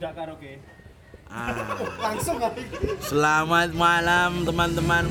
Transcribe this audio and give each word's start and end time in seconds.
Enggak 0.00 0.16
karaoke. 0.16 0.56
Ah. 1.28 1.52
Langsung. 2.08 2.40
Selamat 3.04 3.76
malam 3.76 4.48
teman-teman. 4.48 5.04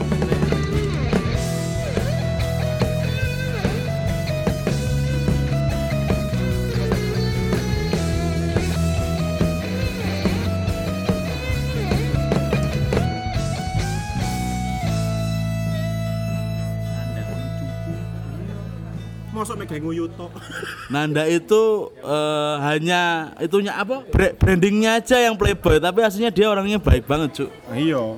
Nguyut 19.78 20.12
tok. 20.18 20.34
Nanda 20.94 21.30
itu 21.30 21.94
eh, 22.02 22.56
hanya 22.66 23.30
itunya 23.38 23.78
apa? 23.78 24.02
Bra- 24.10 24.34
brandingnya 24.34 24.98
aja 24.98 25.22
yang 25.22 25.38
playboy, 25.38 25.78
tapi 25.78 26.02
aslinya 26.02 26.34
dia 26.34 26.50
orangnya 26.50 26.82
baik 26.82 27.06
banget, 27.06 27.46
Cuk. 27.46 27.50
Iya. 27.70 28.18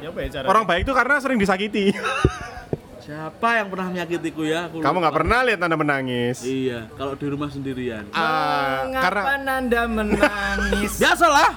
Ya 0.00 0.08
ya? 0.08 0.40
Orang 0.48 0.64
baik 0.64 0.88
itu 0.88 0.92
karena 0.96 1.20
sering 1.20 1.36
disakiti. 1.36 1.92
Siapa 3.02 3.58
yang 3.58 3.66
pernah 3.66 3.90
menyakitiku 3.90 4.46
ya? 4.46 4.70
Aku 4.70 4.78
Kamu 4.78 5.02
nggak 5.02 5.14
pernah 5.14 5.42
lihat 5.42 5.58
Anda 5.58 5.74
menangis. 5.74 6.46
Iya, 6.46 6.86
kalau 6.94 7.18
di 7.18 7.26
rumah 7.26 7.50
sendirian. 7.50 8.06
Ah, 8.14 8.86
karena 8.88 9.34
Nanda 9.42 9.82
menangis 9.90 10.96
Biasalah. 11.02 11.50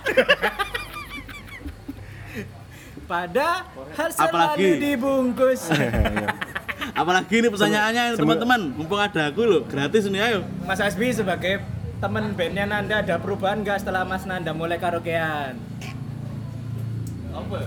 pada 3.06 3.70
hal 3.94 4.10
Apalagi? 4.10 4.18
selalu 4.18 4.70
dibungkus. 4.82 5.62
Apalagi 6.96 7.44
ini 7.44 7.52
pertanyaannya 7.52 8.16
teman-teman, 8.16 8.72
mumpung 8.72 8.96
ada 8.96 9.28
aku 9.28 9.44
loh, 9.44 9.62
gratis 9.68 10.08
ini 10.08 10.16
ayo. 10.16 10.48
Mas 10.64 10.80
Asbi 10.80 11.12
sebagai 11.12 11.60
teman 12.00 12.32
bandnya 12.32 12.64
Nanda 12.64 13.04
ada 13.04 13.20
perubahan 13.20 13.60
nggak 13.60 13.84
setelah 13.84 14.08
Mas 14.08 14.24
Nanda 14.24 14.56
mulai 14.56 14.80
karaokean? 14.80 15.60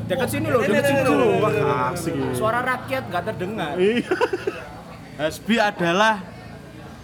Dekat 0.09 0.29
sini 0.33 0.49
loh, 0.49 0.65
dekat 0.65 0.85
sini 0.89 1.01
loh. 1.05 1.45
Wah, 1.45 1.93
asik. 1.93 2.17
Suara 2.33 2.65
rakyat 2.65 3.03
nggak 3.13 3.25
terdengar. 3.29 3.77
Iya. 3.77 4.09
Hasbi 5.21 5.57
adalah 5.61 6.25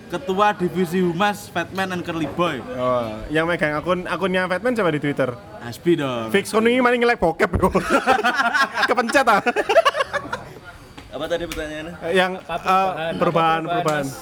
ketua 0.08 0.54
divisi 0.56 1.02
humas 1.04 1.52
Fatman 1.52 1.92
and 1.92 2.02
Curly 2.06 2.30
Boy. 2.32 2.64
Oh, 2.78 3.20
yang 3.28 3.44
megang 3.44 3.76
akun 3.76 4.08
akunnya 4.08 4.48
Fatman 4.48 4.72
coba 4.72 4.90
di 4.96 5.00
Twitter. 5.02 5.28
Hasbi 5.60 6.00
dong. 6.00 6.32
Fix 6.32 6.48
kono 6.54 6.72
ini 6.72 6.80
maling 6.80 7.04
nge-like 7.04 7.20
bokep. 7.20 7.52
bro. 7.52 7.68
Kepencet 8.88 9.28
ah. 9.28 9.44
Apa 11.14 11.24
tadi 11.30 11.46
pertanyaannya? 11.46 11.94
Yang 12.10 12.32
Apa 12.50 12.74
eh, 12.98 13.12
perubahan 13.14 13.62
perubahan. 13.62 14.02
Mas, 14.02 14.18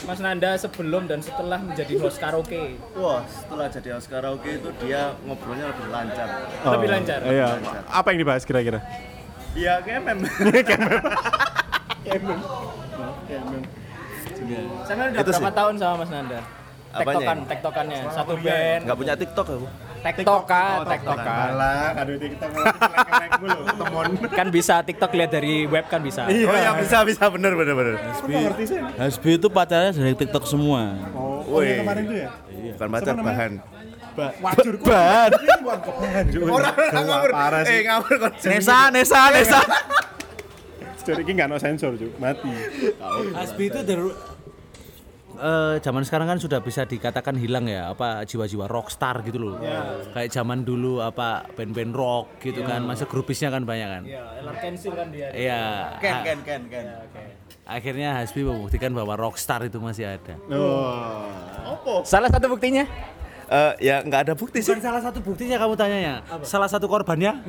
Mas 0.00 0.18
Nanda 0.18 0.50
sebelum 0.58 1.06
dan 1.06 1.22
setelah 1.22 1.60
menjadi 1.62 1.94
host 2.02 2.18
karaoke 2.18 2.74
Wah, 2.98 3.22
setelah 3.30 3.70
jadi 3.70 3.94
host 3.94 4.10
karaoke 4.10 4.58
itu 4.58 4.70
dia 4.82 5.14
ngobrolnya 5.22 5.70
lebih 5.70 5.86
lancar. 5.86 6.28
Lebih 6.66 6.88
lancar. 6.90 7.18
Iya. 7.22 7.48
Apa 7.86 8.10
yang 8.10 8.18
dibahas 8.26 8.42
kira-kira? 8.42 8.82
Iya, 9.54 9.78
kayak 9.86 10.02
mem. 10.02 10.18
Sama 14.90 15.06
udah 15.06 15.22
Itu 15.22 15.30
berapa 15.30 15.46
sih. 15.46 15.58
tahun 15.62 15.74
sama 15.78 15.94
Mas 16.02 16.10
Nanda? 16.10 16.40
Tektokan, 16.90 17.36
ini? 17.38 17.46
tektokannya. 17.46 18.00
Satu 18.10 18.34
band. 18.34 18.80
Enggak 18.82 18.96
punya 18.98 19.14
TikTok 19.14 19.46
aku. 19.46 19.68
Tektokan, 20.00 20.76
tektokan. 20.88 21.48
Alah, 21.52 21.92
kado 21.92 22.12
TikTok 22.16 22.50
nge-like 22.56 23.32
mulu, 23.36 23.60
temon. 23.80 24.10
Kan 24.32 24.46
bisa 24.48 24.74
TikTok 24.80 25.12
lihat 25.12 25.30
dari 25.36 25.68
web 25.68 25.84
kan 25.92 26.00
bisa. 26.00 26.24
Oh 26.24 26.32
iya, 26.32 26.72
bisa 26.80 27.04
bisa 27.04 27.28
bener 27.28 27.52
bener 27.52 27.74
bener. 27.76 27.94
Hasbi. 28.00 28.32
ngerti 28.32 28.64
sih? 28.64 28.78
Hasbi 28.80 29.30
itu 29.36 29.48
pacarnya 29.52 29.92
dari 29.92 30.16
TikTok 30.16 30.44
semua. 30.48 30.96
Oh, 31.12 31.44
oh 31.44 31.60
Wih. 31.60 31.84
kemarin 31.84 32.02
itu 32.08 32.14
ya? 32.16 32.28
Bukan 32.76 32.88
pacar 32.88 33.14
bahan. 33.20 33.52
Wajur 34.20 34.76
Ban. 34.82 35.30
Orang 36.56 36.74
ngawur. 37.06 37.30
Eh, 37.64 37.80
ngawur 37.86 38.14
kok. 38.16 38.32
Nesa, 38.48 38.78
Nesa, 38.92 39.20
Nesa. 39.32 39.60
Jadi 41.00 41.24
ini 41.24 41.32
nggak 41.40 41.48
no 41.48 41.56
sensor, 41.56 41.96
Cuk. 41.96 42.12
Mati. 42.20 42.52
Hasbi 43.32 43.72
itu 43.72 43.80
dari 43.80 44.04
eh, 45.40 45.74
zaman 45.80 46.04
sekarang 46.04 46.28
kan 46.28 46.38
sudah 46.38 46.60
bisa 46.60 46.84
dikatakan 46.84 47.34
hilang 47.40 47.66
ya 47.66 47.90
apa 47.90 48.22
jiwa-jiwa 48.28 48.68
rockstar 48.68 49.24
gitu 49.24 49.40
loh. 49.40 49.56
Kayak 50.12 50.30
zaman 50.30 50.62
dulu 50.62 51.00
apa 51.00 51.48
band-band 51.56 51.92
rock 51.96 52.38
gitu 52.44 52.60
kan, 52.62 52.84
masa 52.84 53.08
grupisnya 53.08 53.48
kan 53.48 53.64
banyak 53.64 53.88
kan. 53.88 54.02
Iya, 54.04 54.22
Kensil 54.60 54.92
kan 54.92 55.08
dia. 55.08 55.28
Iya. 55.32 55.62
Ken 55.98 56.16
ken 56.22 56.38
ken 56.44 56.62
ken. 56.68 56.86
Akhirnya 57.70 58.18
Hasbi 58.18 58.42
membuktikan 58.42 58.90
bahwa 58.90 59.14
rockstar 59.14 59.62
itu 59.62 59.78
masih 59.78 60.18
ada. 60.18 60.34
Oh. 60.50 62.02
Salah 62.02 62.26
satu 62.26 62.50
buktinya? 62.50 62.82
Eh, 63.50 63.72
ya 63.82 63.98
nggak 64.06 64.30
ada 64.30 64.34
bukti 64.38 64.62
sih. 64.62 64.70
Bukan 64.70 64.78
salah 64.78 65.02
satu 65.02 65.18
buktinya 65.18 65.58
kamu 65.58 65.74
tanyanya. 65.74 66.14
Salah 66.46 66.70
satu 66.70 66.86
korbannya? 66.86 67.42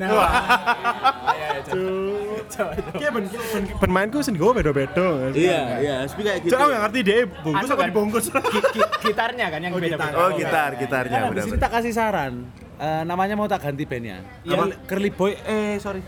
Kayak 2.97 3.11
ben, 3.13 3.25
ben, 3.29 3.63
ben 3.77 3.91
mainku 3.93 4.17
sendiri 4.25 4.41
gue 4.41 4.53
beda-beda. 4.65 5.29
Iya, 5.29 5.61
iya, 5.77 5.93
Hasbi 6.01 6.21
kayak 6.25 6.39
gitu. 6.41 6.51
Cuk, 6.51 6.57
aku 6.57 6.69
nggak 6.73 6.81
ngerti 6.89 6.99
deh, 7.05 7.21
bungkus 7.45 7.61
Anu 7.61 7.69
apa 7.69 7.77
kan? 7.77 7.89
dibungkus? 7.93 8.25
Gi- 8.33 8.65
gi- 8.73 8.91
gitarnya 9.05 9.45
kan 9.53 9.59
yang 9.61 9.73
beda-beda. 9.77 10.17
Oh, 10.17 10.29
gitar, 10.33 10.69
gitarnya 10.75 11.17
Kan 11.21 11.37
ini 11.37 11.57
tak 11.61 11.71
kasih 11.71 11.93
saran. 11.93 12.33
Eh, 12.81 13.03
namanya 13.05 13.37
mau 13.37 13.45
tak 13.45 13.61
ganti 13.61 13.85
bandnya. 13.85 14.25
Curly, 14.41 14.73
Curly 14.89 15.11
Boy, 15.13 15.31
eh 15.37 15.77
sorry. 15.77 16.01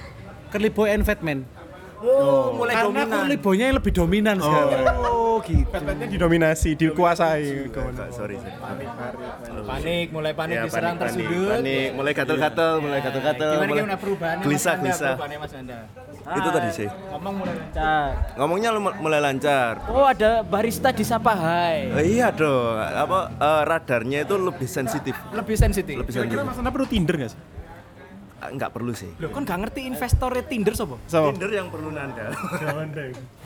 Curly 0.50 0.70
Boy 0.70 0.90
and 0.90 1.06
Fatman. 1.06 1.46
Oh, 2.04 2.52
mulai 2.54 2.76
Karena 2.76 2.88
dominan. 3.02 3.16
Curly 3.18 3.38
Boy-nya 3.40 3.66
yang 3.66 3.78
lebih 3.80 3.94
dominan 3.94 4.36
sekarang. 4.38 4.84
Oh, 5.02 5.40
gitu. 5.40 5.64
Fatmannya 5.66 6.06
didominasi, 6.06 6.70
dikuasai. 6.76 7.72
Enggak, 7.72 8.12
sorry, 8.12 8.36
sorry. 8.36 8.86
Panik, 9.64 10.08
mulai 10.12 10.32
panik 10.34 10.54
Ya, 10.54 10.64
diserang 10.64 10.94
panik, 10.94 11.16
panik, 11.16 11.24
tersudut. 11.24 11.50
panik, 11.56 11.90
mulai 11.94 12.12
gatel-gatel, 12.12 12.74
mulai 12.78 13.00
gatel-gatel. 13.00 13.50
Gimana 13.50 13.64
mulai 13.66 13.80
gimana 13.80 13.98
perubahannya 13.98 14.44
Gelisah, 14.44 14.74
gelisah. 14.78 15.14
Perubahannya 15.14 15.38
Mas 15.40 15.52
Nanda. 15.54 15.80
Itu 16.34 16.50
tadi 16.50 16.70
sih. 16.74 16.88
Ngomong 17.10 17.34
mulai 17.36 17.56
lancar. 17.56 18.08
Ngomongnya 18.36 18.70
lu- 18.70 18.98
mulai 19.00 19.20
lancar. 19.22 19.74
Oh, 19.88 20.06
ada 20.06 20.32
barista 20.42 20.90
di 20.90 21.04
Sapa 21.04 21.34
Hai. 21.34 21.88
Eh, 21.94 22.06
iya 22.14 22.30
dong. 22.30 22.76
Apa 22.76 23.32
eh, 23.34 23.62
radarnya 23.64 24.20
itu 24.22 24.36
lebih 24.38 24.68
sensitif. 24.68 25.16
Lebih 25.30 25.56
sensitif. 25.56 25.96
Lebih 25.98 26.12
Kira-kira 26.12 26.44
sensitif. 26.44 26.50
Mas 26.50 26.60
Anda 26.60 26.70
perlu 26.70 26.84
Tinder 26.86 27.16
nggak 27.18 27.32
sih? 27.32 27.42
Nggak 28.50 28.72
perlu 28.72 28.92
sih. 28.92 29.08
Loh, 29.16 29.30
kan 29.30 29.44
gak 29.44 29.60
ngerti 29.62 29.86
investor 29.86 30.32
Tinder 30.44 30.74
sobo? 30.74 31.00
So, 31.06 31.32
Tinder 31.32 31.52
yang 31.54 31.70
perlu 31.70 31.90
nanda. 31.90 32.34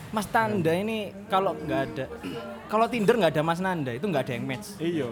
Mas 0.08 0.24
Nanda 0.26 0.72
ini 0.72 1.12
kalau 1.28 1.52
nggak 1.52 1.80
ada 1.84 2.04
kalau 2.66 2.88
Tinder 2.88 3.12
nggak 3.14 3.32
ada 3.36 3.42
Mas 3.44 3.60
Nanda 3.60 3.92
itu 3.92 4.08
nggak 4.08 4.22
ada 4.24 4.32
yang 4.32 4.44
match. 4.44 4.68
iya. 4.80 5.08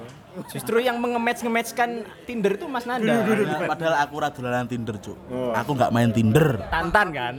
Justru 0.49 0.81
yang 0.81 0.97
nge-match 0.97 1.41
nge-matchkan 1.45 1.91
Tinder 2.25 2.57
itu 2.57 2.65
Mas 2.65 2.85
Nanda. 2.85 3.13
Nah, 3.13 3.69
padahal 3.69 3.95
aku 4.01 4.15
radulanan 4.17 4.65
Tinder, 4.65 4.97
Cuk. 4.97 5.17
Aku 5.55 5.71
nggak 5.73 5.93
main 5.93 6.09
Tinder. 6.13 6.61
Tantan 6.69 7.09
kan? 7.13 7.35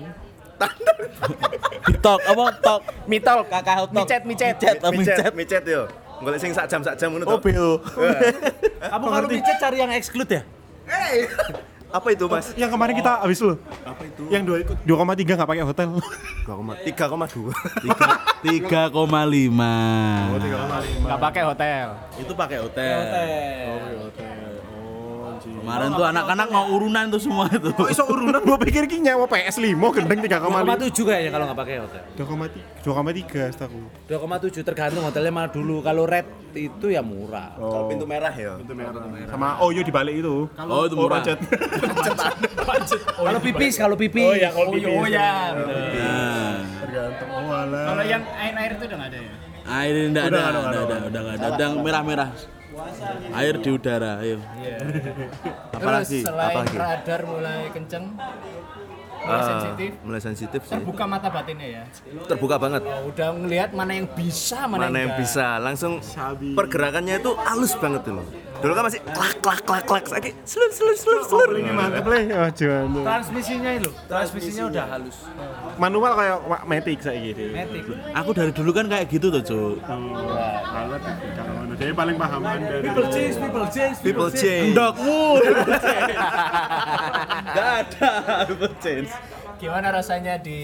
TikTok 1.86 2.20
apa 2.30 2.44
tok? 2.58 2.82
Mitol, 3.06 3.46
Kakak 3.46 3.76
hotdog. 3.86 4.06
micet, 4.06 4.22
micet. 4.26 4.56
Micet, 4.58 4.78
oh, 4.82 4.92
micet, 4.92 5.34
micet. 5.34 5.64
yo. 5.66 5.86
Golek 6.18 6.42
sing 6.42 6.50
sak 6.50 6.66
jam 6.66 6.82
sak 6.82 6.98
jam 6.98 7.14
ngono 7.14 7.30
Oh, 7.30 7.38
to. 7.38 7.46
BO. 7.46 7.70
Kamu 8.82 9.06
kalau 9.08 9.28
micet 9.30 9.58
cari 9.58 9.78
yang 9.78 9.94
exclude 9.94 10.32
ya? 10.32 10.42
Apa 11.88 12.08
itu, 12.12 12.28
Mas? 12.28 12.52
Yang 12.60 12.72
kemarin 12.76 12.94
kita 13.00 13.12
habis 13.24 13.40
loh. 13.40 13.56
Apa 13.88 14.04
itu? 14.04 14.24
Yang 14.28 14.44
2,3 14.84 15.40
nggak 15.40 15.50
pakai 15.50 15.64
hotel. 15.64 15.88
3,2. 16.84 17.52
3,5. 18.44 18.68
Nggak 21.08 21.20
pakai 21.20 21.44
hotel. 21.48 21.86
Itu 22.20 22.34
pakai 22.36 22.58
hotel. 22.60 22.98
Kemarin 25.48 25.90
tuh 25.96 26.06
anak-anak 26.06 26.48
mau 26.52 26.66
urunan 26.72 27.04
tuh 27.12 27.22
semua 27.22 27.46
itu. 27.48 27.70
Kok 27.72 27.90
iso 27.92 28.04
urunan 28.08 28.42
gue 28.44 28.58
pikir 28.68 28.84
ki 28.88 28.98
nyewa 29.04 29.26
PS5 29.28 29.80
gendeng 29.96 30.20
3,5. 30.24 30.44
2,7 30.48 31.08
kayaknya 31.08 31.32
kalau 31.32 31.46
nggak 31.48 31.60
pakai 31.60 31.76
hotel. 31.82 32.04
2,3 32.16 33.54
setahu. 33.56 33.80
2,7 34.08 34.68
tergantung 34.68 35.04
hotelnya 35.08 35.32
mana 35.32 35.48
dulu. 35.48 35.80
Kalau 35.84 36.04
red 36.04 36.28
itu 36.56 36.88
ya 36.92 37.00
murah. 37.00 37.56
Kalau 37.56 37.86
pintu 37.88 38.06
merah 38.10 38.34
ya. 38.34 38.60
Sama 39.30 39.60
Oyo 39.64 39.82
di 39.84 39.92
balik 39.94 40.16
itu. 40.20 40.48
Oh, 40.56 40.84
itu 40.86 40.96
murah. 40.96 41.24
budget. 41.24 41.40
Kalau 43.18 43.40
pipis, 43.44 43.74
kalau 43.80 43.96
pipis. 44.00 44.24
Oh 44.24 44.36
ya, 44.36 44.50
kalau 44.54 44.70
Oh, 44.72 44.78
iya, 44.78 44.90
oh 44.92 45.06
ya. 45.08 45.32
Tergantung. 46.84 47.30
Oh 47.32 47.52
alah. 47.52 47.86
Kalau 47.92 48.04
yang 48.06 48.24
air-air 48.24 48.72
itu 48.76 48.84
udah 48.88 48.98
nggak 48.98 49.12
ada 49.12 49.20
ya? 49.20 49.34
air 49.68 49.94
ini 50.00 50.08
enggak 50.16 50.26
ada, 50.32 50.38
udah, 50.40 50.48
udah, 50.48 50.64
udah, 50.64 50.82
udah, 51.12 51.22
udah, 51.36 51.50
udah, 51.52 51.70
merah-merah. 51.84 52.30
Air 53.34 53.56
di 53.58 53.70
udara, 53.70 54.22
ayo. 54.22 54.38
Apalagi? 55.72 56.22
Terus 56.22 56.26
selain 56.26 56.56
Apalagi? 56.56 56.76
radar 56.78 57.22
mulai 57.24 57.62
kenceng, 57.70 58.06
mulai 59.18 59.28
Ah, 59.28 59.44
sensitif, 59.44 59.92
mulai 60.06 60.22
sensitif 60.22 60.62
sih. 60.64 60.72
terbuka 60.72 61.04
mata 61.04 61.28
batinnya 61.28 61.68
ya. 61.68 61.84
Terbuka 62.24 62.56
banget. 62.56 62.80
Oh, 62.82 63.12
udah 63.12 63.30
ngelihat 63.36 63.70
mana 63.74 63.92
yang 63.94 64.08
bisa, 64.08 64.64
mana, 64.64 64.88
Mana 64.88 64.98
yang 65.00 65.12
enggak. 65.12 65.26
bisa 65.26 65.46
langsung 65.58 66.00
pergerakannya 66.54 67.20
itu 67.20 67.32
halus 67.36 67.74
banget 67.76 68.08
tuh 68.08 68.14
loh. 68.16 68.28
Dulu 68.58 68.74
kan 68.74 68.84
masih 68.88 69.02
klak 69.04 69.36
klak 69.38 69.62
klak 69.62 69.84
klak, 69.84 70.04
lagi 70.08 70.32
selur 70.42 70.72
selur 70.72 70.96
selur 70.96 71.22
selur. 71.28 71.50
Ini 71.54 71.72
mantep 71.72 72.06
le. 72.08 72.20
Oh 72.32 72.50
jangan. 72.50 72.88
Transmisinya 73.04 73.72
itu, 73.76 73.90
transmisinya 74.08 74.64
udah 74.66 74.86
halus. 74.88 75.18
Manual 75.76 76.12
kayak 76.16 76.38
Matic 76.64 77.00
saya 77.02 77.18
gitu. 77.20 77.42
Matic. 77.52 77.84
Aku 78.16 78.30
dari 78.32 78.50
dulu 78.50 78.70
kan 78.72 78.86
kayak 78.88 79.06
gitu 79.12 79.28
tuh, 79.30 79.42
Cuk. 79.44 79.76
Banget. 79.84 81.02
Jadi 81.78 81.92
paling 81.94 82.18
pahaman 82.18 82.58
dari 82.66 82.90
People 82.90 83.08
change, 83.14 83.36
people 83.38 83.68
change, 83.70 83.96
People 84.02 84.30
change. 84.34 84.74
Ndokmu. 84.74 85.22
Gak 87.54 87.70
ada 87.86 88.12
people 88.50 88.74
change. 88.82 89.10
Gimana 89.62 89.94
rasanya 89.94 90.42
di 90.42 90.60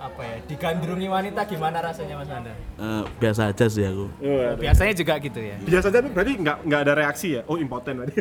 apa 0.00 0.24
ya 0.24 0.36
digandrungi 0.48 1.12
wanita 1.12 1.44
gimana 1.44 1.84
rasanya 1.84 2.16
Mas 2.16 2.28
Nanda? 2.32 2.56
Eh, 2.56 3.04
biasa 3.20 3.52
aja 3.52 3.68
sih 3.68 3.84
aku. 3.84 4.08
Biasanya 4.56 4.96
juga 4.96 5.20
gitu 5.20 5.40
ya. 5.44 5.60
Biasanya 5.60 6.00
tuh 6.00 6.12
berarti 6.16 6.32
nggak 6.40 6.56
nggak 6.64 6.80
ada 6.88 6.92
reaksi 6.96 7.36
ya? 7.36 7.42
Oh 7.44 7.60
impoten 7.60 8.00
berarti. 8.00 8.16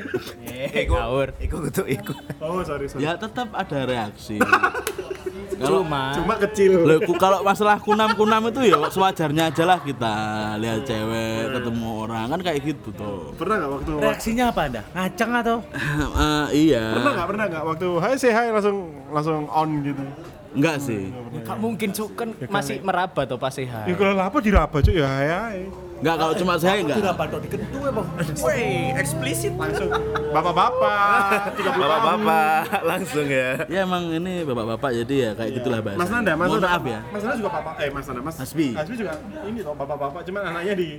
Eh, 0.51 0.91
ngawur. 0.91 1.31
Iku 1.39 1.55
kudu 1.71 1.87
iku. 1.87 2.11
oh 2.43 2.59
sorry 2.67 2.91
sorry. 2.91 3.07
Ya 3.07 3.15
tetap 3.15 3.55
ada 3.55 3.79
reaksi. 3.87 4.43
Kalau 5.59 5.83
Cuma 5.83 6.01
Cuma 6.15 6.33
kecil. 6.39 6.71
Loh, 6.87 6.99
kalau 7.19 7.39
masalah 7.43 7.77
kunam-kunam 7.77 8.47
itu 8.47 8.71
ya 8.71 8.79
sewajarnya 8.87 9.51
aja 9.51 9.63
lah 9.67 9.79
kita 9.83 10.13
lihat 10.57 10.87
cewek 10.87 11.51
ketemu 11.51 11.87
orang 12.07 12.25
kan 12.31 12.39
kayak 12.39 12.59
gitu 12.63 12.89
tuh. 12.95 13.35
Pernah 13.35 13.55
nggak 13.59 13.71
waktu 13.75 13.91
Reaksinya 13.99 14.45
apa 14.55 14.61
anda? 14.71 14.81
Ngaceng 14.95 15.31
atau? 15.35 15.57
Eh, 16.19 16.47
iya. 16.71 16.95
Pernah 16.95 17.11
nggak 17.15 17.27
pernah 17.27 17.45
nggak 17.51 17.63
waktu 17.63 17.87
hai 17.99 18.15
say 18.15 18.31
hi 18.31 18.47
langsung 18.51 18.77
langsung 19.11 19.47
on 19.51 19.69
gitu. 19.83 20.03
Enggak 20.49 20.81
sih. 20.81 21.13
ya, 21.13 21.41
Kak, 21.45 21.57
mungkin 21.61 21.93
cuk 21.93 22.09
kan 22.17 22.29
masih 22.49 22.81
meraba 22.81 23.21
atau 23.21 23.37
pas 23.37 23.53
Ya 23.53 23.61
sehat. 23.61 23.85
kalau 23.93 24.17
lapor 24.17 24.41
diraba 24.41 24.77
cuy 24.81 24.97
ya 24.97 25.05
hai 25.05 25.27
hai. 25.29 25.59
Enggak 25.99 26.15
kalau 26.15 26.33
cuma 26.33 26.53
saya 26.55 26.79
enggak. 26.79 26.97
Tidak 27.03 27.39
dikentu 27.43 27.77
ya 27.83 27.91
bang. 27.91 28.07
Woi, 28.39 28.63
eksplisit 28.95 29.53
Langsung 29.59 29.89
bapak-bapak 30.31 31.59
30 31.59 31.63
tahun. 31.63 31.79
Bapak-bapak 31.79 32.63
langsung 32.87 33.27
ya. 33.27 33.49
Ya 33.67 33.79
emang 33.83 34.03
ini 34.07 34.47
bapak-bapak 34.47 34.89
jadi 35.03 35.15
ya 35.19 35.31
kayak 35.35 35.51
gitulah 35.59 35.79
bahasa. 35.83 35.99
Mas 35.99 36.09
Nanda, 36.09 36.33
Mas 36.39 36.47
Mohon 36.47 36.61
Nanda. 36.63 36.69
maaf 36.71 36.83
ya. 36.87 36.99
Mas 37.11 37.21
Nanda 37.23 37.35
juga 37.35 37.51
papa, 37.51 37.71
eh 37.83 37.89
Mas 37.91 38.05
Nanda, 38.07 38.21
Mas 38.23 38.35
Hasbi. 38.39 38.67
Hasbi 38.71 38.95
juga 38.95 39.13
ini 39.43 39.59
toh 39.59 39.75
bapak-bapak, 39.75 40.21
cuman 40.23 40.41
anaknya 40.55 40.73
di 40.79 40.89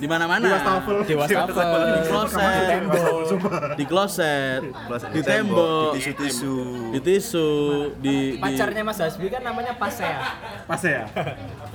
Di 0.00 0.06
mana-mana. 0.08 0.42
di 0.42 0.50
wastafel. 0.50 0.96
Di 1.04 1.14
wastafel, 1.14 1.82
Di 1.92 2.02
kloset. 2.08 2.80
Di 3.76 3.84
kloset. 3.84 4.60
Di 5.12 5.20
tembok. 5.22 5.92
di 5.94 6.00
tisu-tisu. 6.00 6.56
Di 6.90 6.98
tisu. 6.98 7.50
Di 8.00 8.16
Pacarnya 8.40 8.82
Mas 8.82 8.98
Hasbi 8.98 9.26
kan 9.30 9.42
namanya 9.44 9.76
Pasea 9.76 10.18
Pas 10.64 10.80
ya? 10.82 11.04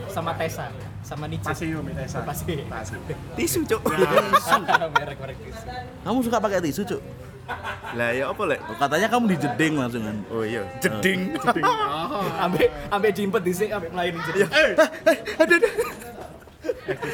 sama 0.10 0.34
Tessa 0.36 0.68
sama 1.06 1.30
Nici. 1.30 1.46
Pasio 1.46 1.86
Mitesa. 1.86 2.26
Pasti. 2.26 2.65
Tisu, 3.36 3.60
Cuk. 3.66 3.82
Merek-merek 3.86 5.38
tisu. 5.44 5.66
Kamu 6.02 6.18
suka 6.26 6.38
pakai 6.42 6.60
tisu, 6.64 6.82
Cuk? 6.86 7.02
Lah 7.94 8.10
ya 8.10 8.34
apa 8.34 8.42
lek? 8.50 8.60
Katanya 8.82 9.08
kamu 9.08 9.26
dijeding 9.38 9.74
langsung 9.78 10.02
kan. 10.02 10.18
Oh 10.34 10.42
iya, 10.42 10.66
jeding. 10.82 11.38
Ambek 12.46 12.68
ambek 12.90 13.12
diimpet 13.14 13.42
dhisik 13.46 13.70
ambek 13.70 13.94
melayu 13.94 14.18
jadi. 14.34 14.42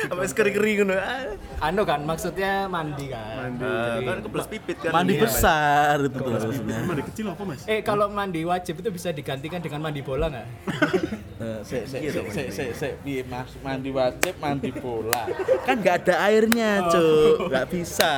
Sampai 0.03 0.25
sekering-kering 0.25 0.75
ngono. 0.81 0.93
Ah, 0.93 1.31
Anu 1.61 1.81
kan 1.83 2.01
maksudnya 2.01 2.65
mandi 2.65 3.07
kan. 3.07 3.55
kan 4.01 4.17
kebelas 4.21 4.47
pipit 4.47 4.77
kan. 4.79 4.91
Mandi 4.91 5.13
Iya. 5.13 5.21
besar 5.21 5.95
itu 5.99 6.13
tuh 6.13 6.31
dari 6.61 7.03
kecil 7.05 7.25
apa 7.29 7.43
Mas? 7.43 7.61
Eh 7.65 7.79
kalau 7.81 8.07
mandi 8.07 8.41
wajib 8.41 8.79
itu 8.79 8.89
bisa 8.89 9.09
digantikan 9.09 9.59
dengan 9.59 9.81
mandi 9.81 10.01
bola 10.01 10.27
nggak? 10.27 10.47
Eh, 11.41 11.57
se 11.65 11.89
se 11.89 11.97
se 11.97 12.21
se 12.29 12.43
se 12.53 12.63
se 12.69 12.87
piye, 13.01 13.25
Mas? 13.25 13.57
mandi 13.59 13.89
wajib 13.89 14.37
mandi 14.37 14.69
bola 14.71 15.25
kan 15.65 15.73
nggak 15.75 16.05
ada 16.05 16.29
airnya 16.29 16.85
cuk 16.85 17.49
nggak 17.49 17.65
bisa 17.67 18.11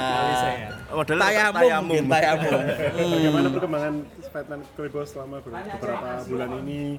ya? 0.52 0.70
Model 0.92 1.18
tayamum 1.18 2.04
tayamum 2.04 2.04
Bagaimana 2.04 3.48
Hmm. 3.48 3.54
perkembangan 3.56 3.94
Fatman 4.34 4.66
Klibo 4.74 5.06
selama 5.06 5.38
ber- 5.40 5.54
beberapa 5.54 6.10
bulan 6.26 6.50
ini 6.60 6.98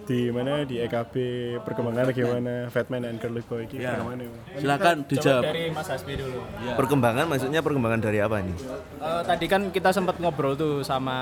di 0.00 0.32
mana 0.32 0.64
di 0.64 0.80
EKB 0.80 1.14
perkembangannya 1.60 2.14
gimana 2.14 2.54
Fatman 2.70 3.02
dan 3.02 3.18
Curly 3.18 3.42
Boy 3.42 3.66
ini 3.66 3.82
Ya. 3.82 3.92
perkembangannya 3.92 4.26
silakan 4.54 4.96
Coba 4.96 5.10
dijawab 5.10 5.42
dari 5.44 5.62
Mas 5.68 5.88
Hasbi 5.90 6.12
dulu. 6.14 6.38
Perkembangan 6.72 7.24
maksudnya 7.26 7.60
perkembangan 7.60 8.00
dari 8.00 8.18
apa 8.18 8.36
nih? 8.40 8.56
Eh, 8.96 9.22
tadi 9.26 9.44
kan 9.44 9.62
kita 9.68 9.90
sempat 9.90 10.16
ngobrol 10.16 10.54
tuh 10.54 10.80
sama 10.80 11.18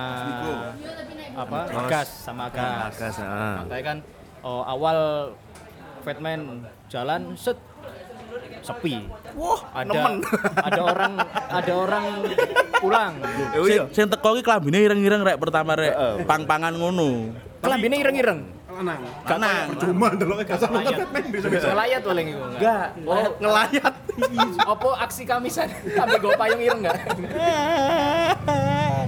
apa? 1.35 1.59
Agas 1.67 2.09
sama 2.23 2.47
Agas. 2.47 2.93
Agas, 2.95 3.15
ah. 3.19 3.65
Katanya 3.65 3.83
kan 3.83 3.99
oh, 4.43 4.63
awal 4.63 4.99
Fatman 6.05 6.41
jalan 6.87 7.35
set 7.35 7.59
sepi. 8.61 9.01
Wah, 9.35 9.59
Ada 9.73 10.01
ada 10.61 10.81
orang 10.85 11.13
ada 11.49 11.73
orang 11.75 12.05
pulang. 12.79 13.13
Oh 13.59 13.67
iya. 13.67 13.85
sing 13.91 14.07
teko 14.07 14.39
ki 14.39 14.43
klambine 14.43 14.79
ireng-ireng 14.81 15.21
rek 15.23 15.37
pertama 15.39 15.75
rek 15.75 15.95
pang-pangan 16.25 16.75
ngono 16.75 17.35
Kelambine 17.59 17.99
ireng-ireng. 17.99 18.41
Lanang. 18.79 19.03
kanang 19.27 19.75
Cuma 19.75 20.15
dulu 20.15 20.39
gak 20.47 20.55
sama 20.63 20.79
bisa. 21.35 21.51
Ngelayat 21.51 21.99
paling 22.07 22.27
itu. 22.31 22.39
enggak 22.39 22.87
Oh, 23.03 23.35
ngelayat. 23.43 23.95
Apa 24.63 24.89
aksi 25.03 25.27
kamisan? 25.27 25.67
Sampai 25.99 26.23
gue 26.23 26.33
payung 26.39 26.63
ireng 26.63 26.87
enggak? 26.87 26.95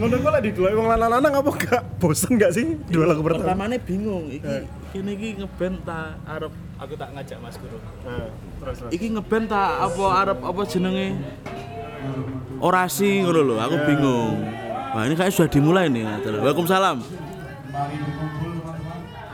Ngono 0.02 0.14
kok 0.18 0.30
lah 0.34 0.40
di 0.42 0.50
dua 0.50 0.74
wong 0.74 0.90
lanang-lanang 0.90 1.32
apa 1.38 1.50
gak 1.54 1.82
bosen 2.02 2.34
gak 2.34 2.50
sih 2.50 2.82
dua 2.90 3.14
lagu 3.14 3.22
pertama? 3.22 3.46
pertamane 3.46 3.76
bingung 3.78 4.26
iki 4.26 4.66
kene 4.90 5.10
iki 5.14 5.28
ngeband 5.38 5.76
ta 5.86 6.18
arep 6.26 6.50
Aku 6.80 6.96
tak 6.96 7.12
ngajak 7.12 7.38
Mas 7.44 7.60
Guru. 7.60 7.76
Nah, 8.08 8.32
terus 8.64 8.76
terus. 8.80 8.90
iki 8.90 9.06
ngeband 9.12 9.52
ta 9.52 9.84
apa 9.84 10.04
arep 10.24 10.38
apa 10.40 10.60
jenenge 10.64 11.12
orasi 12.58 13.22
ngono 13.22 13.40
lho 13.42 13.54
aku 13.56 13.76
bingung 13.84 14.34
Wah 14.90 15.06
ini 15.06 15.14
kayak 15.14 15.30
sudah 15.30 15.46
dimulai 15.46 15.86
nih 15.86 16.02
Waalaikumsalam 16.02 16.98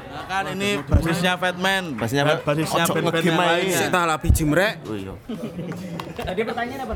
Nah, 0.07 0.25
kan 0.29 0.45
ini 0.53 0.81
basisnya 0.81 1.33
Fatman 1.35 1.97
Basisnya 1.97 2.25
Fat- 2.27 2.45
basisnya 2.45 2.85
band-band 2.85 3.25
yang 3.25 3.39
lain 3.39 3.65
ya. 3.69 3.89
Tak 3.89 4.05
lah 4.05 4.17
biji 4.19 4.43
mrek. 4.45 4.75
Oh 4.85 4.93
iya. 4.93 5.15
Tadi 6.13 6.41
pertanyaannya 6.43 6.85
apa? 6.85 6.95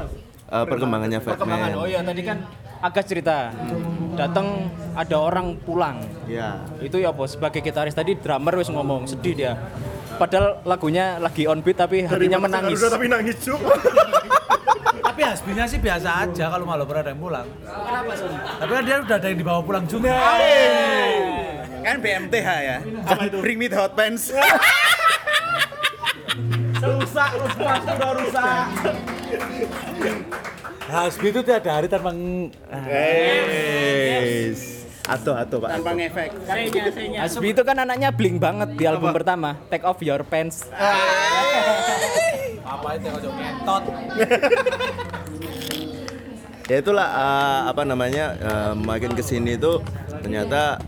Eh, 0.50 0.64
perkembangannya 0.67 1.19
Perkembangan. 1.22 1.69
Fatman. 1.70 1.81
Oh 1.81 1.87
iya, 1.87 2.00
tadi 2.02 2.20
kan 2.20 2.38
agak 2.81 3.05
cerita. 3.06 3.55
Datang 4.12 4.69
ada 4.93 5.16
orang 5.16 5.56
pulang. 5.56 6.02
Iya. 6.26 6.58
Itu 6.82 6.99
ya 6.99 7.14
bos, 7.14 7.38
sebagai 7.38 7.62
gitaris 7.62 7.94
tadi 7.94 8.19
drummer 8.19 8.58
wis 8.58 8.69
ngomong 8.69 9.06
sedih 9.06 9.32
dia. 9.32 9.52
Padahal 10.19 10.61
lagunya 10.66 11.16
lagi 11.16 11.46
on 11.46 11.62
beat 11.62 11.78
tapi 11.78 12.05
hatinya 12.05 12.43
menangis. 12.43 12.82
Tapi 12.82 13.06
nangis 13.08 13.40
cuk. 13.40 13.61
Tapi 15.10 15.26
Hasbinya 15.26 15.66
sih 15.66 15.82
biasa 15.82 16.22
aja 16.22 16.54
kalau 16.54 16.62
malah 16.62 16.86
pernah 16.86 17.02
ada 17.02 17.10
yang 17.10 17.18
pulang. 17.18 17.46
Kenapa 17.66 18.12
sih? 18.14 18.30
Tapi 18.30 18.70
kan 18.70 18.82
dia 18.86 18.96
udah 19.02 19.16
ada 19.18 19.26
yang 19.26 19.38
dibawa 19.42 19.58
pulang 19.58 19.84
juga. 19.90 20.14
Kan 21.82 21.96
BMTH 21.98 22.48
ya. 22.62 22.78
Bring 23.34 23.58
me 23.58 23.66
the 23.66 23.74
hot 23.74 23.98
pants. 23.98 24.30
Rusak, 26.80 27.30
rusak, 27.36 27.76
sudah 27.84 28.10
rusak 28.16 28.64
Hasbi 30.88 31.28
itu 31.28 31.40
tiada 31.44 31.70
hari 31.76 31.86
tanpa 31.86 32.08
ng- 32.10 32.48
Atau 35.04 35.35
atau 35.35 35.56
Pak. 35.58 35.68
Tanpa 35.75 35.90
ngefek. 35.92 36.30
Hasbi 37.18 37.49
itu 37.50 37.62
kan 37.66 37.76
anaknya 37.82 38.14
bling 38.14 38.38
banget 38.38 38.78
di 38.78 38.87
album 38.87 39.11
pertama, 39.11 39.58
Take 39.68 39.85
Off 39.85 40.00
Your 40.00 40.23
Pants. 40.23 40.70
Apa 42.70 42.88
itu 42.94 43.04
yang 43.10 43.16
ojo 43.18 43.30
ngentot. 43.34 43.82
ya 46.70 46.76
itulah 46.78 47.08
eh, 47.10 47.60
apa 47.66 47.82
namanya 47.82 48.24
eh, 48.38 48.72
makin 48.78 49.10
ke 49.18 49.22
sini 49.26 49.58
itu 49.58 49.82
ternyata 50.22 50.78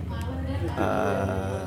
eh, 0.78 1.66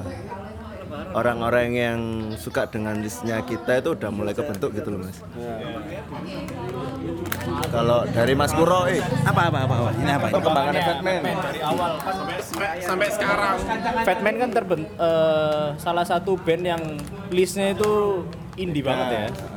orang-orang 1.16 1.68
yang 1.76 2.00
suka 2.40 2.68
dengan 2.68 3.00
listnya 3.04 3.44
kita 3.44 3.84
itu 3.84 3.96
udah 3.96 4.12
mulai 4.12 4.32
kebentuk 4.32 4.72
gitu 4.72 4.96
loh 4.96 5.04
mas 5.04 5.20
kalau 7.72 8.04
dari 8.12 8.34
Mas 8.36 8.52
Kuro 8.56 8.88
eh 8.88 9.00
Apa 9.24 9.52
apa 9.52 9.60
apa? 9.68 9.76
apa? 9.80 9.90
Ini 9.96 10.12
apa? 10.12 10.28
ini? 10.28 10.34
perkembangan 10.36 10.74
Fatman 10.76 11.24
dari 11.24 11.60
awal 11.64 11.92
kan 12.00 12.16
Sampai 12.84 13.08
sekarang. 13.12 13.56
Fatman 14.04 14.36
kan 14.40 14.50
terben 14.52 14.82
eh, 14.88 15.68
salah 15.76 16.06
satu 16.08 16.40
band 16.40 16.64
yang 16.64 16.84
listnya 17.32 17.76
itu 17.76 18.24
indie 18.56 18.84
banget 18.84 19.08
ya. 19.12 19.55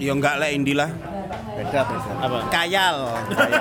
Ya 0.00 0.16
enggak 0.16 0.40
lah 0.40 0.48
Indi 0.48 0.72
lah. 0.72 0.88
beda 1.60 1.80
beda 1.84 2.10
Apa? 2.24 2.38
Kayal. 2.48 2.96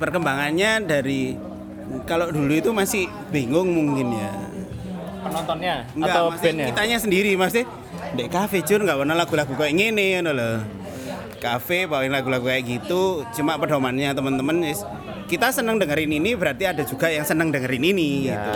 Perkembangannya 0.00 0.70
dari 0.86 1.34
kalau 2.04 2.30
dulu 2.30 2.52
itu 2.54 2.70
masih 2.70 3.08
bingung 3.30 3.70
mungkin 3.70 4.14
ya. 4.14 4.30
Penontonnya 5.24 5.74
Enggak, 5.96 6.14
atau 6.14 6.24
bandnya? 6.36 6.66
kitanya 6.68 6.98
sendiri 7.00 7.32
maksudnya 7.34 7.66
Dek 8.14 8.28
kafe 8.28 8.60
jur 8.62 8.78
nggak 8.78 9.00
pernah 9.00 9.16
lagu-lagu 9.16 9.52
kayak 9.56 9.74
gini 9.74 10.14
ngono 10.14 10.30
loh. 10.30 10.56
Kafe 11.42 11.84
bawain 11.84 12.08
lagu-lagu 12.08 12.46
kayak 12.46 12.64
gitu, 12.64 13.26
cuma 13.36 13.58
pedomannya 13.58 14.14
teman-teman 14.14 14.64
is 14.64 14.80
kita 15.24 15.48
senang 15.50 15.80
dengerin 15.80 16.20
ini 16.20 16.36
berarti 16.36 16.64
ada 16.68 16.82
juga 16.84 17.08
yang 17.08 17.24
senang 17.24 17.48
dengerin 17.48 17.84
ini 17.84 18.28
gitu. 18.28 18.52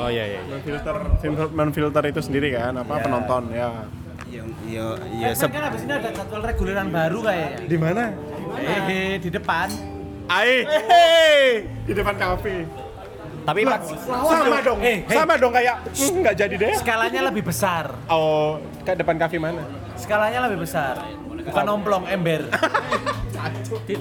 Oh 0.00 0.08
iya 0.08 0.24
iya. 0.36 0.40
Filter 0.64 0.96
filter 1.72 2.02
itu 2.08 2.20
sendiri 2.24 2.56
kan 2.56 2.72
apa 2.76 2.94
penonton 3.00 3.52
ya. 3.52 3.84
Ya, 4.26 4.42
ya, 4.66 4.86
ya 5.22 5.28
Kan 5.38 5.54
kan 5.54 5.62
habis 5.70 5.86
ini 5.86 5.92
ada 5.94 6.10
jadwal 6.10 6.42
reguleran 6.42 6.88
baru 6.90 7.18
kayaknya. 7.22 7.58
Di 7.62 7.78
mana? 7.78 8.04
Eh, 8.58 9.16
di 9.22 9.30
depan. 9.30 9.68
Ae. 10.26 10.66
Di 11.86 11.92
depan 11.94 12.14
kafe. 12.18 12.66
Tapi 13.46 13.62
Lah, 13.62 13.78
Pak, 13.78 13.94
sama 14.26 14.58
dong. 14.58 14.78
Sama 15.06 15.34
dong 15.38 15.52
kayak 15.54 15.78
"Hmm, 15.94 16.14
nggak 16.18 16.34
jadi 16.34 16.54
deh. 16.58 16.72
Skalanya 16.82 17.30
lebih 17.30 17.46
besar. 17.46 17.94
Oh, 18.10 18.58
kayak 18.82 19.06
depan 19.06 19.14
kafe 19.22 19.38
mana? 19.38 19.62
Skalanya 19.94 20.50
lebih 20.50 20.66
besar. 20.66 20.98
Bukan 21.46 21.66
omplong, 21.70 22.10
ember. 22.10 22.50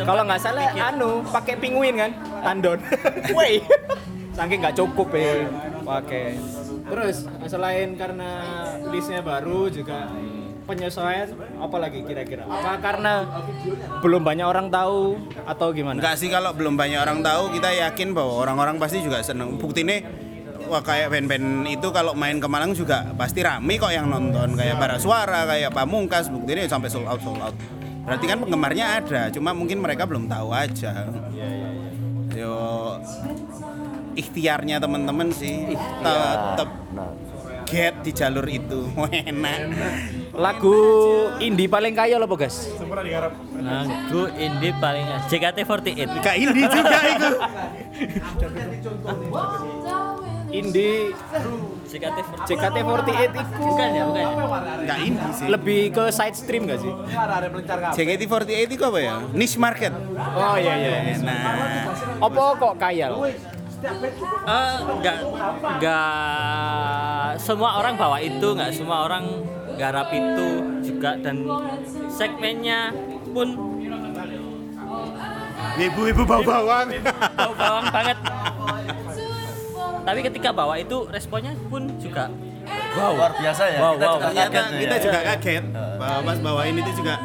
kalau 0.06 0.24
nggak 0.25 0.42
salah 0.42 0.72
anu 0.74 1.24
pakai 1.28 1.56
penguin 1.60 1.96
kan, 1.98 2.12
tandon. 2.44 2.80
Woi. 3.38 3.62
Saking 4.36 4.60
nggak 4.62 4.75
cukup 4.75 5.08
ya. 5.16 5.48
Pakai. 5.86 6.36
Terus 6.86 7.25
selain 7.50 7.98
karena 7.98 8.30
listnya 8.94 9.22
baru 9.25 9.72
juga 9.74 10.12
penyesuaian 10.66 11.30
apa 11.62 11.78
lagi 11.78 12.02
kira-kira? 12.02 12.44
Apa 12.50 12.82
karena 12.82 13.25
belum 14.02 14.22
banyak 14.25 14.46
orang 14.46 14.68
tahu 14.74 15.18
atau 15.46 15.68
gimana? 15.72 16.02
Enggak 16.02 16.18
sih 16.18 16.28
kalau 16.28 16.52
belum 16.52 16.74
banyak 16.75 17.00
orang 17.00 17.22
tahu 17.22 17.54
kita 17.54 17.70
yakin 17.90 18.14
bahwa 18.18 18.34
orang-orang 18.42 18.75
pasti 18.82 19.02
juga 19.06 19.22
seneng. 19.22 19.62
Bukti 19.62 19.86
ini 19.86 20.02
wah 20.66 20.82
kayak 20.82 21.14
band-band 21.14 21.70
itu 21.70 21.88
kalau 21.94 22.18
main 22.18 22.42
ke 22.42 22.48
Malang 22.50 22.74
juga 22.74 23.06
pasti 23.14 23.46
rame 23.46 23.78
kok 23.78 23.94
yang 23.94 24.10
nonton 24.10 24.58
kayak 24.58 24.82
para 24.82 24.98
suara 24.98 25.46
kayak 25.46 25.70
Pamungkas 25.70 26.28
bukti 26.34 26.58
ini 26.58 26.66
sampai 26.66 26.90
sold 26.90 27.06
out 27.06 27.22
sold 27.22 27.40
out. 27.40 27.56
Berarti 28.06 28.26
kan 28.30 28.38
penggemarnya 28.38 28.86
ada, 29.02 29.22
cuma 29.34 29.52
mungkin 29.52 29.82
mereka 29.82 30.06
belum 30.06 30.30
tahu 30.30 30.54
aja. 30.54 31.10
Yo 32.32 32.58
ikhtiarnya 34.16 34.80
teman-teman 34.80 35.34
sih 35.34 35.76
tetap 35.76 36.70
get 37.66 37.98
di 38.06 38.12
jalur 38.14 38.46
itu. 38.46 38.88
Enak. 39.30 39.58
Lagu 40.38 40.78
indie 41.42 41.68
paling 41.68 41.98
kaya 41.98 42.22
lo, 42.22 42.30
guys? 42.38 42.70
Lagu 43.58 44.22
indie 44.38 44.74
paling 44.78 45.06
JKT48. 45.28 46.10
Kak 46.22 46.36
Indi 46.38 46.62
juga 46.70 47.00
itu. 47.10 47.32
Indie 50.56 51.12
JKT48. 51.86 52.46
JKT48 52.46 53.10
itu 53.30 53.39
Bukan 53.56 53.88
ya, 53.89 54.04
bukan 54.04 54.22
ya. 54.22 54.30
Kak 54.86 55.00
Indi 55.00 55.27
sih 55.32 55.48
lebih 55.48 55.80
ke 55.89 56.04
side 56.10 56.34
stream 56.34 56.65
gak 56.65 56.82
sih? 56.82 56.94
JKT48 57.94 58.50
itu 58.70 58.84
apa 58.84 59.00
ya 59.00 59.15
niche 59.32 59.58
market 59.58 59.94
Oh 60.36 60.56
iya 60.56 60.74
iya. 60.75 61.15
nah 61.22 61.42
Apa 62.20 62.44
kok 62.58 62.74
kaya 62.75 63.10
lo? 63.10 63.25
Eh, 63.25 64.75
enggak 64.89 65.18
enggak 65.77 66.10
semua 67.38 67.77
orang 67.77 67.94
bawa 67.94 68.18
itu, 68.18 68.48
enggak 68.50 68.74
semua 68.74 69.06
orang 69.06 69.46
garap 69.75 70.10
itu 70.10 70.48
juga 70.82 71.13
dan 71.22 71.46
segmennya 72.10 72.89
pun 73.30 73.54
ibu-ibu 75.77 76.24
bau 76.24 76.42
bawang 76.42 76.88
bau 77.36 77.54
bawang 77.54 77.86
banget. 77.92 78.18
Tapi 80.06 80.20
ketika 80.22 80.50
bawa 80.52 80.78
itu 80.78 81.10
responnya 81.10 81.52
pun 81.66 81.90
juga 81.98 82.30
Wow, 82.96 83.14
luar 83.14 83.32
biasa 83.36 83.64
ya. 83.68 83.78
Wow, 83.78 83.94
kita 83.94 84.02
wow. 84.02 84.14
juga 84.16 84.26
ternyata 84.26 84.50
kaget 84.50 84.64
tuh 84.66 84.80
kita 84.80 84.96
ya. 84.96 85.02
juga 85.04 85.20
kaget 85.22 85.64
bahwa 85.96 86.20
pas 86.24 86.38
bawain 86.40 86.76
itu 86.76 86.92
juga 86.96 87.16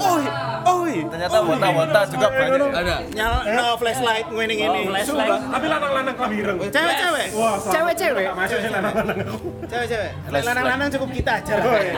oi 0.00 0.24
oi 0.60 0.94
Ternyata 1.06 1.36
wota-wota 1.40 2.00
juga 2.10 2.26
banyak. 2.28 2.70
Ada. 2.74 2.96
nyala 3.12 3.38
no 3.46 3.66
flashlight 3.76 4.26
ngene 4.26 4.54
Oh, 4.60 4.82
flashlight. 4.88 5.30
Tapi 5.46 5.66
lanang-lanang 5.68 6.14
kami 6.16 6.34
ireng. 6.36 6.58
cewek-cewek. 6.64 7.28
Cewek-cewek. 7.70 8.24
Masuk 8.34 8.58
sih 8.58 8.70
lanang-lanang 8.70 9.16
cewek-cewek 9.64 10.10
lanang-lanang 10.42 10.88
cukup 10.90 11.08
kita 11.12 11.32
aja 11.38 11.52
Oh 11.60 11.76
iya. 11.76 11.94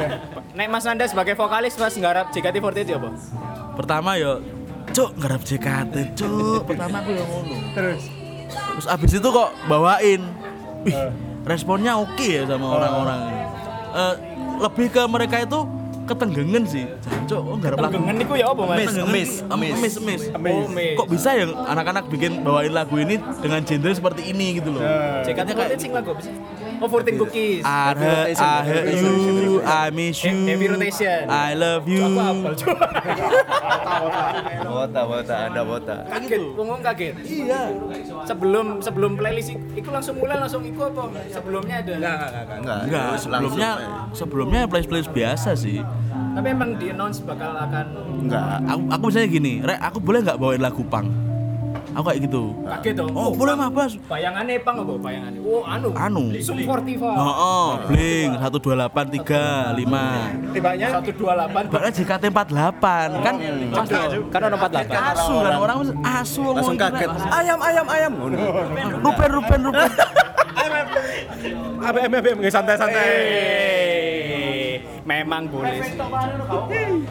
Nek 0.52 0.68
Mas 0.68 0.84
Nanda 0.84 1.04
sebagai 1.06 1.32
vokalis 1.32 1.72
pas 1.74 1.90
nggarap 1.90 2.28
JKT48 2.30 2.76
itu 2.82 2.92
apa? 2.94 3.08
Pertama 3.72 4.20
yo 4.20 4.42
Cuk, 4.92 5.16
ngarep 5.16 5.40
JKT, 5.40 5.94
cuk. 6.12 6.68
Pertama 6.68 7.00
aku 7.00 7.10
yang 7.10 7.24
ngono. 7.24 7.56
Terus. 7.72 8.02
Terus 8.52 8.86
abis 8.88 9.10
itu 9.18 9.28
kok 9.28 9.50
bawain. 9.66 10.22
Wih, 10.82 10.96
responnya 11.46 11.98
oke 11.98 12.26
ya 12.26 12.42
sama 12.46 12.66
orang-orang. 12.78 13.20
Eh, 13.92 14.14
lebih 14.62 14.86
ke 14.88 15.02
mereka 15.06 15.36
itu 15.42 15.58
ketenggengen 16.02 16.64
sih. 16.66 16.84
Cuk, 17.30 17.38
oh 17.38 17.56
ngarep 17.58 17.78
lagu. 17.78 17.92
Tenggengen 17.94 18.16
niku 18.18 18.34
ya 18.34 18.50
apa, 18.50 18.62
Mas? 18.66 18.78
Emis, 18.90 19.32
emis, 19.46 19.70
emis, 19.78 19.94
emis. 20.02 20.22
Oh, 20.34 20.66
Miss. 20.66 20.96
Kok 20.98 21.08
bisa 21.08 21.28
ya 21.38 21.46
anak-anak 21.70 22.04
bikin 22.10 22.42
bawain 22.42 22.74
lagu 22.74 22.98
ini 22.98 23.22
dengan 23.38 23.62
genre 23.62 23.92
seperti 23.94 24.34
ini 24.34 24.58
gitu 24.58 24.74
loh. 24.74 24.82
JKT48 25.22 25.78
sing 25.78 25.92
lagu 25.94 26.10
apa 26.14 26.22
sih? 26.26 26.34
Oh, 26.82 26.90
14 26.90 27.14
Cookies. 27.14 27.62
I 27.62 27.94
hate, 27.94 28.34
I 28.42 28.58
hate 28.66 28.98
you, 28.98 29.62
I 29.62 29.86
miss 29.94 30.18
you, 30.26 30.34
Heavy 30.50 30.66
rotation. 30.66 31.30
I 31.30 31.54
love 31.54 31.86
you. 31.86 32.02
Aku 32.02 32.18
hafal, 32.18 32.52
Cuk. 32.58 32.78
Wota, 34.66 35.00
wota, 35.06 35.34
ada 35.46 35.62
wota. 35.62 35.96
Kaget, 36.10 36.42
ngomong 36.58 36.82
kaget. 36.82 37.14
Iya. 37.22 37.62
Sebelum 38.26 38.82
sebelum 38.82 39.14
playlist 39.14 39.54
itu 39.78 39.88
langsung 39.94 40.18
mulai 40.18 40.42
langsung 40.42 40.66
ikut 40.66 40.90
apa? 40.90 41.22
Sebelumnya 41.30 41.86
ada. 41.86 41.92
Enggak, 41.94 42.18
enggak, 42.18 42.58
Enggak, 42.58 42.80
Enggak, 42.82 43.06
sebelumnya 43.22 43.70
sebelumnya 44.10 44.60
playlist 44.66 44.90
playlist 44.90 45.12
biasa 45.14 45.50
sih. 45.54 45.78
Tapi 46.34 46.46
emang 46.50 46.74
di 46.82 46.90
announce 46.90 47.22
bakal 47.22 47.54
akan 47.54 47.86
Enggak, 48.26 48.58
aku, 48.66 48.82
aku 48.90 49.02
misalnya 49.06 49.28
gini, 49.30 49.52
Rek, 49.62 49.78
aku 49.78 49.98
boleh 50.02 50.18
nggak 50.26 50.38
bawain 50.42 50.58
lagu 50.58 50.82
pang? 50.90 51.06
Aku 51.92 52.04
kayak 52.08 52.20
gitu. 52.24 52.42
kaget 52.64 52.94
dong. 52.96 53.12
Oh, 53.12 53.30
boleh 53.36 53.52
mah, 53.52 53.68
Bas. 53.68 53.92
Bayangannya 54.08 54.54
apa 54.64 54.70
bayangannya? 54.96 55.40
Oh, 55.44 55.62
anu. 55.64 55.88
Anu. 55.92 56.22
Sum 56.40 56.56
45. 56.56 57.04
Oh, 57.04 57.32
oh, 57.32 57.68
Blink 57.88 58.30
128 58.40 59.12
5. 59.76 60.52
Tibanya 60.56 60.86
128 61.00 61.72
Bahkan 61.72 61.90
JKT48 61.92 62.86
kan 63.20 63.34
pas 63.72 63.88
kan 64.32 64.40
ono 64.48 64.56
48. 64.56 64.92
asu 64.92 65.34
kan 65.36 65.52
orang 65.60 65.76
asu 66.00 66.42
Langsung 66.42 66.76
ngomong 66.76 66.76
kaget. 66.80 67.10
Ayam, 67.28 67.58
ayam, 67.60 67.86
ayam. 67.88 68.12
Rupen 69.04 69.30
rupen 69.32 69.60
rupen. 69.68 69.90
ABM 71.82 72.10
ABM 72.14 72.36
nggak 72.38 72.54
santai-santai. 72.54 73.02
Hey, 73.02 74.80
memang 75.02 75.50
boleh 75.50 75.82
sih. 75.82 75.98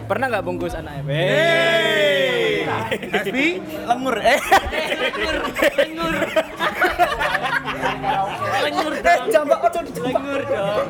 Pernah 0.08 0.26
nggak 0.32 0.44
bungkus 0.44 0.74
anak 0.76 1.04
Hey. 1.06 2.64
Tapi 3.12 3.60
Lengur, 3.88 4.18
eh. 4.20 4.40
Lengur. 5.02 6.16
lengur 8.62 8.94
dong. 9.02 9.24
Jambak 9.32 9.60
ojo 9.66 9.80
Lengur 10.02 10.42
dong. 10.46 10.88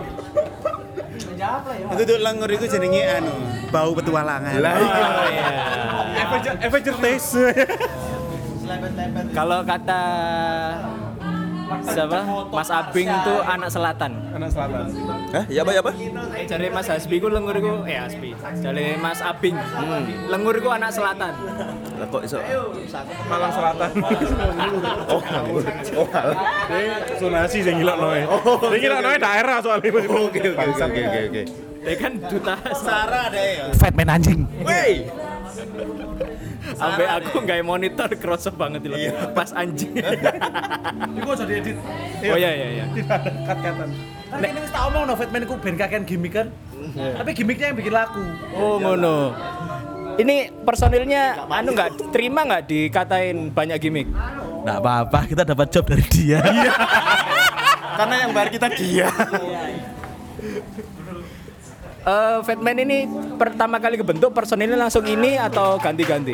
itu 1.91 2.03
tuh 2.06 2.18
lengur 2.22 2.50
itu 2.53 2.65
jenenge 2.70 3.01
anu 3.01 3.34
bau 3.74 3.91
petualangan 3.98 4.53
Avenger 6.22 6.53
Avenger 6.62 6.96
Taste. 7.01 7.50
Kalau 9.36 9.60
kata 9.65 10.03
siapa? 11.82 12.20
Mas 12.50 12.70
Abing 12.70 13.08
itu 13.08 13.34
anak 13.42 13.70
selatan. 13.72 14.12
Anak 14.36 14.50
selatan. 14.51 14.86
Hah? 15.32 15.44
Ya 15.48 15.62
apa, 15.63 15.72
ya 15.72 15.82
apa? 15.82 15.92
Eh, 16.36 16.46
Dari 16.46 16.68
Mas 16.68 16.88
Hasbi 16.88 17.16
ku 17.18 17.28
lengur 17.28 17.56
ku 17.58 17.88
eh 17.88 17.98
Hasbi. 17.98 18.36
Dari 18.60 18.96
Mas 18.96 19.20
Abing. 19.20 19.56
Lengur 20.28 20.56
ku 20.60 20.70
anak 20.70 20.92
selatan. 20.92 21.32
Lah 21.98 22.08
kok 22.10 22.22
iso? 22.25 22.38
Malang 23.30 23.51
Selatan. 23.54 23.90
Oh, 25.12 25.20
nganggur. 25.22 25.63
Oh, 26.00 26.08
alah. 26.08 26.38
Sonasi 27.20 27.60
sing 27.62 27.78
ngilok 27.78 27.98
noe. 28.00 28.22
Oh, 28.25 28.58
sing 28.72 28.80
ngilok 28.80 29.00
noe 29.04 29.16
daerah 29.20 29.58
soalnya. 29.60 29.84
Oke, 29.84 30.00
oke, 30.00 30.08
oke, 30.10 30.40
oke, 30.56 30.82
oke, 30.88 31.20
oke. 31.30 31.44
Dia 31.82 31.96
kan 31.98 32.13
duta 32.22 32.56
Sarah 32.78 33.34
ada 33.34 33.42
ya 33.42 33.66
Fatman 33.74 34.10
anjing. 34.10 34.46
Wey. 34.62 35.10
Sampai 36.75 37.06
aku 37.08 37.44
nggak 37.44 37.58
monitor 37.66 38.10
kerasa 38.16 38.50
banget 38.51 38.88
loh. 38.88 38.98
Pas 39.36 39.51
anjing. 39.56 39.92
Iku 41.18 41.28
aja 41.34 41.46
diedit. 41.46 41.78
oh 42.28 42.38
iya 42.38 42.51
iya 42.54 42.68
iya. 42.82 42.86
Kat-katan. 43.48 43.90
Kan 44.32 44.40
ini 44.48 44.60
wis 44.63 44.72
tak 44.72 44.84
omong 44.88 45.04
no 45.10 45.13
Fatman 45.20 45.44
ku 45.44 45.56
ben 45.60 45.75
kakean 45.75 46.04
gimmick 46.08 46.34
kan. 46.36 46.48
Tapi 46.96 47.30
gimmicknya 47.36 47.72
yang 47.74 47.78
bikin 47.78 47.94
laku. 47.94 48.24
Oh 48.56 48.80
ngono. 48.80 49.36
Ini 50.20 50.51
personilnya 50.68 51.48
anu 51.48 51.72
nggak 51.72 52.12
terima 52.12 52.44
nggak 52.44 52.63
dikatain 52.68 53.51
banyak 53.51 53.78
gimmick? 53.80 54.08
Nggak 54.62 54.78
apa-apa, 54.78 55.20
kita 55.25 55.44
dapat 55.48 55.68
job 55.74 55.86
dari 55.90 56.06
dia. 56.12 56.40
Karena 57.98 58.16
yang 58.28 58.32
bayar 58.36 58.50
kita 58.54 58.68
dia. 58.70 59.10
Eh 62.01 62.38
Fatman 62.41 62.81
ini 62.81 63.05
pertama 63.38 63.77
kali 63.77 63.93
kebentuk 63.93 64.34
personilnya 64.34 64.74
langsung 64.74 65.05
ini 65.05 65.38
atau 65.38 65.77
ganti-ganti? 65.77 66.34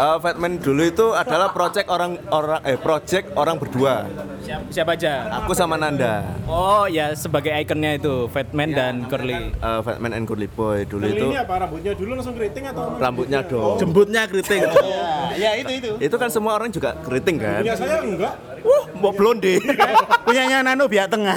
Eh, 0.00 0.16
Fatman 0.16 0.56
dulu 0.56 0.80
itu 0.80 1.12
adalah 1.12 1.52
project 1.52 1.92
orang 1.92 2.16
orang 2.32 2.64
eh 2.64 2.80
project 2.80 3.36
orang 3.36 3.60
berdua. 3.60 4.08
Siapa, 4.40 4.64
siapa 4.72 4.90
aja? 4.96 5.28
Aku 5.44 5.52
sama 5.52 5.76
Nanda. 5.76 6.24
Oh 6.48 6.88
ya 6.88 7.12
sebagai 7.12 7.52
ikonnya 7.52 8.00
itu 8.00 8.24
Fatman 8.32 8.72
dan 8.72 9.04
Curly. 9.04 9.52
Eh, 9.52 9.80
Fatman 9.84 10.16
and 10.16 10.24
Curly 10.24 10.48
Boy 10.48 10.88
dulu 10.88 11.04
itu 11.04 11.28
ini 11.28 11.36
apa 11.36 11.52
rambutnya 11.60 11.92
dulu 11.92 12.16
langsung 12.16 12.32
keriting 12.32 12.64
atau? 12.72 12.96
rambutnya 12.96 13.44
dong. 13.44 13.76
Jembutnya 13.76 14.24
keriting. 14.24 14.64
ya 15.44 15.50
itu 15.60 15.72
itu 15.84 15.90
Itu 16.00 16.16
kan 16.16 16.32
semua 16.32 16.56
orang 16.56 16.72
juga 16.72 16.96
keriting 17.04 17.36
kan? 17.36 17.60
Punya 17.60 17.76
saya 17.76 18.00
enggak. 18.00 18.34
Wah, 18.64 18.84
mau 18.96 19.12
blonde. 19.12 19.60
punyanya 20.24 20.64
Nano 20.64 20.88
biak 20.88 21.12
tengah 21.12 21.36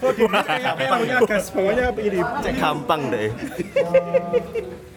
Kok 0.00 0.12
di 0.16 0.24
kayak 0.24 0.80
kayak 0.80 0.88
rambutnya 0.96 1.16
agas, 1.20 1.44
bawahnya 1.52 1.92
ini. 1.92 2.20
Cek 2.40 2.54
gampang 2.56 3.00
deh. 3.12 3.28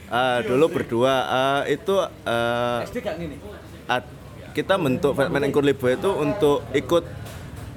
Eh, 0.09 0.39
dulu 0.41 0.65
berdua 0.73 1.13
eh, 1.63 1.77
itu 1.77 1.93
eh, 2.25 2.81
ad- 3.85 4.09
kita 4.49 4.73
bentuk 4.75 5.13
Fatman 5.13 5.53
Boy 5.53 5.93
itu 5.93 6.09
untuk 6.09 6.65
ikut 6.73 7.05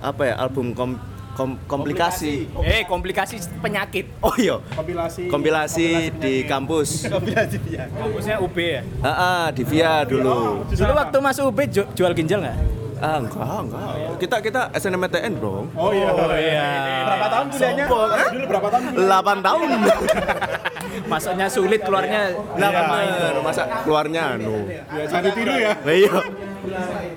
apa 0.00 0.22
ya 0.24 0.34
album 0.40 0.72
kom, 0.72 0.96
kom- 1.36 1.60
komplikasi. 1.68 2.48
Eh, 2.64 2.88
komplikasi 2.88 3.36
penyakit. 3.60 4.08
Oh 4.24 4.32
iya, 4.34 4.56
Kompilasi. 4.72 5.28
kompilasi 5.28 5.88
di 6.16 6.48
kampus. 6.48 7.04
Kampusnya 8.00 8.40
UB 8.40 8.56
ya. 8.56 8.80
Ah, 9.04 9.12
ah, 9.12 9.44
di 9.52 9.62
Via 9.62 10.00
dulu. 10.02 10.64
Dulu 10.64 10.92
waktu 10.96 11.16
masuk 11.20 11.52
UB 11.52 11.60
ju- 11.68 11.90
jual 11.92 12.16
ginjal 12.16 12.40
nggak? 12.40 12.58
Ah, 13.02 13.18
enggak, 13.18 13.44
enggak. 13.66 13.82
Kita 14.16 14.36
kita 14.40 14.60
SNMPTN, 14.72 15.32
Bro. 15.36 15.66
Oh 15.74 15.90
iya. 15.92 16.06
iya. 16.38 16.66
Berapa 17.04 17.26
tahun 17.28 17.46
kuliahnya? 17.50 17.84
Dulu 18.32 18.44
berapa 18.48 18.68
tahun? 18.72 18.90
8 18.96 19.46
tahun. 19.46 19.68
Masuknya 21.04 21.46
sulit 21.48 21.80
keluarnya 21.82 22.36
8 22.56 22.58
tahun. 22.58 23.08
Bener, 23.12 23.34
masa 23.42 23.62
keluarnya 23.82 24.22
anu. 24.36 24.68
Ya, 24.68 25.04
jangan 25.08 25.22
ditiru 25.28 25.54
ya. 25.56 25.72
Iya. 25.82 26.14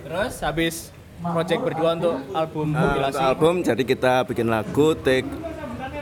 Terus 0.06 0.34
habis 0.42 0.76
project 1.22 1.62
berdua 1.64 1.90
untuk 1.96 2.16
album 2.32 2.66
Nah, 2.72 2.82
kompilasi. 2.82 3.12
untuk 3.16 3.24
album 3.26 3.54
jadi 3.64 3.84
kita 3.84 4.14
bikin 4.28 4.48
lagu, 4.48 4.88
take 5.00 5.28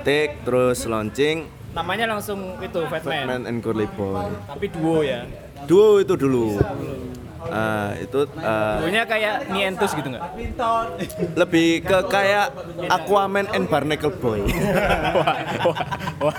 take 0.03 0.41
terus 0.43 0.83
launching 0.83 1.47
Namanya 1.73 2.05
langsung 2.05 2.53
itu 2.61 2.85
Fatman. 2.85 3.25
Man 3.25 3.41
and 3.49 3.57
Curly 3.65 3.89
Boy. 3.97 4.29
Tapi 4.45 4.69
duo 4.69 5.01
ya. 5.01 5.25
Duo 5.65 5.97
itu 5.97 6.13
dulu. 6.13 6.61
Ah, 7.51 7.91
itu 7.99 8.19
Duonya 8.79 9.03
kayak 9.03 9.51
Nientus 9.51 9.91
gitu 9.91 10.07
nggak? 10.07 10.23
lebih 11.35 11.83
ke 11.83 11.97
kayak 12.07 12.55
Aquaman 12.87 13.49
and 13.51 13.67
Barnacle 13.67 14.13
Boy. 14.15 14.43
wah, 15.17 15.35
wah, 15.67 15.79
wah, 16.29 16.37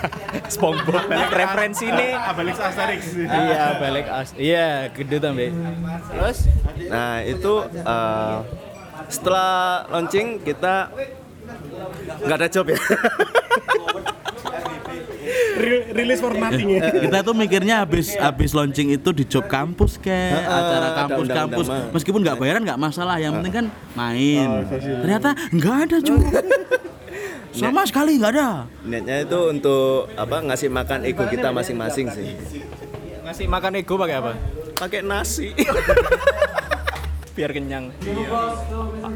SpongeBob 0.49 1.05
balik 1.05 1.31
referensi 1.33 1.85
ini. 1.89 2.09
Abalik 2.15 2.55
Asterix. 2.57 3.01
iya, 3.17 3.77
balik 3.77 4.05
as. 4.09 4.29
Iya, 4.35 4.89
gede 4.93 5.17
tambe. 5.21 5.53
Terus 6.09 6.49
Nah, 6.75 7.23
itu 7.23 7.53
ah, 7.87 8.43
setelah 9.07 9.85
launching 9.89 10.43
kita 10.43 10.91
nggak 12.25 12.37
ada 12.37 12.47
job 12.49 12.65
ya. 12.73 12.79
Release 15.95 16.19
for 16.19 16.35
nothing 16.35 16.75
ya. 16.75 16.91
kita 17.07 17.17
tuh 17.23 17.31
mikirnya 17.31 17.81
habis 17.83 18.11
habis 18.19 18.51
launching 18.51 18.91
itu 18.91 19.09
di 19.15 19.23
job 19.23 19.47
kampus 19.47 19.95
kayak 19.97 20.43
acara 20.43 20.89
kampus-kampus 21.05 21.65
meskipun 21.95 22.19
nggak 22.21 22.37
bayaran 22.37 22.61
nggak 22.63 22.79
masalah 22.79 23.15
yang 23.17 23.39
penting 23.39 23.63
kan 23.63 23.65
main 23.95 24.67
ternyata 25.01 25.31
nggak 25.55 25.75
ada 25.87 25.97
cuy 26.03 26.21
sama 27.59 27.87
sekali 27.87 28.19
nggak 28.19 28.31
ada 28.35 28.67
Niatnya 28.83 29.23
itu 29.23 29.39
untuk 29.47 30.11
apa 30.19 30.43
ngasih 30.43 30.67
makan 30.67 31.07
ego 31.07 31.23
kita 31.25 31.49
masing-masing 31.55 32.11
sih. 32.11 32.27
ngasih 33.25 33.47
makan 33.49 33.81
ego 33.81 33.97
pakai 33.97 34.15
apa? 34.21 34.31
Pakai 34.75 35.01
nasi. 35.01 35.55
Biar 37.35 37.51
kenyang. 37.51 37.91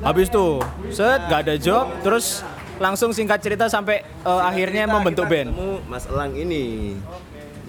Habis 0.03 0.27
tuh, 0.27 0.60
set 0.91 1.29
nggak 1.29 1.39
ada 1.46 1.55
job, 1.55 1.86
terus 2.01 2.41
langsung 2.80 3.12
singkat 3.12 3.40
cerita 3.44 3.68
sampai 3.68 4.02
eh, 4.04 4.42
akhirnya 4.42 4.88
membentuk 4.88 5.28
band. 5.28 5.52
Ketemu 5.52 5.70
Mas 5.86 6.04
Elang 6.08 6.34
ini. 6.34 6.96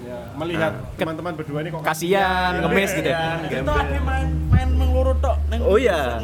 Ya, 0.01 0.19
Melihat 0.35 0.73
teman-teman 0.97 1.33
berdua 1.39 1.59
ini 1.61 1.71
kok 1.71 1.87
Kasian, 1.87 2.67
ngemis 2.67 2.91
gitu. 2.93 3.11
kita 3.47 3.75
main 4.03 4.27
main 4.51 4.69
mengelurut 4.75 5.23
tok 5.23 5.37
neng 5.47 5.61
Oh 5.63 5.79
iya. 5.79 6.19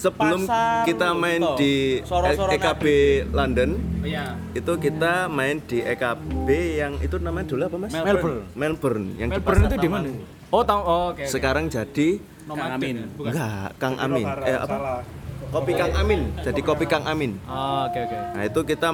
Sebelum 0.00 0.48
Pasar, 0.48 0.88
kita 0.88 1.12
main 1.12 1.44
toh. 1.44 1.60
di 1.60 2.00
Soro-soro 2.00 2.50
EKB 2.50 2.84
London, 3.30 3.76
Iya. 4.00 4.32
itu 4.56 4.72
kita 4.80 5.28
main 5.28 5.60
di 5.60 5.84
EKB 5.84 6.48
yang 6.80 6.96
itu 6.98 7.20
namanya 7.20 7.52
dulu 7.52 7.62
apa 7.68 7.76
Mas? 7.76 7.92
Melbourne. 7.92 8.40
Melbourne 8.56 9.06
yang 9.20 9.28
di 9.28 9.36
Melbourne 9.36 9.62
itu 9.68 9.76
di 9.76 9.88
mana? 9.92 10.08
Oh, 10.48 10.64
tahu. 10.64 10.80
Oh, 10.80 11.12
oke. 11.12 11.20
oke. 11.20 11.24
Sekarang 11.28 11.68
jadi 11.68 12.16
Kang 12.48 12.80
Amin. 12.80 12.96
Enggak 13.14 13.68
Kang 13.76 13.94
Amin. 14.00 14.24
Eh 14.26 14.56
apa? 14.56 14.74
salah. 14.74 15.00
Kopi 15.50 15.72
Kang 15.74 15.92
Amin. 15.98 16.20
Jadi 16.40 16.60
kopi 16.62 16.84
Kang 16.86 17.04
Amin. 17.04 17.34
Oh, 17.44 17.90
oke 17.90 17.98
oke. 17.98 18.16
Nah, 18.38 18.42
itu 18.46 18.60
kita 18.62 18.88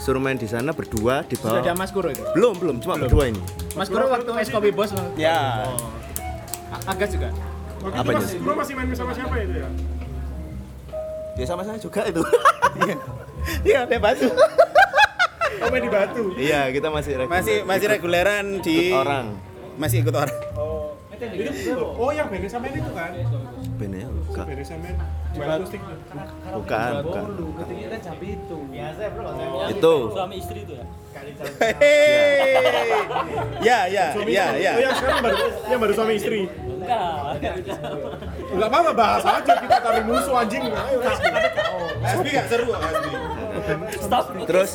suruh 0.00 0.22
main 0.22 0.40
di 0.40 0.48
sana 0.48 0.72
berdua 0.72 1.26
di 1.28 1.36
Sudah 1.36 1.60
ada 1.60 1.68
bawah. 1.68 1.76
Mas 1.76 1.90
Kuro 1.92 2.08
itu. 2.08 2.24
Belum, 2.32 2.54
belum, 2.56 2.76
cuma 2.80 2.96
berdua 2.96 3.28
ini. 3.28 3.40
Mas 3.76 3.92
Kuro 3.92 4.08
waktu 4.08 4.30
es 4.40 4.48
kopi 4.48 4.72
bos. 4.72 4.90
Ya. 5.14 5.68
A- 6.68 6.84
Agas 6.88 7.12
juga. 7.12 7.28
Waktu 7.78 7.94
itu 7.94 8.10
Apanya 8.10 8.18
mas, 8.18 8.56
masih 8.58 8.74
main 8.74 8.88
sama 8.96 9.12
siapa 9.14 9.34
itu 9.38 9.54
ya? 9.60 9.68
Ya 11.38 11.44
sama 11.46 11.62
saya 11.62 11.78
juga 11.78 12.02
itu. 12.08 12.22
Iya, 13.64 13.88
dia 13.88 13.96
batu. 13.96 14.28
Oh 15.58 15.68
main 15.72 15.80
di 15.80 15.90
Batu. 15.90 16.24
Iya, 16.36 16.68
kita 16.68 16.92
masih 16.92 17.12
reguler. 17.16 17.38
Masih 17.40 17.56
masih 17.64 17.86
reguleran 17.88 18.44
di 18.60 18.92
ikut 18.92 19.00
orang. 19.00 19.26
Masih 19.80 19.96
ikut 20.02 20.14
orang. 20.14 20.36
Oh. 20.54 20.97
Itu, 21.18 21.74
oh 21.98 22.10
yang 22.14 22.30
band 22.30 22.46
sama 22.46 22.70
itu 22.70 22.90
kan? 22.94 23.10
Band 23.74 23.94
ya, 23.94 24.06
enggak. 24.06 24.44
Band 24.46 24.62
sama 24.62 24.86
Jual 25.34 25.50
akustik. 25.60 25.82
Bukan, 26.54 26.92
bukan. 27.04 27.22
Itu. 29.68 29.94
Suami 30.14 30.36
istri 30.38 30.62
itu 30.62 30.72
ya. 30.78 30.86
Ya 33.58 33.90
ya 33.90 34.14
ya 34.14 34.46
ya. 34.54 34.72
Oh 34.78 34.80
yang 34.80 34.94
sekarang 34.94 35.18
baru, 35.20 35.36
yang 35.66 35.78
baru 35.82 35.92
suami 35.98 36.14
istri. 36.14 36.46
Enggak. 36.46 37.42
Enggak 38.54 38.68
apa-apa 38.70 38.92
bahas 38.94 39.24
aja 39.26 39.52
kita 39.58 39.76
tarik 39.82 40.04
musuh 40.06 40.38
anjing. 40.38 40.64
Ayo. 40.70 40.98
Hasbi 41.98 42.30
gak 42.30 42.46
seru 42.46 42.70
Hasbi. 42.72 43.27
Stop. 44.00 44.24
Terus 44.48 44.70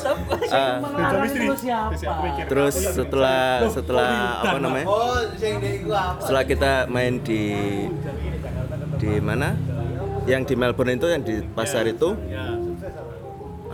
mikir? 2.24 2.44
terus 2.46 2.74
setelah 2.74 3.66
setelah 3.70 4.12
apa 4.42 4.56
namanya? 4.60 4.86
Setelah 6.20 6.44
kita 6.46 6.72
main 6.88 7.20
di 7.20 7.42
di 8.98 9.12
mana? 9.20 9.58
Yang 10.24 10.42
di 10.50 10.54
Melbourne 10.56 10.96
itu 10.96 11.06
yang 11.12 11.22
di 11.22 11.44
pasar 11.52 11.84
itu. 11.84 12.16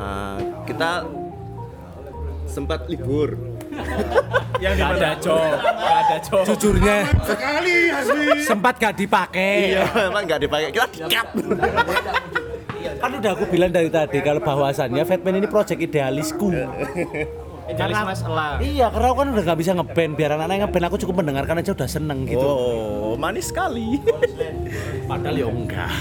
ah, 0.00 0.40
kita 0.66 1.06
sempat 2.50 2.90
libur. 2.90 3.38
Yang 4.60 4.74
di 4.76 4.82
ada 4.82 4.92
nggak 4.92 5.96
ada 6.04 6.16
job. 6.20 6.44
Jujurnya 6.52 6.96
Sekali 7.22 7.78
sempat 8.44 8.74
gak 8.76 8.94
dipakai. 8.98 9.72
Iya, 9.72 9.84
emang 10.10 10.22
nggak 10.26 10.40
dipakai. 10.42 10.68
Kita 10.74 10.86
dikat. 10.90 11.26
Kan 13.00 13.10
udah 13.20 13.30
aku 13.36 13.44
bilang 13.48 13.70
dari 13.70 13.90
tadi 13.92 14.18
kalau 14.20 14.40
bahwasannya 14.40 15.04
Fatman 15.04 15.40
ini 15.40 15.48
project 15.48 15.80
idealisku. 15.80 16.50
Idealis 17.70 18.02
Mas 18.02 18.22
Elang. 18.26 18.58
Iya, 18.58 18.86
karena 18.90 19.06
aku 19.14 19.18
kan 19.22 19.28
udah 19.30 19.44
gak 19.46 19.58
bisa 19.62 19.70
ngeband 19.78 20.12
biar 20.18 20.30
anak-anak 20.34 20.56
ngeband 20.66 20.84
aku 20.90 20.96
cukup 21.06 21.14
mendengarkan 21.22 21.62
aja 21.62 21.70
udah 21.70 21.86
seneng 21.86 22.26
gitu. 22.26 22.42
Oh, 22.42 23.14
manis 23.14 23.54
sekali. 23.54 24.02
Padahal 25.10 25.36
ya 25.38 25.46
enggak. 25.46 25.92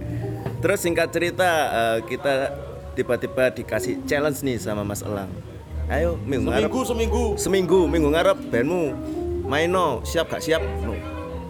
Terus 0.64 0.78
singkat 0.80 1.12
cerita 1.12 1.48
eh, 1.68 1.98
kita 2.08 2.56
tiba-tiba 2.96 3.52
dikasih 3.52 4.00
challenge 4.08 4.40
nih 4.40 4.56
sama 4.56 4.80
Mas 4.80 5.04
Elang. 5.04 5.28
Ayo 5.92 6.16
minggu 6.24 6.48
ngarep. 6.48 6.72
seminggu 6.72 6.80
seminggu 6.88 7.24
Seminggu 7.36 7.80
minggu 7.84 8.08
ngarep 8.08 8.38
bandmu 8.48 8.82
main 9.44 9.68
no 9.68 10.00
siap 10.08 10.32
gak 10.32 10.40
siap? 10.40 10.64
No. 10.80 10.96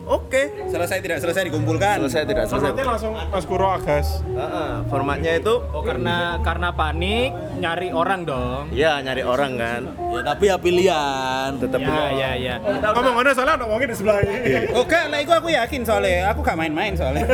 Oke. 0.04 0.42
Selesai 0.66 0.98
tidak 0.98 1.18
selesai 1.18 1.48
dikumpulkan. 1.48 1.96
Selesai 2.00 2.22
tidak 2.24 2.44
selesai. 2.44 2.70
Formatnya 2.70 2.84
langsung 2.86 3.12
Mas 3.14 3.44
Kuro 3.44 3.68
Agas. 3.68 4.20
Heeh, 4.22 4.70
formatnya 4.86 5.32
itu 5.34 5.54
Oh, 5.66 5.80
karena 5.80 6.38
karena 6.40 6.68
panik 6.70 7.30
nyari 7.56 7.88
orang 7.88 8.22
dong. 8.22 8.68
ya 8.70 9.00
nyari 9.00 9.22
orang 9.22 9.52
kan. 9.54 9.82
ya 10.14 10.20
tapi 10.22 10.44
ya 10.46 10.56
pilihan 10.56 11.50
Tetap 11.56 11.80
Ya 11.80 12.04
ya 12.10 12.30
ya. 12.34 12.54
Ngomong 12.60 13.14
mana 13.14 13.30
salah 13.32 13.56
ngomongin 13.56 13.88
di 13.88 13.96
sebelah 13.96 14.18
ini. 14.20 14.70
Oke, 14.72 15.00
lah 15.08 15.18
itu 15.18 15.32
aku 15.32 15.48
yakin 15.48 15.80
soalnya. 15.82 16.30
Aku 16.30 16.40
gak 16.40 16.54
main-main 16.54 16.92
soalnya. 16.92 17.24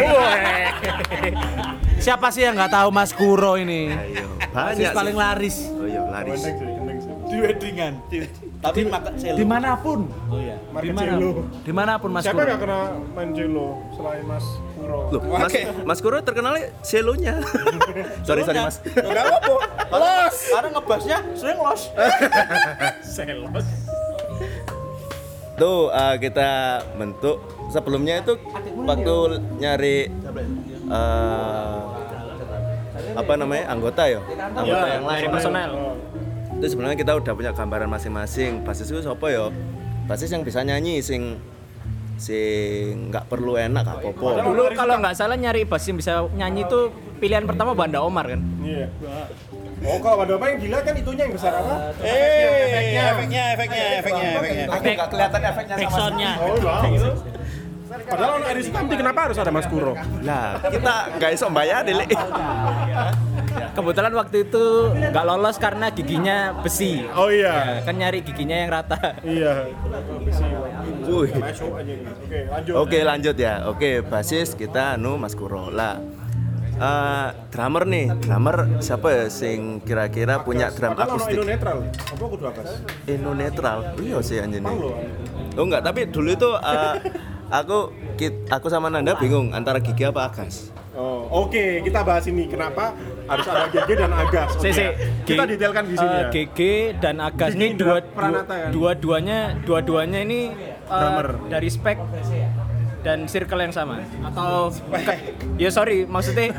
Siapa 1.99 2.31
sih 2.31 2.43
yang 2.43 2.57
nggak 2.57 2.73
tahu 2.73 2.89
Mas 2.89 3.13
Kuro 3.13 3.55
ini? 3.55 3.93
Ayo, 3.93 4.25
banyak 4.51 4.91
paling 4.91 5.13
laris 5.15 5.69
Oh 5.71 5.85
iya, 5.85 6.01
laris. 6.03 6.49
Di 7.29 7.37
weddingan 7.39 8.01
tapi 8.61 8.85
makan 8.85 9.13
selo 9.17 9.37
Di 9.41 9.47
mana 9.49 9.73
pun. 9.75 10.05
oh 10.29 10.37
iya 10.37 10.57
Market 10.69 10.85
Di 10.85 10.93
mana? 10.93 11.09
Cello. 11.09 11.31
Di 11.65 11.73
mana 11.73 11.93
pun 11.97 12.11
Mas 12.13 12.23
Siapa 12.29 12.37
Kuro. 12.37 12.45
nggak 12.45 12.61
kena 12.61 12.79
main 13.17 13.29
selain 13.91 14.25
Mas 14.29 14.47
Kuro? 14.77 14.99
Loh, 15.09 15.21
Mas, 15.25 15.49
Oke. 15.49 15.61
Mas 15.89 15.99
Kuro 16.01 16.17
terkenalnya 16.21 16.65
selonya. 16.85 17.35
sorry, 18.29 18.45
sorry 18.45 18.61
Mas. 18.61 18.77
Enggak 18.85 19.25
apa-apa. 19.27 19.55
Los. 19.91 20.37
karena 20.47 20.69
ngebasnya 20.77 21.19
sering 21.33 21.59
los 21.59 21.83
Selos. 23.17 23.67
Tuh 25.57 25.89
eh, 25.89 26.17
kita 26.21 26.51
bentuk 26.97 27.37
sebelumnya 27.69 28.21
itu 28.21 28.37
waktu 28.85 29.17
nyari 29.57 29.97
eh, 30.85 31.79
apa 33.11 33.33
namanya 33.35 33.65
anggota 33.69 34.03
ya 34.05 34.21
anggota 34.53 34.87
yang 34.87 35.05
lain 35.05 35.27
personel. 35.29 35.71
Itu 36.61 36.77
sebenarnya 36.77 36.99
kita 37.01 37.17
udah 37.17 37.33
punya 37.33 37.53
gambaran 37.57 37.89
masing-masing 37.89 38.61
basis 38.69 38.93
itu 38.93 39.01
siapa 39.01 39.27
ya 39.33 39.49
basis 40.05 40.29
yang 40.29 40.45
bisa 40.45 40.61
nyanyi 40.61 41.01
sing 41.01 41.41
sing 42.21 43.09
nggak 43.09 43.33
perlu 43.33 43.57
enak 43.57 43.81
gak 43.81 43.97
apa-apa 44.05 44.45
Dulu 44.45 44.63
kalau 44.77 45.01
nggak 45.01 45.17
salah 45.17 45.41
nyari 45.41 45.65
bass 45.65 45.89
yang 45.89 45.97
bisa 45.97 46.29
nyanyi 46.37 46.69
tuh 46.69 46.93
pilihan 47.17 47.49
pertama 47.49 47.73
Banda 47.73 48.05
Omar 48.05 48.29
kan. 48.29 48.41
Iya. 48.61 48.93
Oh 49.89 49.97
kalau 50.05 50.29
ada 50.29 50.37
apa 50.37 50.53
yang 50.53 50.59
gila 50.61 50.79
kan 50.85 50.93
itunya 51.01 51.23
yang 51.25 51.33
besar 51.33 51.53
apa? 51.57 51.97
Eh, 52.05 52.13
efeknya, 52.69 53.05
efeknya, 53.17 53.45
efeknya, 53.57 53.85
efeknya. 54.05 54.65
aku 54.69 54.85
nggak 54.85 55.09
kelihatan 55.09 55.41
efeknya 55.49 55.75
Backsoundnya. 55.81 56.33
Oh 56.45 56.57
wow. 56.61 57.40
Padahal 57.91 58.39
ono 58.39 58.47
Eri 58.47 58.63
Sukamti 58.63 58.95
kenapa 58.95 59.27
harus 59.27 59.35
ada 59.35 59.51
Mas 59.51 59.67
Kuro? 59.67 59.99
Lah, 60.23 60.63
kita 60.63 60.95
nggak 61.19 61.31
iso 61.35 61.51
bayar 61.51 61.83
deh. 61.83 61.99
Kebetulan 63.75 64.13
waktu 64.15 64.47
itu 64.47 64.65
nggak 64.95 65.25
lolos 65.27 65.59
karena 65.59 65.91
giginya 65.91 66.55
besi. 66.63 67.03
Oh 67.11 67.27
iya. 67.27 67.83
Ya, 67.83 67.83
kan 67.83 67.99
nyari 67.99 68.23
giginya 68.23 68.55
yang 68.55 68.71
rata. 68.71 69.19
Iya. 69.27 69.67
Oke, 71.03 71.35
lanjut. 72.47 72.75
Oke 72.79 72.99
lanjut 73.03 73.35
ya. 73.35 73.67
Oke 73.67 74.07
basis 74.07 74.55
kita 74.55 74.95
anu 74.95 75.19
Mas 75.19 75.35
Kuro 75.35 75.75
lah. 75.75 75.99
eh, 76.81 77.29
drummer 77.53 77.85
nih, 77.85 78.09
drummer 78.25 78.81
siapa 78.81 79.13
ya 79.13 79.25
sing 79.29 79.85
kira-kira 79.85 80.41
punya 80.41 80.73
drum 80.73 80.97
akustik? 80.97 81.37
Indo 81.37 81.45
netral. 81.45 81.85
Apa 81.93 82.25
kudu 82.25 82.45
akas? 82.49 82.81
Indo 83.05 83.37
netral. 83.37 83.79
Iya 84.01 84.17
sih 84.25 84.41
anjir. 84.41 84.65
Oh 84.65 84.97
enggak, 85.61 85.85
tapi 85.85 86.09
dulu 86.09 86.33
itu 86.33 86.49
eh, 86.57 86.95
aku 87.51 87.93
aku 88.49 88.67
sama 88.71 88.89
Nanda 88.89 89.19
bingung 89.19 89.51
antara 89.53 89.83
gigi 89.83 90.07
apa 90.07 90.31
agas. 90.31 90.71
Oh, 90.91 91.47
oke, 91.47 91.87
kita 91.87 92.03
bahas 92.03 92.27
ini 92.27 92.51
kenapa 92.51 92.91
harus 93.31 93.47
ada 93.47 93.71
GG 93.71 93.91
dan 93.95 94.11
Agas. 94.11 94.59
Oke. 94.59 94.69
Si, 94.69 94.71
si. 94.75 94.85
Kita 95.23 95.47
detailkan 95.47 95.87
di 95.87 95.95
sini 95.95 96.13
eh, 96.13 96.19
ya. 96.19 96.29
GG 96.35 96.59
dan 96.99 97.17
Agas 97.23 97.55
Gigi 97.55 97.63
ini 97.63 97.67
dua, 97.79 98.03
kan? 98.03 98.43
dua 98.75 98.93
duanya 98.99 99.55
dua 99.63 99.81
duanya 99.87 100.19
ini 100.27 100.51
eh, 100.51 100.75
Drummer. 100.91 101.29
dari 101.47 101.69
spek 101.71 101.95
dan 103.01 103.25
circle 103.25 103.57
yang 103.59 103.73
sama 103.73 104.05
atau 104.23 104.69
ya 105.57 105.69
sorry 105.69 106.05
maksudnya 106.05 106.53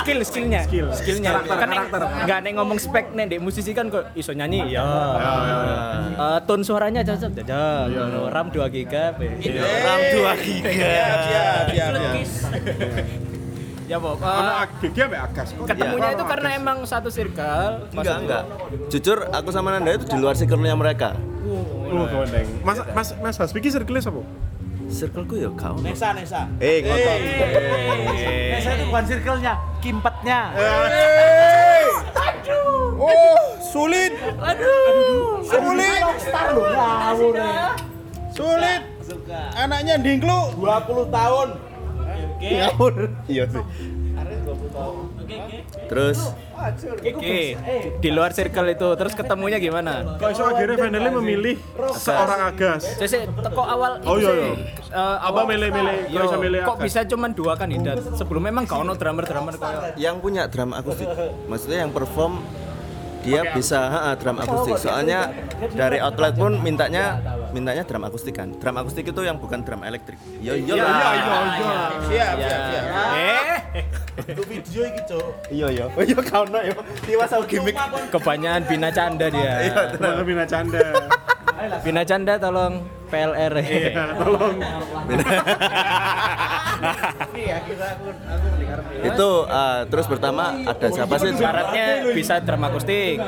skill 0.00 0.18
skillnya 0.20 0.60
Skill. 0.64 0.88
skillnya 0.90 1.30
Karakter, 1.32 1.54
kan 1.56 1.68
karakter. 1.70 2.00
nggak 2.24 2.38
nek 2.40 2.52
ngomong 2.54 2.78
spek 2.78 3.06
nih 3.12 3.24
dek 3.28 3.38
musisi 3.38 3.70
kan 3.70 3.86
kok 3.86 4.10
iso 4.12 4.30
nyanyi 4.30 4.70
ya 4.70 4.82
Eh, 6.14 6.38
tone 6.44 6.62
suaranya 6.62 7.02
cocok 7.02 7.30
cocok 7.36 7.86
ram 8.28 8.46
2 8.48 8.62
giga 8.70 9.10
be. 9.14 9.34
Ram 9.58 10.00
2 10.00 10.44
giga. 10.44 10.70
Siap, 10.70 11.18
siap, 11.24 11.64
siap. 11.68 11.92
ya 13.84 13.96
pok 13.98 14.16
eh, 14.16 14.66
GG 14.80 14.98
apa 15.04 15.16
Agas? 15.20 15.48
Kok 15.52 15.66
ketemunya 15.66 16.08
itu 16.10 16.24
karena 16.24 16.48
Agas? 16.48 16.60
emang 16.60 16.78
satu 16.84 17.08
circle 17.10 17.90
Enggak, 17.92 18.16
enggak. 18.20 18.42
Jujur 18.88 19.18
aku 19.28 19.50
sama 19.50 19.74
Nanda 19.74 19.92
itu 19.92 20.06
di 20.06 20.16
luar 20.16 20.34
circle-nya 20.34 20.72
mereka. 20.72 21.18
Oh, 21.44 22.06
gandeng. 22.08 22.46
Mas 22.62 22.78
Mas 22.90 23.08
Mas 23.18 23.36
Hasbiki 23.36 23.68
circle 23.68 23.98
apa? 24.00 24.22
Circleku 24.90 25.34
ya 25.40 25.50
kau. 25.56 25.76
Nesa, 25.80 26.12
Nesa. 26.12 26.48
Eh, 26.60 26.84
ngotot. 26.84 27.18
Nesa 28.52 28.70
itu 28.76 28.84
bukan 28.88 29.04
circle-nya, 29.08 29.54
kimpetnya. 29.80 30.40
Oh, 32.94 33.42
sulit. 33.60 34.12
Aduh. 34.38 35.42
Sulit. 35.44 36.02
Sulit. 38.34 38.82
Anaknya 39.58 39.94
dingklu 39.98 40.38
20 40.58 41.10
tahun. 41.10 41.48
Ngawur. 42.40 42.94
Iya 43.26 43.44
sih. 43.50 43.64
Terus 45.90 46.18
Oke, 47.04 47.58
di 48.00 48.08
luar 48.08 48.32
circle 48.32 48.72
itu 48.72 48.88
terus 48.96 49.12
ketemunya 49.12 49.60
gimana? 49.60 50.16
Kok 50.16 50.28
iso 50.32 50.42
akhirnya 50.48 50.76
finally 50.80 51.10
memilih 51.12 51.56
seorang 51.92 52.40
Agas? 52.54 52.82
Jadi 52.96 53.28
teko 53.28 53.62
awal 53.62 54.00
Oh, 54.06 54.16
itu 54.16 54.24
iya, 54.24 54.32
iya. 54.32 54.54
Apa 55.20 55.44
milih-milih, 55.44 55.96
kok 56.08 56.24
bisa 56.24 56.36
milih 56.40 56.58
kok 56.64 56.76
bisa 56.80 56.98
cuman 57.04 57.30
dua 57.36 57.52
kandidat? 57.58 58.00
Sebelum 58.16 58.42
memang 58.48 58.64
gak 58.64 58.80
ono 58.80 58.92
drummer-drummer 58.96 59.54
kayak 59.60 60.00
yang 60.00 60.22
punya 60.24 60.48
drum 60.48 60.72
akustik, 60.72 61.10
maksudnya 61.50 61.84
yang 61.84 61.92
perform 61.92 62.40
dia 63.24 63.40
bisa 63.56 63.80
ha, 63.88 64.12
drum 64.16 64.36
akustik. 64.40 64.76
Soalnya 64.80 65.32
dari 65.72 65.98
outlet 66.00 66.36
pun 66.36 66.60
mintanya 66.60 67.20
mintanya 67.54 67.86
drum 67.86 68.02
akustik 68.02 68.34
kan. 68.34 68.50
Drum 68.58 68.74
akustik 68.74 69.06
itu 69.06 69.20
yang 69.22 69.38
bukan 69.38 69.62
drum 69.62 69.86
elektrik. 69.86 70.18
Yo 70.42 70.58
yo 70.58 70.74
lah. 70.74 72.02
Siap, 72.10 72.34
siap, 72.42 72.60
siap. 72.74 72.84
eh 73.14 73.86
Itu 74.26 74.42
video 74.46 74.82
iki, 74.90 75.00
Cuk. 75.06 75.26
Iya 75.54 75.66
yo. 75.70 75.86
Oh 75.94 76.02
iya 76.02 76.18
kau 76.18 76.42
no 76.50 76.58
yo. 76.58 76.74
Tiwas 77.06 77.30
aku 77.30 77.46
gimmick. 77.46 77.78
kebanyakan 78.10 78.62
Bina 78.66 78.90
Canda 78.90 79.26
dia. 79.30 79.54
Mana 80.02 80.22
Bina 80.26 80.42
Canda? 80.42 80.82
Bina 81.84 82.02
Canda 82.02 82.34
tolong 82.36 82.82
PLR. 83.08 83.52
Iya, 83.62 84.04
tolong. 84.18 84.56
itu 89.04 89.30
eh, 89.46 89.80
terus 89.88 90.06
pertama 90.10 90.44
ada 90.66 90.86
siapa 90.90 91.14
sih? 91.22 91.30
Syaratnya 91.36 91.86
bisa 92.10 92.42
drum 92.42 92.66
akustik, 92.66 93.20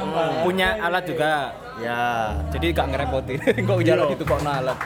punya 0.43 0.77
alat 0.83 1.05
juga. 1.07 1.55
Ya. 1.77 2.33
Jadi 2.51 2.73
gak 2.73 2.89
ngerepotin. 2.89 3.39
Kok 3.69 3.85
jalan 3.85 4.09
itu 4.17 4.25
kok 4.25 4.41
alat. 4.41 4.79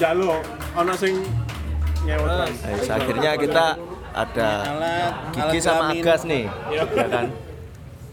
Jalo, 0.00 0.40
ono 0.72 0.92
sing 0.96 1.20
nyewot 2.08 2.30
Bang. 2.40 2.54
Eh, 2.64 2.88
akhirnya 2.88 3.30
kita 3.36 3.66
ada 4.16 4.48
Gigi 5.36 5.60
alat 5.60 5.60
sama 5.60 5.92
kelamin. 5.92 6.02
Agas 6.02 6.22
nih, 6.24 6.44
ya 6.72 6.84
kan? 6.88 7.26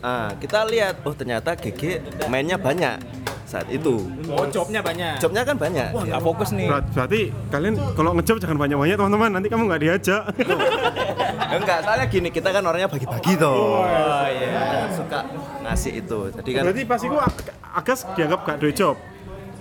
Ah, 0.03 0.29
kita 0.37 0.67
lihat, 0.67 1.01
oh 1.07 1.15
ternyata 1.15 1.55
Gigi 1.55 2.03
mainnya 2.27 2.59
banyak 2.59 3.24
saat 3.45 3.69
itu. 3.69 4.09
Oh, 4.27 4.45
jobnya 4.49 4.81
banyak. 4.81 5.17
Jobnya 5.17 5.41
kan 5.41 5.55
banyak. 5.55 5.89
Wah, 5.89 6.03
gak 6.03 6.19
fokus 6.19 6.49
nih. 6.51 6.65
Berat- 6.65 6.89
Berarti 6.91 7.21
kalian 7.47 7.73
kalau 7.93 8.11
ngejob 8.11 8.37
jangan 8.37 8.57
banyak-banyak 8.57 8.97
teman-teman, 8.97 9.29
nanti 9.31 9.47
kamu 9.47 9.63
nggak 9.65 9.81
diajak. 9.81 10.21
Enggak, 11.55 11.77
soalnya 11.81 12.05
gini, 12.05 12.29
kita 12.29 12.49
kan 12.49 12.61
orangnya 12.61 12.89
bagi-bagi 12.89 13.33
tuh. 13.37 13.53
Oh 13.79 13.85
iya. 14.25 14.89
Suka 14.91 15.19
ngasih 15.61 15.91
itu. 15.95 16.19
Jadi 16.33 16.49
kan 16.51 16.61
Berarti 16.65 16.81
pas 16.83 16.99
itu 16.99 17.15
Ag- 17.15 17.53
Agas 17.75 17.99
dianggap 18.13 18.39
gak 18.43 18.57
duwe 18.59 18.73
job. 18.73 18.95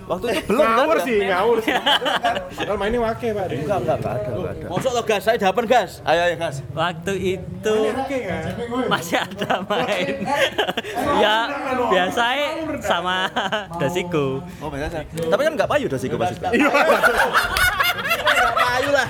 Waktu 0.05 0.25
itu 0.37 0.47
belum 0.47 0.61
kan? 0.61 0.75
ngawur 0.77 0.97
Enggak, 0.97 1.07
sih, 1.07 1.19
ngawur 1.25 1.57
sih. 1.61 1.73
Padahal 2.57 2.77
mainnya 2.77 2.99
wake, 3.01 3.27
Pak. 3.33 3.45
enggak, 3.49 3.77
enggak, 3.81 3.97
enggak 3.97 4.13
ada, 4.15 4.29
enggak 4.31 4.53
ada. 4.53 4.65
Masuk 4.69 4.91
lo 4.93 5.01
gas, 5.01 5.21
saya 5.25 5.37
dapat 5.37 5.63
gas. 5.65 5.91
Ayo, 6.05 6.21
ayo, 6.29 6.35
Gas. 6.35 6.55
Waktu 6.71 7.13
itu 7.37 7.75
masih 8.85 9.17
ada 9.17 9.51
main. 9.65 10.13
ya 11.23 11.35
biasanya 11.89 12.47
sama 12.81 13.17
dasiku. 13.77 14.39
Oh, 14.61 14.69
biasa. 14.69 15.01
Tapi 15.09 15.41
kan 15.41 15.51
enggak 15.57 15.69
payu 15.69 15.85
dosiku 15.89 16.15
pas 16.15 16.29
itu. 16.29 16.45
Ayo 18.75 18.89
lah. 18.91 19.07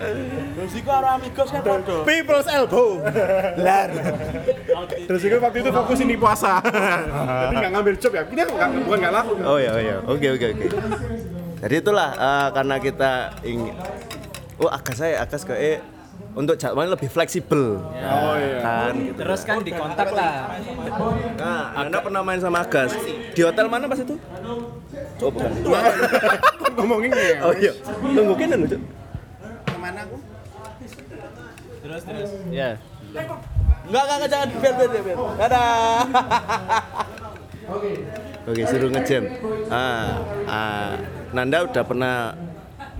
Terus 0.00 0.72
iku 0.76 0.88
karo 0.88 1.08
amigos 1.20 1.48
kan 1.52 1.60
podo. 1.60 1.96
People's 2.08 2.48
elbow. 2.48 2.88
Terus 5.06 5.20
itu 5.24 5.36
waktu 5.36 5.58
itu 5.60 5.70
fokus 5.70 5.98
ini 6.00 6.14
puasa. 6.16 6.60
Jadi 6.64 7.54
nggak 7.60 7.72
ngambil 7.76 7.94
job 8.00 8.12
ya. 8.16 8.22
Kita 8.24 8.48
nggak 8.48 8.68
bukan 8.88 8.98
nggak 8.98 9.12
laku. 9.12 9.32
Oh 9.44 9.58
iya, 9.60 9.70
oh 9.76 9.80
iya. 9.80 9.96
Oke, 10.08 10.26
oke, 10.32 10.46
oke. 10.56 10.66
Jadi 11.60 11.74
itulah 11.76 12.10
eh, 12.16 12.48
karena 12.56 12.74
kita 12.80 13.12
ingin 13.44 13.76
Oh, 14.60 14.68
Agas 14.68 15.00
saya, 15.00 15.24
Agas 15.24 15.40
kayak 15.48 15.80
untuk 16.36 16.52
jadwalnya 16.60 16.92
lebih 16.92 17.08
fleksibel. 17.08 17.80
Oh 17.80 18.34
iya. 18.36 18.60
Kan 18.60 18.92
gitu. 19.00 19.24
Terus 19.24 19.40
kan 19.48 19.56
dikontak 19.64 20.12
lah. 20.12 20.52
Nah, 21.40 21.72
Anda 21.80 21.98
pernah 22.04 22.20
main 22.20 22.40
sama 22.44 22.60
Agas 22.60 22.92
di 23.32 23.40
hotel 23.40 23.72
mana 23.72 23.88
pas 23.88 23.96
itu? 23.96 24.20
Oh, 25.20 25.32
bukan. 25.32 25.48
Ngomongin 26.76 27.10
ya. 27.12 27.40
Oh 27.40 27.52
iya. 27.56 27.72
Tunggu 28.12 28.36
kene 28.36 28.56
lho? 28.60 28.78
Ya. 32.50 32.70
Enggak, 33.10 34.02
enggak, 34.06 34.16
enggak, 34.16 34.30
jangan 34.30 34.48
biar 34.62 34.74
biar 34.78 35.02
biar. 35.02 35.16
Dadah. 35.38 35.98
Oke, 38.50 38.62
suruh 38.66 38.90
ngejam. 38.90 39.22
Ah, 39.70 40.22
ah, 40.46 40.90
Nanda 41.30 41.66
udah 41.66 41.84
pernah 41.86 42.34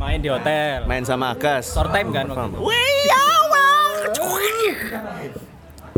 Main 0.00 0.18
di 0.24 0.32
hotel. 0.32 0.88
main 0.88 1.04
sama 1.04 1.36
Agas. 1.36 1.76
Short 1.76 1.92
time 1.92 2.08
kan 2.08 2.24
waktu 2.24 2.56
itu. 2.56 2.58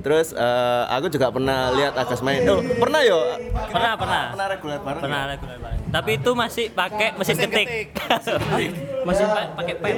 Terus 0.02 0.34
eh, 0.34 0.82
aku 0.90 1.06
juga 1.06 1.30
pernah 1.30 1.70
lihat 1.70 1.94
Agas 1.94 2.18
main. 2.18 2.42
Oh, 2.50 2.58
pernah 2.82 3.00
yo? 3.06 3.38
Pernah, 3.70 3.94
pernah. 3.94 4.22
Pernah 4.34 4.46
reguler 4.50 4.78
bareng. 4.82 5.02
Pernah 5.06 5.20
ya? 5.22 5.30
reguler 5.38 5.58
banget. 5.62 5.78
Tapi 5.94 6.10
itu 6.18 6.30
masih 6.34 6.66
pakai 6.74 7.08
mesin 7.14 7.36
ketik. 7.38 7.94
masih 9.02 9.24
pa- 9.24 9.48
pakai 9.54 9.74
pen. 9.76 9.96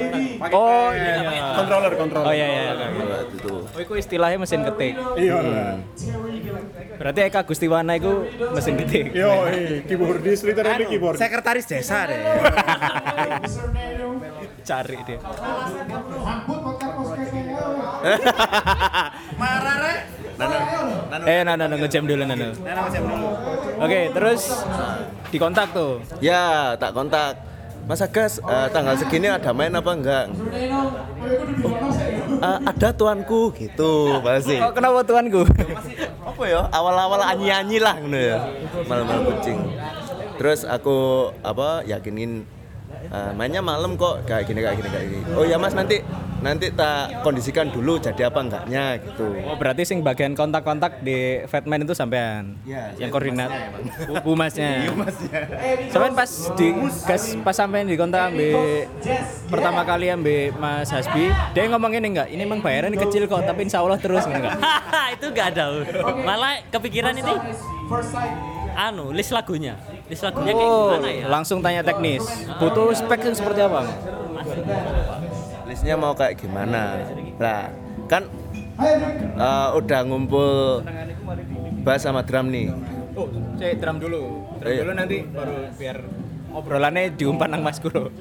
Oh 0.51 0.89
iya. 0.89 1.13
iya. 1.21 1.41
Controller, 1.55 1.91
controller. 1.95 2.25
Oh 2.25 2.33
iya 2.33 2.47
iya. 2.47 2.73
Iya, 2.73 3.17
itu. 3.27 3.53
Oh 3.61 3.79
itu 3.79 3.93
istilahnya 3.95 4.37
mesin 4.37 4.63
ketik. 4.63 4.93
Iya. 5.15 5.35
Berarti 6.95 7.19
Eka 7.23 7.41
Gustiwana 7.43 7.93
itu 7.93 8.25
mesin 8.51 8.75
ketik. 8.75 9.11
Yo, 9.11 9.45
eh, 9.45 9.83
keyboardis, 9.83 10.41
literally 10.41 10.85
keyboard. 10.85 11.15
Sekretaris 11.15 11.65
desa 11.65 12.05
deh. 12.05 12.17
Cari 14.65 14.97
dia. 15.05 15.19
Nanda. 20.35 20.57
Eh 21.23 21.41
Nana 21.41 21.63
Nana 21.63 21.75
ngejam 21.77 22.03
dulu 22.03 22.23
Nana. 22.23 22.47
Oke 23.79 23.99
terus 24.11 24.41
dikontak 25.29 25.71
tuh. 25.71 26.01
Ya, 26.19 26.73
tak 26.75 26.91
kontak. 26.91 27.54
Mas 27.85 28.01
Agas, 28.01 28.41
eh, 28.41 28.67
tanggal 28.73 28.97
segini 28.97 29.29
ada 29.29 29.53
main 29.53 29.69
apa 29.69 29.91
enggak? 29.93 30.25
Oh, 31.61 31.73
eh, 32.41 32.59
ada 32.65 32.89
tuanku 32.89 33.53
gitu, 33.53 34.19
pasti. 34.25 34.57
Kok 34.57 34.73
kenapa 34.73 35.05
tuanku? 35.05 35.45
apa 36.35 36.51
ya 36.51 36.67
awal-awal 36.67 37.23
anyi-anyi 37.23 37.79
lah 37.79 37.95
gitu 37.95 38.19
ya 38.19 38.43
malam-malam 38.91 39.23
kucing 39.23 39.55
terus 40.35 40.67
aku 40.67 41.31
apa 41.39 41.87
yakinin 41.87 42.43
"Eh, 43.07 43.31
mainnya 43.33 43.61
malam 43.61 43.93
kok 43.95 44.23
kayak 44.23 44.45
gini 44.45 44.59
kayak 44.59 44.75
gini 44.77 44.89
kayak 44.89 45.05
gini. 45.07 45.23
Oh 45.33 45.43
ya 45.43 45.55
mas 45.55 45.73
nanti 45.73 46.01
nanti 46.35 46.69
tak 46.69 47.25
kondisikan 47.25 47.71
dulu 47.71 47.97
jadi 47.97 48.29
apa 48.29 48.37
enggaknya 48.37 49.01
gitu. 49.01 49.25
Oh 49.45 49.57
berarti 49.57 49.81
sing 49.81 50.05
bagian 50.05 50.37
kontak-kontak 50.37 51.01
di 51.01 51.41
Fatman 51.45 51.81
itu 51.81 51.93
sampean? 51.93 52.53
Iya, 52.61 52.93
yang 52.97 53.09
saya 53.09 53.13
koordinat. 53.13 53.49
Bu- 54.05 54.35
humasnya. 54.35 54.85
Sampean 55.89 56.13
pas 56.13 56.29
di 56.53 56.67
gas 57.03 57.23
pas 57.41 57.55
sampean 57.55 57.89
di 57.89 57.97
kontak 57.97 58.29
ambil 58.29 58.85
pertama 59.47 59.81
kali 59.81 60.11
ambil 60.11 60.53
Mas 60.55 60.89
Hasbi, 60.89 61.31
dia 61.53 61.65
ngomong 61.65 61.91
ini 61.93 62.07
enggak, 62.13 62.27
ini 62.29 62.41
emang 62.43 62.61
bayaran 62.61 62.93
kecil 62.93 63.25
kok, 63.25 63.41
tapi 63.41 63.65
insya 63.65 63.81
Allah 63.81 63.97
terus 63.97 64.25
enggak. 64.25 64.53
itu 65.15 65.25
gak 65.31 65.47
ada. 65.55 65.65
Malah 66.21 66.61
kepikiran 66.69 67.15
ini. 67.15 67.33
anu 68.75 69.15
list 69.15 69.31
lagunya 69.31 69.79
list 70.05 70.21
lagunya 70.21 70.51
kayak 70.51 70.67
Oh, 70.67 70.85
gimana 70.91 71.09
ya 71.09 71.25
langsung 71.27 71.59
tanya 71.59 71.81
teknis. 71.81 72.23
Butuh 72.55 72.91
spek 72.91 73.21
yang 73.21 73.33
seperti 73.33 73.59
apa? 73.61 73.81
listnya 75.65 75.95
mau 75.95 76.13
kayak 76.13 76.37
gimana 76.37 77.01
nah 77.35 77.67
kan 78.05 78.23
eh, 79.35 79.67
udah 79.73 79.99
ngumpul 80.03 80.85
bass 81.81 82.05
sama 82.05 82.21
drum 82.21 82.47
nih 82.47 82.69
Oh, 83.11 83.25
saya 83.55 83.73
drum 83.73 83.95
dulu. 83.97 84.43
Drum 84.59 84.67
Iya. 84.67 84.79
dulu 84.83 84.91
nanti 84.93 85.17
baru 85.25 85.55
biar 85.73 85.97
obrolannya 86.51 87.11
diumpan 87.11 87.47
nang 87.47 87.63
Mas 87.63 87.79
Kuro. 87.79 88.11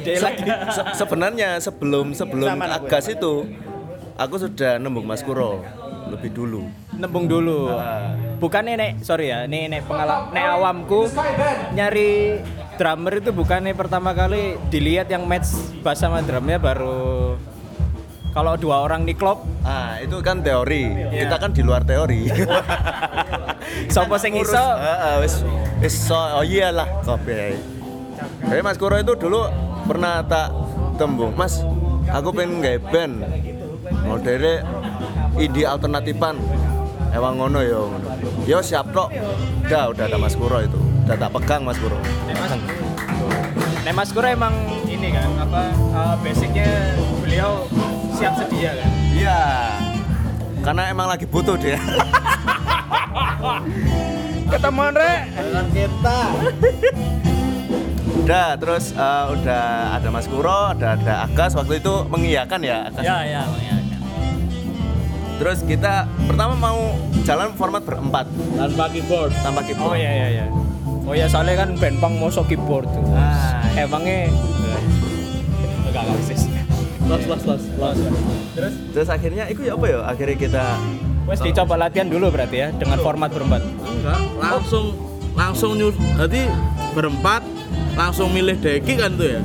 Dia 0.00 0.18
lagi 0.18 0.40
Se- 0.70 0.88
sebenarnya 0.96 1.60
sebelum 1.60 2.12
sebelum 2.12 2.56
agas 2.58 3.08
itu 3.08 3.44
aku 4.16 4.34
sudah 4.38 4.76
nembung 4.76 5.04
Mas 5.04 5.20
Kuro 5.20 5.60
lebih 6.08 6.32
dulu 6.32 6.64
nembung 6.92 7.28
dulu. 7.28 7.68
Bukannya 8.38 8.74
nek, 8.78 8.92
sorry 9.02 9.34
ya, 9.34 9.50
nek 9.50 9.64
nek 9.66 9.82
pengalaman 9.90 10.30
nek 10.30 10.44
awamku 10.54 11.10
nyari 11.74 12.38
drummer 12.78 13.18
itu 13.18 13.30
bukannya 13.34 13.74
pertama 13.74 14.14
kali 14.14 14.54
dilihat 14.70 15.10
yang 15.10 15.26
match 15.26 15.50
bass 15.82 15.98
sama 15.98 16.22
drumnya 16.22 16.62
baru 16.62 17.34
kalau 18.30 18.54
dua 18.54 18.86
orang 18.86 19.02
di 19.02 19.18
klub 19.18 19.42
ah 19.66 19.98
itu 19.98 20.22
kan 20.22 20.38
teori 20.38 21.10
kita 21.10 21.42
kan 21.42 21.50
di 21.50 21.66
luar 21.66 21.82
teori 21.82 22.30
Sopo 23.94 24.16
sing 24.16 24.34
iso? 24.36 24.58
Heeh, 24.58 25.14
wis 25.22 25.34
wis 25.80 25.94
so, 25.94 26.16
oh 26.16 26.44
iyalah 26.44 26.88
kabeh. 27.04 27.56
Jadi 28.48 28.60
Mas 28.64 28.78
Kuro 28.80 28.96
itu 28.98 29.14
dulu 29.14 29.46
pernah 29.86 30.24
tak 30.24 30.50
tembung, 30.96 31.36
Mas, 31.36 31.62
aku 32.10 32.34
pengen 32.34 32.64
nggak 32.64 32.82
band. 32.90 33.14
Modelnya 34.08 34.64
indie 35.38 35.68
alternatifan. 35.68 36.36
Emang 37.12 37.40
ngono 37.40 37.58
ya 37.64 37.80
ngono. 37.80 38.08
Yo 38.44 38.60
siap 38.60 38.92
tok. 38.92 39.08
Udah, 39.64 39.88
udah 39.92 40.04
ada 40.08 40.16
Mas 40.20 40.36
Kuro 40.36 40.60
itu. 40.60 40.78
Udah 41.08 41.16
tak 41.16 41.30
pegang 41.32 41.64
Mas 41.64 41.80
Kuro. 41.80 41.96
Nek 43.88 43.94
Mas, 43.96 44.12
Kuro 44.12 44.28
emang 44.28 44.52
ini 44.84 45.08
kan 45.08 45.32
apa 45.40 45.72
uh, 45.96 46.14
basicnya 46.20 46.68
beliau 47.24 47.64
siap 48.12 48.36
sedia 48.36 48.76
kan. 48.76 48.90
Iya. 49.16 49.40
Karena 50.60 50.82
emang 50.92 51.08
lagi 51.08 51.24
butuh 51.24 51.56
dia. 51.56 51.80
Ketemuan 54.52 54.92
rek. 54.96 55.20
udah, 58.28 58.60
terus 58.60 58.92
eh, 58.92 59.24
udah 59.32 59.96
ada 59.96 60.08
Mas 60.12 60.28
Kuro, 60.28 60.76
ada 60.76 61.00
ada 61.00 61.24
Agas 61.24 61.56
waktu 61.56 61.80
itu 61.80 62.04
mengiyakan 62.12 62.60
ya 62.60 62.92
Agas. 62.92 63.00
ya 63.00 63.16
ya 63.24 63.40
ya 63.56 63.77
Terus 65.38 65.62
kita 65.62 66.10
pertama 66.26 66.58
mau 66.58 66.98
jalan 67.22 67.54
format 67.54 67.82
berempat 67.86 68.26
tanpa 68.58 68.84
keyboard 68.90 69.30
tanpa 69.38 69.60
keyboard. 69.62 69.94
Oh 69.94 69.96
iya 69.96 70.10
iya 70.10 70.28
iya. 70.34 70.46
Oh 71.08 71.14
ya 71.14 71.30
soalnya 71.30 71.64
kan 71.64 71.78
band 71.78 71.96
pang 72.02 72.14
mosok 72.18 72.50
keyboard 72.50 72.90
tuh. 72.90 73.02
Ah, 73.14 73.62
Emangnya 73.78 74.28
enggak 75.88 76.02
enggak 76.04 76.22
sih. 76.26 76.36
los 77.08 77.24
los 77.24 77.42
los 77.48 77.62
los 77.80 77.96
Terus 78.52 78.74
Terus 78.92 79.08
akhirnya 79.08 79.48
itu 79.48 79.64
ya 79.64 79.78
apa 79.78 79.86
ya? 79.88 79.98
Akhirnya 80.04 80.36
kita 80.36 80.64
wes 81.24 81.40
dicoba 81.40 81.74
latihan 81.76 82.08
dulu 82.08 82.28
berarti 82.32 82.56
ya 82.58 82.68
dengan 82.74 82.98
format 83.00 83.30
berempat. 83.32 83.62
enggak 83.62 84.20
langsung 84.40 84.96
langsung 85.32 85.70
nyus 85.78 85.94
jadi 86.18 86.50
berempat 86.92 87.44
langsung 87.94 88.32
milih 88.32 88.58
deki 88.58 88.94
kan 88.96 89.12
tuh 89.14 89.38
ya 89.38 89.40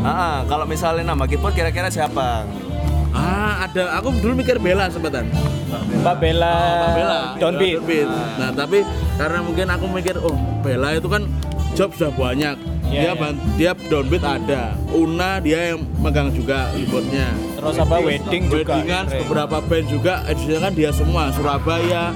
ah, 0.00 0.08
ah, 0.08 0.36
kalau 0.46 0.64
misalnya 0.64 1.02
nama 1.02 1.26
keyboard 1.26 1.52
kira-kira 1.52 1.90
siapa? 1.90 2.46
Ada 3.66 3.82
aku 3.94 4.08
dulu 4.16 4.32
mikir 4.36 4.56
Bella 4.56 4.86
sebentar 4.86 5.22
Mbak 5.66 6.16
Bella, 6.18 6.54
Mbak 6.54 6.90
Bella 6.94 7.20
Beat. 7.52 7.80
Beat. 7.82 8.08
nah 8.38 8.50
tapi 8.50 8.78
karena 9.16 9.38
mungkin 9.40 9.66
aku 9.66 9.84
mikir 9.88 10.14
oh 10.18 10.34
Bella 10.60 10.94
itu 10.94 11.06
kan 11.06 11.26
job 11.72 11.90
sudah 11.92 12.12
banyak 12.12 12.56
Iya, 12.86 12.94
dia 12.94 13.02
iya. 13.02 13.12
ban- 13.18 13.42
dia 13.58 13.72
downbeat 13.90 14.22
ada 14.22 14.62
Una 14.88 15.42
dia 15.42 15.74
yang 15.74 15.82
megang 15.98 16.30
juga 16.30 16.70
keyboardnya 16.70 17.34
Terus 17.58 17.82
apa 17.82 17.98
wedding 17.98 18.46
juga. 18.46 18.78
Weddingan 18.78 19.04
beberapa 19.26 19.56
band 19.58 19.86
juga 19.90 20.14
edisinya 20.24 20.58
kan 20.60 20.72
dia 20.72 20.90
semua 20.94 21.34
Surabaya 21.34 22.14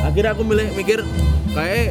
akhirnya 0.00 0.30
aku 0.30 0.46
milih 0.46 0.70
mikir 0.72 1.02
kayak 1.50 1.90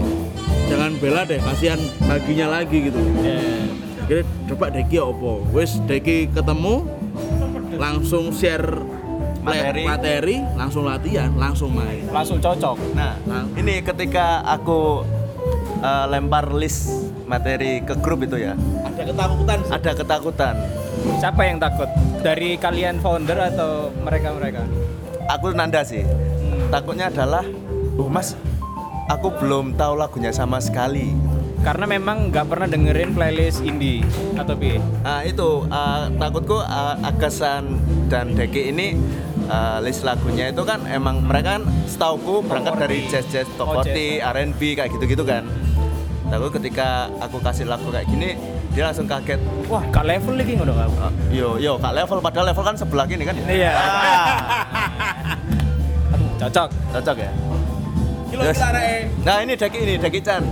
jangan 0.65 0.95
bela 0.97 1.27
deh 1.27 1.35
kasihan 1.37 1.75
baginya 2.01 2.47
lagi 2.49 2.87
gitu 2.87 2.95
Iya. 3.19 3.67
akhirnya 3.99 4.25
coba 4.47 4.65
Deki 4.71 4.97
opo 4.97 5.43
wes 5.51 5.75
Deki 5.83 6.31
ketemu 6.31 6.87
langsung 7.77 8.33
share 8.33 8.67
Materi. 9.39 9.83
materi. 9.87 10.35
langsung 10.59 10.83
latihan 10.83 11.31
langsung 11.31 11.71
main 11.71 12.03
Langsung 12.11 12.41
cocok. 12.41 12.75
Nah, 12.91 13.15
Nah. 13.23 13.47
ini 13.55 13.79
ketika 13.79 14.43
aku 14.43 15.07
eh, 15.77 16.05
lempar 16.09 16.51
list 16.51 16.89
materi 17.23 17.79
ke 17.79 17.95
grup 17.97 18.23
itu 18.23 18.39
ya, 18.39 18.57
ada 18.83 19.03
ketakutan 19.03 19.57
sih. 19.61 19.71
ada 19.71 19.91
ketakutan. 19.93 20.55
Siapa 21.19 21.41
yang 21.43 21.57
takut? 21.61 21.85
Dari 22.19 22.57
kalian 22.57 22.97
founder 22.97 23.37
atau 23.37 23.93
mereka-mereka? 24.01 24.65
Aku 25.29 25.53
nanda 25.53 25.85
sih. 25.85 26.01
Takutnya 26.67 27.07
adalah, 27.07 27.45
oh 27.95 28.09
mas, 28.09 28.33
aku 29.07 29.31
belum 29.37 29.75
tahu 29.75 29.95
lagunya 29.95 30.33
sama 30.33 30.57
sekali. 30.57 31.13
Karena 31.57 31.85
memang 31.85 32.29
nggak 32.29 32.45
pernah 32.47 32.65
dengerin 32.65 33.11
playlist 33.11 33.59
indie 33.61 33.99
atau 34.33 34.53
bi. 34.53 34.77
Nah 35.01 35.21
itu 35.21 35.65
eh, 35.65 36.03
takutku 36.15 36.57
eh, 36.59 36.95
Agasan 37.03 37.63
dan 38.07 38.31
Deki 38.31 38.71
ini 38.71 38.95
eh, 39.43 39.77
list 39.81 40.01
lagunya 40.01 40.47
itu 40.47 40.61
kan 40.61 40.85
emang 40.85 41.21
mereka 41.21 41.59
kan 41.59 41.63
setauku 41.85 42.39
berangkat 42.41 42.75
dari 42.79 42.97
jazz 43.07 43.25
jazz 43.27 43.47
top 43.55 43.67
Oh, 43.69 43.83
40, 43.83 44.21
R&B 44.21 44.61
kayak 44.73 44.89
gitu-gitu 44.91 45.21
kan. 45.21 45.43
Takut 46.27 46.51
ketika 46.53 47.07
aku 47.19 47.39
kasih 47.39 47.65
lagu 47.65 47.87
kayak 47.87 48.05
gini 48.05 48.35
dia 48.71 48.85
langsung 48.85 49.07
kaget. 49.07 49.39
Wah, 49.65 49.81
kak 49.89 50.05
level 50.05 50.37
lagi 50.37 50.53
ngono 50.53 50.71
kamu. 50.71 50.95
"Ah, 50.99 51.11
Yo 51.31 51.57
yo 51.57 51.75
kak 51.77 51.93
level 51.93 52.19
padahal 52.19 52.45
level 52.47 52.63
kan 52.63 52.75
sebelah 52.75 53.05
gini 53.05 53.23
kan 53.23 53.33
ya. 53.33 53.45
Iya. 53.47 53.71
Ah, 53.73 54.37
Cocok. 56.37 56.69
cocok 56.93 57.17
ya. 57.17 57.31
Nah 59.25 59.41
ini 59.41 59.53
Deki 59.55 59.77
ini 59.81 59.93
Deki 59.97 60.19
Chan. 60.21 60.43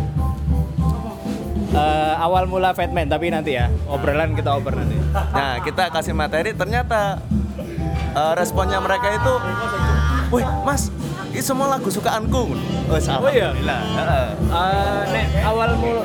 Eh, 1.73 2.13
awal 2.21 2.45
mula 2.45 2.71
Fatman 2.77 3.09
tapi 3.09 3.33
nanti 3.33 3.57
ya 3.57 3.67
obrolan 3.89 4.37
kita 4.37 4.53
oper 4.53 4.79
nanti. 4.79 4.95
Nah 5.11 5.59
kita 5.65 5.89
kasih 5.89 6.13
materi 6.13 6.53
ternyata 6.53 7.19
eh, 8.15 8.33
responnya 8.37 8.79
mereka 8.79 9.11
itu, 9.11 9.33
wih 10.31 10.45
mas, 10.63 10.93
ini 11.33 11.41
semua 11.41 11.75
lagu 11.75 11.89
sukaanku. 11.89 12.53
Oh, 12.85 12.95
Oh 12.95 13.31
iya? 13.33 13.51
Heeh. 13.51 14.27
Eh, 14.39 15.01
nek 15.09 15.27
awal 15.43 15.69
mula 15.75 16.03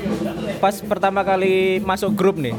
pas 0.58 0.74
pertama 0.80 1.20
kali 1.22 1.78
masuk 1.84 2.18
grup 2.18 2.40
nih, 2.40 2.56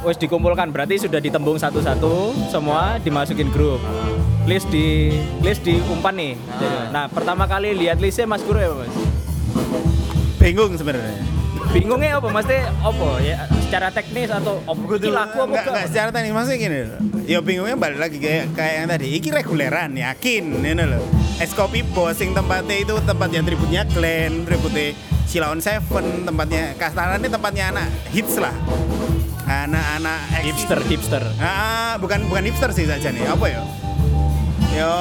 wes 0.00 0.16
dikumpulkan 0.16 0.70
berarti 0.72 1.02
sudah 1.02 1.20
ditembung 1.20 1.58
satu-satu 1.60 2.48
semua 2.48 2.96
dimasukin 3.02 3.50
grup. 3.52 3.82
List 4.48 4.72
di 4.72 5.12
list 5.44 5.60
diumpan 5.60 6.16
nih. 6.16 6.32
Nah 6.88 7.04
pertama 7.12 7.44
kali 7.44 7.76
lihat 7.76 8.00
listnya 8.00 8.24
Mas 8.24 8.40
Guru 8.40 8.58
ya 8.64 8.72
Mas. 8.72 8.96
bingung 10.38 10.72
sebenarnya 10.78 11.18
Bingungnya 11.68 12.18
apa 12.18 12.28
Mas? 12.32 12.46
Teh 12.48 12.62
apa 12.64 13.08
ya 13.20 13.44
secara 13.68 13.88
teknis 13.92 14.32
atau 14.32 14.64
apa 14.64 14.80
iki 14.96 15.10
lagu 15.12 15.36
apa 15.44 15.52
Enggak, 15.60 15.86
secara 15.92 16.08
teknis 16.08 16.32
maksudnya 16.32 16.58
gini. 16.58 16.78
Ya 17.28 17.38
bingungnya 17.44 17.76
balik 17.76 17.98
lagi 18.00 18.16
kayak 18.16 18.56
kayak 18.56 18.74
yang 18.80 18.88
tadi. 18.88 19.06
Iki 19.20 19.28
reguleran 19.34 19.92
yakin 19.92 20.44
ini 20.64 20.84
loh. 20.84 21.04
Es 21.38 21.52
kopi 21.52 21.84
bos 21.84 22.16
sing 22.16 22.32
tempatnya 22.32 22.82
itu 22.82 22.94
tempatnya 23.04 23.44
tributnya 23.44 23.82
Glenn, 23.86 24.48
tributnya 24.48 24.96
Silaon 25.28 25.60
Seven, 25.60 26.24
tempatnya 26.24 26.72
Kastaran 26.80 27.20
ini 27.20 27.28
tempatnya 27.28 27.64
anak 27.70 27.86
hits 28.10 28.40
lah. 28.40 28.56
Anak-anak 29.44 30.18
hipster 30.44 30.80
hipster. 30.88 31.24
Ah, 31.40 32.00
bukan 32.00 32.24
bukan 32.32 32.48
hipster 32.48 32.72
sih 32.72 32.88
saja 32.88 33.12
nih. 33.12 33.28
Apa 33.28 33.46
ya? 33.48 33.60
Yo 34.72 34.96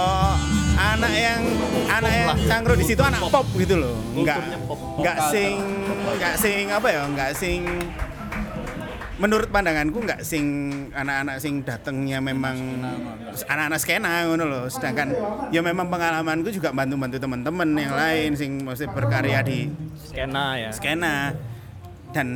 anak 0.77 1.13
yang 1.15 1.41
anak 1.89 2.11
yang 2.11 2.27
cangkruk 2.45 2.77
di 2.77 2.85
situ 2.85 3.01
anak 3.01 3.23
pop 3.27 3.47
gitu 3.57 3.79
loh. 3.81 3.95
Enggak 4.13 4.43
enggak 4.99 5.17
sing 5.31 5.57
enggak 6.15 6.35
sing 6.39 6.71
apa 6.71 6.87
ya? 6.87 7.01
Enggak 7.03 7.31
sing 7.35 7.61
menurut 9.17 9.49
pandanganku 9.49 9.97
enggak 10.05 10.21
sing 10.21 10.45
anak-anak 10.93 11.41
sing 11.41 11.65
datangnya 11.65 12.21
memang 12.21 12.55
anak-anak 13.49 13.79
skena 13.81 14.29
ngono 14.29 14.45
loh. 14.45 14.65
Sedangkan 14.69 15.11
ya 15.49 15.59
memang 15.65 15.89
pengalamanku 15.89 16.53
juga 16.53 16.69
bantu-bantu 16.71 17.17
teman-teman 17.17 17.69
yang 17.75 17.93
lain 17.97 18.31
sing 18.37 18.61
mesti 18.61 18.85
berkarya 18.87 19.41
di 19.41 19.67
Skena 19.97 20.55
ya. 20.55 20.69
skena 20.71 21.35
dan 22.15 22.27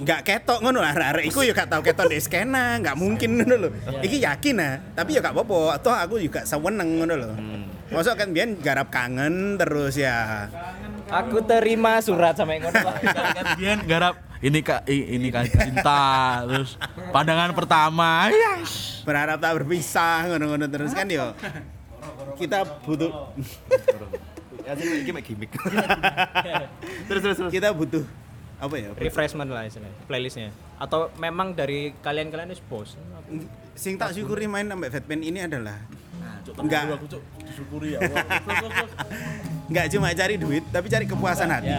nggak 0.00 0.20
ketok 0.24 0.60
ngono 0.60 0.84
lah 0.84 0.92
arek 0.92 1.28
iku 1.28 1.44
ya 1.44 1.52
gak 1.56 1.72
tau 1.72 1.80
ketok 1.80 2.08
di 2.08 2.20
skena 2.20 2.76
nggak 2.80 2.96
mungkin 2.96 3.40
ngono 3.40 3.54
lho 3.56 3.68
iki 4.04 4.20
yakin 4.20 4.60
ah 4.60 4.76
tapi 4.92 5.16
ya 5.16 5.20
gak 5.24 5.32
apa-apa 5.32 5.80
toh 5.80 5.92
aku 5.92 6.20
juga 6.20 6.44
seweneng 6.44 7.00
ngono 7.00 7.14
lho 7.16 7.30
Masa 7.90 8.14
kan 8.14 8.30
biyen 8.30 8.54
garap 8.62 8.86
kangen 8.94 9.58
terus 9.58 9.98
ya 9.98 10.46
Aku 11.10 11.42
terima 11.42 11.98
surat 12.00 12.38
sama 12.38 12.54
yang 12.54 12.70
ngono. 12.70 12.80
Kan 13.60 13.78
garap 13.84 14.14
ini 14.40 14.64
kak 14.64 14.88
ini 14.88 15.28
kak 15.28 15.52
cinta 15.52 16.00
terus 16.48 16.80
pandangan 17.12 17.52
pertama 17.52 18.32
yes 18.32 19.04
berharap 19.04 19.36
tak 19.36 19.52
berpisah 19.60 20.32
ngono-ngono 20.32 20.64
terus 20.64 20.96
kan 20.96 21.04
yo 21.12 21.36
kita 22.40 22.64
butuh 22.88 23.12
Ya 24.70 24.76
sih 24.76 25.02
gimmick 25.02 25.26
gimmick. 25.26 25.50
terus 27.10 27.20
terus 27.26 27.36
terus. 27.42 27.50
kita 27.50 27.74
butuh 27.74 28.06
apa 28.60 28.74
ya 28.76 28.92
Refreshment 28.92 29.48
lah 29.50 29.64
istilahnya, 29.66 29.96
playlistnya. 30.04 30.54
Atau 30.76 31.10
memang 31.16 31.56
dari 31.56 31.96
kalian-kalian 32.04 32.54
itu 32.54 32.62
bos. 32.68 32.94
sing 33.74 33.96
tak 33.96 34.12
syukuri 34.12 34.46
main 34.46 34.68
sampai 34.68 34.92
Batman 34.92 35.26
ini 35.26 35.42
adalah 35.42 35.74
enggak 36.58 36.80
aku 36.90 37.06
cuk 37.06 37.22
disyukuri 37.46 37.88
ya 37.94 37.98
Allah. 38.02 38.24
enggak 39.70 39.86
cuma 39.94 40.08
cari 40.10 40.34
duit 40.34 40.64
tapi 40.74 40.86
cari 40.90 41.04
kepuasan 41.06 41.48
hati 41.50 41.70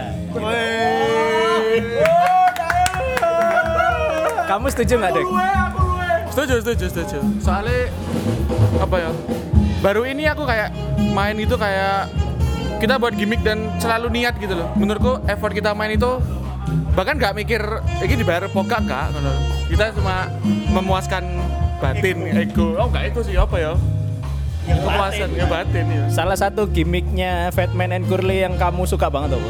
Kamu 4.48 4.68
setuju 4.68 5.00
nggak 5.00 5.12
dek? 5.16 5.28
Setuju, 6.32 6.54
setuju, 6.60 6.86
setuju. 6.92 7.18
Soalnya 7.40 7.88
apa 8.80 8.96
ya? 9.00 9.12
Baru 9.80 10.04
ini 10.04 10.28
aku 10.28 10.44
kayak 10.44 10.76
main 11.16 11.40
itu 11.40 11.56
kayak 11.56 12.12
kita 12.84 13.00
buat 13.00 13.16
gimmick 13.16 13.40
dan 13.48 13.72
selalu 13.80 14.12
niat 14.12 14.36
gitu 14.44 14.60
loh. 14.60 14.68
Menurutku 14.76 15.24
effort 15.32 15.56
kita 15.56 15.72
main 15.72 15.96
itu 15.96 16.20
bahkan 16.92 17.16
nggak 17.16 17.32
mikir 17.36 17.64
ini 18.04 18.16
dibayar 18.20 18.52
pokak 18.52 18.84
kak. 18.84 19.16
Kita 19.72 19.96
cuma 19.96 20.28
memuaskan 20.76 21.24
batin 21.80 22.28
ego. 22.36 22.76
Oh 22.76 22.92
enggak 22.92 23.16
itu 23.16 23.32
sih 23.32 23.36
apa 23.40 23.56
ya? 23.56 23.72
Kepuasan 24.62 25.30
ya 25.34 25.46
batin 25.50 25.86
ya. 25.90 26.04
Salah 26.14 26.38
satu 26.38 26.70
gimmicknya 26.70 27.50
Fatman 27.50 27.98
and 27.98 28.06
Curly 28.06 28.46
yang 28.46 28.56
kamu 28.62 28.86
suka 28.86 29.10
banget 29.10 29.38
apa? 29.38 29.50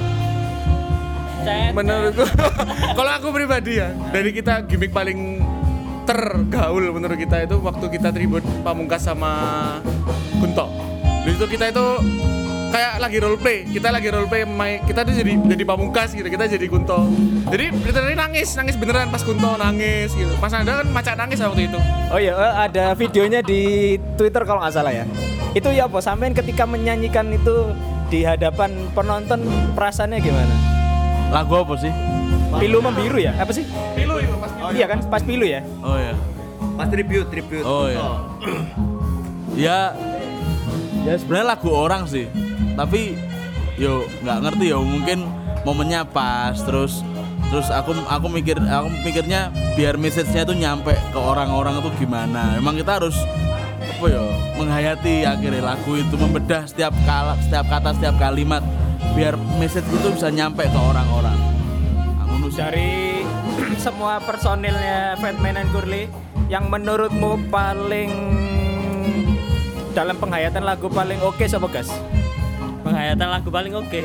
Menurutku 1.73 2.25
kalau 2.97 3.11
aku 3.17 3.27
pribadi 3.33 3.81
ya, 3.81 3.89
dari 4.13 4.29
kita 4.29 4.61
gimmick 4.69 4.93
paling 4.93 5.41
tergaul 6.05 6.85
menurut 6.93 7.17
kita 7.17 7.45
itu 7.45 7.57
waktu 7.61 7.85
kita 7.89 8.13
tribut 8.13 8.45
Pamungkas 8.61 9.05
sama 9.05 9.33
Kunto. 10.37 10.69
Di 11.25 11.37
situ 11.37 11.45
kita 11.49 11.69
itu 11.69 11.85
kayak 12.71 12.93
lagi 12.97 13.17
role 13.19 13.35
play, 13.35 13.67
kita 13.67 13.91
lagi 13.91 14.07
role 14.07 14.25
play 14.25 14.43
main, 14.43 14.79
kita 14.81 15.03
tuh 15.03 15.11
jadi 15.11 15.35
jadi 15.37 15.63
Pamungkas 15.63 16.11
gitu, 16.11 16.23
kita 16.25 16.47
jadi 16.47 16.65
Kunto. 16.65 17.03
Jadi 17.47 17.65
literally 17.77 18.15
nangis, 18.15 18.55
nangis 18.55 18.75
beneran 18.75 19.11
pas 19.11 19.19
Kunto 19.19 19.55
nangis 19.55 20.11
gitu. 20.11 20.31
Mas 20.39 20.51
Anda 20.51 20.79
kan 20.79 20.87
macak 20.87 21.15
nangis 21.15 21.37
waktu 21.37 21.67
itu. 21.67 21.79
Oh 22.07 22.15
iya, 22.15 22.31
eh, 22.31 22.53
ada 22.65 22.85
videonya 22.93 23.39
di 23.41 23.61
Twitter 24.15 24.41
kalau 24.41 24.63
nggak 24.63 24.71
salah 24.71 24.89
ya. 24.89 25.03
Itu 25.51 25.67
ya 25.69 25.85
apa? 25.85 25.99
Sampean 25.99 26.31
ketika 26.31 26.63
menyanyikan 26.63 27.27
itu 27.29 27.75
di 28.07 28.23
hadapan 28.23 28.71
penonton 28.91 29.43
perasaannya 29.71 30.19
gimana? 30.19 30.55
lagu 31.31 31.55
apa 31.55 31.79
sih 31.79 31.87
Pilu 32.59 32.83
membiru 32.83 33.15
ya? 33.15 33.31
Apa 33.39 33.55
sih? 33.55 33.63
Pilu 33.95 34.19
itu 34.19 34.35
pas 34.35 34.51
Iya 34.75 34.83
kan, 34.83 34.99
pas 35.07 35.23
pilu 35.23 35.47
ya. 35.47 35.63
oh 35.79 35.95
ya 35.95 36.11
Pas 36.75 36.87
tribute 36.87 37.27
tribute. 37.27 37.63
oh 37.63 37.87
ya 37.87 38.03
ya 39.51 39.77
ya 41.03 41.13
sebenarnya 41.15 41.55
lagu 41.55 41.71
orang 41.71 42.03
sih 42.03 42.27
tapi 42.81 43.13
yo 43.77 44.09
nggak 44.25 44.37
ngerti 44.41 44.73
yo 44.73 44.81
mungkin 44.81 45.29
momennya 45.61 46.01
pas 46.01 46.57
terus 46.65 47.05
terus 47.53 47.69
aku 47.69 47.93
aku 48.09 48.25
mikir 48.25 48.57
aku 48.57 48.89
mikirnya 49.05 49.53
biar 49.77 50.01
message-nya 50.01 50.49
tuh 50.49 50.57
nyampe 50.57 50.97
ke 51.13 51.19
orang-orang 51.19 51.77
itu 51.77 51.89
gimana. 52.01 52.57
Emang 52.57 52.73
kita 52.73 52.97
harus 52.97 53.13
apa 53.81 54.05
ya 54.09 54.23
menghayati 54.57 55.29
akhirnya 55.29 55.61
lagu 55.61 55.93
itu 55.93 56.15
membedah 56.17 56.65
setiap 56.65 56.95
kala, 57.05 57.37
setiap 57.45 57.69
kata 57.69 57.93
setiap 57.93 58.15
kalimat 58.17 58.65
biar 59.13 59.37
message 59.61 59.85
itu 59.85 60.07
bisa 60.09 60.33
nyampe 60.33 60.65
ke 60.65 60.79
orang-orang. 60.79 61.37
Aku 62.25 62.33
nulis 62.41 62.57
Dari 62.57 63.21
semua 63.85 64.17
personilnya 64.23 65.19
Fatman 65.21 65.59
and 65.59 65.69
Curly 65.69 66.09
yang 66.49 66.65
menurutmu 66.71 67.51
paling 67.53 68.09
dalam 69.91 70.15
penghayatan 70.17 70.63
lagu 70.63 70.87
paling 70.87 71.19
oke 71.19 71.43
siapa 71.43 71.67
gas? 71.67 71.91
Penghayatan 72.81 73.27
lagu 73.29 73.49
paling 73.49 73.73
oke. 73.77 73.99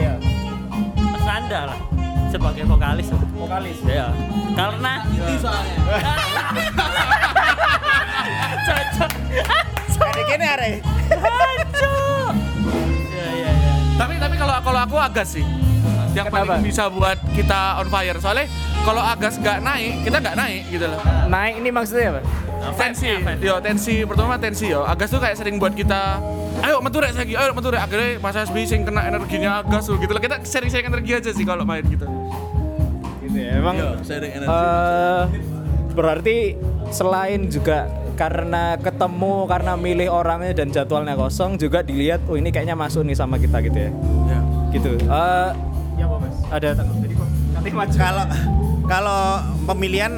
Mas 0.96 1.24
Nanda 1.24 1.60
lah 1.72 1.78
sebagai 2.28 2.62
vokalis. 2.68 3.08
Vokalis. 3.32 3.78
Ya. 3.88 4.12
Karena 4.52 5.04
cocok. 8.66 9.10
Kayak 9.96 10.24
gini 10.28 10.46
are 10.46 10.70
Cocok. 11.08 12.32
Ya 13.12 13.28
ya 13.32 13.50
ya. 13.52 13.74
tapi 13.96 14.14
tapi 14.20 14.34
kalau 14.36 14.54
kalau 14.60 14.80
aku 14.84 14.96
Agas 15.00 15.28
sih 15.36 15.44
yang 16.12 16.32
Kenapa? 16.32 16.56
paling 16.56 16.64
bisa 16.64 16.88
buat 16.88 17.18
kita 17.36 17.80
on 17.80 17.88
fire 17.92 18.16
soalnya 18.20 18.48
kalau 18.84 19.04
Agas 19.04 19.36
nggak 19.36 19.60
naik 19.60 20.00
kita 20.00 20.16
nggak 20.20 20.36
naik 20.36 20.62
gitu 20.72 20.86
loh 20.88 21.00
Naik 21.28 21.60
ini 21.60 21.68
maksudnya 21.68 22.16
apa? 22.16 22.20
tensi 22.72 23.08
yo 23.44 23.60
tensi 23.60 24.04
pertama 24.08 24.40
tensi 24.40 24.72
yo 24.72 24.84
Agas 24.88 25.12
tuh 25.12 25.20
kayak 25.20 25.36
sering 25.36 25.60
buat 25.60 25.76
kita 25.76 26.20
ayo 26.64 26.76
meturek 26.80 27.12
lagi 27.12 27.34
ayo 27.36 27.50
meturek 27.52 27.80
akhirnya 27.80 28.16
Mas 28.20 28.36
Hasbi 28.36 28.64
sing 28.64 28.84
kena 28.86 29.04
energinya 29.08 29.60
tuh 29.66 30.00
gitu 30.00 30.12
loh 30.12 30.22
kita 30.22 30.40
sering-sering 30.42 30.88
energi 30.88 31.12
aja 31.12 31.30
sih 31.32 31.44
kalau 31.44 31.64
main 31.68 31.84
gitu 31.84 32.06
Gitu 33.26 33.38
ya. 33.42 33.58
Emang 33.58 33.74
Yo, 33.74 33.90
sharing 34.06 34.32
energy. 34.38 34.48
eh, 34.48 35.22
berarti 35.92 36.36
selain 36.88 37.50
juga 37.50 37.90
karena 38.16 38.80
ketemu 38.80 39.44
karena 39.44 39.72
milih 39.76 40.08
orangnya 40.08 40.56
dan 40.56 40.72
jadwalnya 40.72 41.18
kosong 41.18 41.60
juga 41.60 41.84
dilihat 41.84 42.24
oh 42.30 42.38
ini 42.38 42.48
kayaknya 42.48 42.78
masuk 42.78 43.04
nih 43.04 43.18
sama 43.18 43.36
kita 43.36 43.60
gitu 43.60 43.76
ya. 43.76 43.90
Ya. 44.30 44.40
Gitu. 44.72 44.90
Eh 45.04 45.50
ya 46.00 46.04
apa 46.08 46.16
Mas? 46.22 46.36
Ada 46.48 46.70
maju. 47.66 47.96
kalau 47.98 48.24
kalau 48.86 49.22
pemilihan 49.66 50.12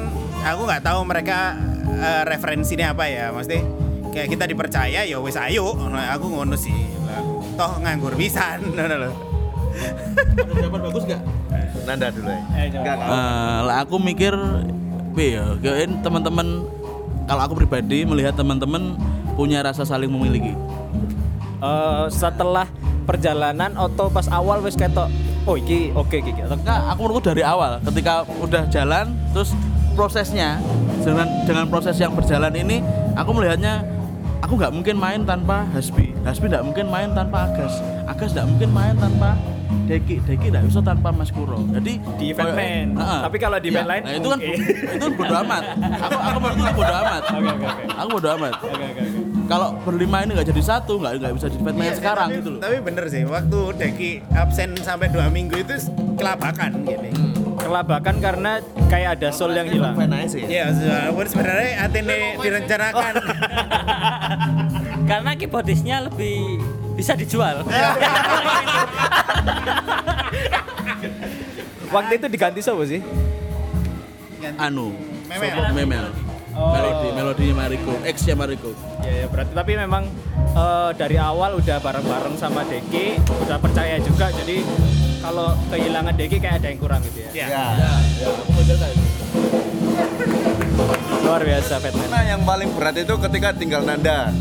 aku 0.45 0.61
nggak 0.69 0.83
tahu 0.85 0.99
mereka 1.03 1.57
eh, 1.89 2.23
referensinya 2.29 2.93
apa 2.93 3.09
ya 3.09 3.33
maksudnya 3.33 3.65
kayak 4.09 4.27
kita 4.29 4.45
dipercaya 4.45 5.01
ya 5.03 5.17
wis 5.17 5.37
ayo 5.37 5.73
Nah, 5.77 6.13
aku 6.13 6.25
ngono 6.29 6.53
sih 6.53 6.73
Lah, 7.05 7.21
toh 7.55 7.71
nganggur 7.79 8.13
pisan 8.13 8.59
ngono 8.75 8.95
lho 8.97 9.11
jawaban 10.59 10.81
bagus 10.89 11.03
nggak 11.05 11.21
Nanda 11.85 12.13
dulu 12.13 12.29
ya. 12.29 12.41
Eh. 12.53 12.65
Enggak, 12.69 12.95
enggak. 13.01 13.09
Eh, 13.09 13.57
lah 13.65 13.75
aku 13.81 13.95
mikir 13.97 14.33
ya 15.15 15.43
kayaknya 15.57 15.99
teman-teman 15.99 16.47
kalau 17.25 17.41
aku 17.43 17.53
pribadi 17.57 18.05
melihat 18.05 18.33
teman-teman 18.33 18.93
punya 19.33 19.59
rasa 19.59 19.83
saling 19.83 20.09
memiliki 20.09 20.53
Eh, 21.59 22.05
setelah 22.07 22.71
perjalanan 23.03 23.75
atau 23.75 24.07
pas 24.07 24.23
awal 24.31 24.63
wis 24.63 24.79
ketok 24.79 25.11
oh 25.43 25.57
iki 25.57 25.91
oke 25.91 26.13
iki 26.13 26.31
iki. 26.31 26.41
atau 26.45 26.55
enggak 26.55 26.79
aku 26.87 26.99
menurutku 27.03 27.25
dari 27.27 27.43
awal 27.43 27.81
ketika 27.83 28.23
udah 28.39 28.63
jalan 28.71 29.11
terus 29.35 29.51
prosesnya 29.91 30.61
dengan 31.01 31.27
dengan 31.43 31.65
proses 31.67 31.97
yang 31.97 32.15
berjalan 32.15 32.53
ini 32.53 32.79
aku 33.17 33.33
melihatnya 33.35 33.81
aku 34.39 34.53
nggak 34.55 34.71
mungkin 34.71 34.95
main 34.95 35.21
tanpa 35.23 35.67
Hasbi 35.69 36.11
Hasbi 36.21 36.45
nggak 36.47 36.63
mungkin 36.63 36.85
main 36.87 37.09
tanpa 37.11 37.47
Agas. 37.47 37.73
Agas 38.05 38.31
nggak 38.31 38.47
mungkin 38.47 38.69
main 38.69 38.95
tanpa 38.95 39.35
Deki. 39.85 40.21
Deki 40.23 40.47
nggak 40.49 40.65
bisa 40.65 40.79
tanpa 40.81 41.09
Mas 41.09 41.29
Kuro. 41.29 41.61
Jadi 41.69 41.97
Di 42.17 42.25
event 42.29 42.53
main. 42.53 42.87
Heeh. 42.91 43.19
Tapi 43.21 43.37
kalau 43.37 43.57
di 43.57 43.69
Iya, 43.69 43.73
event 43.75 43.87
lain, 43.87 44.01
nah, 44.01 44.13
itu 44.13 44.27
kan 44.27 44.39
oke. 44.39 44.53
itu 44.89 45.05
bodo 45.13 45.35
amat. 45.39 45.63
Aku 45.77 46.17
aku 46.19 46.37
menurutku 46.39 46.73
bodo 46.75 46.93
amat. 46.95 47.21
Oke, 47.29 47.47
oke, 47.47 47.65
oke. 47.65 47.83
aku 47.91 48.07
bodo 48.11 48.29
amat. 48.31 48.53
Oke 48.55 48.67
oke 48.67 48.85
oke. 48.85 49.03
kalau 49.45 49.67
berlima 49.79 50.17
ini 50.21 50.31
nggak 50.31 50.47
jadi 50.47 50.61
satu 50.63 50.93
nggak 50.95 51.13
nggak 51.19 51.33
bisa 51.33 51.47
di 51.47 51.57
event 51.57 51.75
main 51.75 51.87
Iya, 51.87 51.95
sekarang 51.95 52.27
tapi, 52.27 52.37
gitu 52.37 52.49
loh. 52.51 52.59
tapi 52.59 52.75
bener 52.79 53.03
sih 53.07 53.23
waktu 53.25 53.59
Deki 53.75 54.11
absen 54.31 54.69
sampai 54.77 55.07
dua 55.07 55.25
minggu 55.27 55.55
itu 55.55 55.73
kelabakan 56.13 56.71
gini 56.83 57.09
Kelabakan 57.69 58.15
karena 58.17 58.51
kayak 58.89 59.21
ada 59.21 59.29
soul 59.29 59.53
yang 59.53 59.69
hilang. 59.69 59.93
Fan 59.93 60.09
aja 60.09 60.25
sih. 60.25 60.41
ya 60.43 60.73
walaupun 60.73 61.25
sebenarnya 61.29 61.85
Atene 61.85 62.33
direncanakan 62.41 63.13
Karena 65.09 65.31
keyboardisnya 65.33 66.09
lebih 66.09 66.57
bisa 66.93 67.13
dijual. 67.13 67.61
Waktu 71.89 72.13
itu 72.17 72.27
diganti 72.27 72.59
siapa 72.61 72.83
sih? 72.85 73.01
anu 74.57 74.95
Memel. 75.27 75.73
Memel 75.75 76.05
Oh. 76.49 76.73
melodi 76.75 77.13
melodinya 77.13 77.55
Mariko 77.55 77.93
X 78.03 78.25
nya 78.25 78.33
Mariko 78.35 78.73
Ya, 79.05 79.23
ya 79.23 79.27
berarti 79.29 79.53
tapi 79.53 79.77
memang 79.77 80.03
eh, 80.51 80.91
dari 80.97 81.15
awal 81.15 81.55
udah 81.55 81.77
bareng-bareng 81.79 82.35
sama 82.35 82.65
Deki, 82.67 83.15
udah 83.45 83.61
percaya 83.61 83.95
juga. 84.01 84.27
Jadi 84.33 84.65
kalau 85.19 85.47
kehilangan 85.69 86.13
Deki 86.15 86.37
kayak 86.39 86.55
ada 86.63 86.67
yang 86.71 86.79
kurang 86.79 87.01
gitu 87.03 87.19
ya. 87.31 87.45
ya 87.47 87.65
Luar 91.21 91.41
biasa 91.45 91.73
Fatman. 91.77 92.07
Nah, 92.09 92.23
yang 92.25 92.41
paling 92.41 92.69
berat 92.73 92.95
itu 92.97 93.13
ketika 93.19 93.49
tinggal 93.53 93.81
Nanda. 93.83 94.31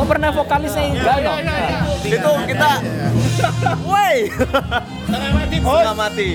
Oh 0.00 0.06
pernah 0.08 0.32
vokalisnya 0.32 0.96
enggak 0.96 1.16
no? 1.20 1.32
Itu 2.00 2.30
kita 2.48 2.70
Woi. 3.84 4.16
setengah 5.04 5.30
mati 5.36 5.56
Setengah 5.60 5.96
mati. 5.96 6.30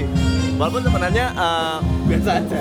walaupun 0.55 0.82
sebenarnya 0.86 1.26
eh, 1.34 1.78
biasa 2.05 2.32
aja 2.39 2.59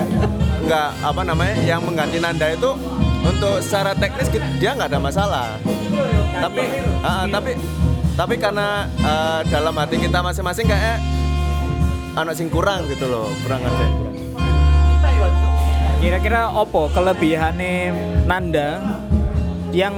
nggak 0.65 0.89
apa 0.99 1.21
namanya 1.23 1.55
yang 1.61 1.79
mengganti 1.79 2.17
Nanda 2.17 2.47
itu 2.51 2.73
untuk 3.21 3.61
secara 3.61 3.93
teknis 3.93 4.27
dia 4.57 4.73
nggak 4.73 4.89
ada 4.91 4.99
masalah 4.99 5.47
tapi 6.35 6.63
ah, 6.99 7.23
tapi 7.29 7.53
tapi 8.15 8.39
karena 8.39 8.87
eh, 8.99 9.39
dalam 9.51 9.75
hati 9.75 9.99
kita 9.99 10.23
masing-masing 10.23 10.65
kayak 10.71 11.03
anak 12.15 12.33
sing 12.39 12.47
kurang 12.47 12.87
gitu 12.87 13.05
loh 13.11 13.27
kurang 13.43 13.59
ada 13.61 13.87
Kira-kira 15.95 16.53
opo 16.53 16.85
kelebihannya 16.93 17.89
Nanda 18.29 18.77
yang 19.73 19.95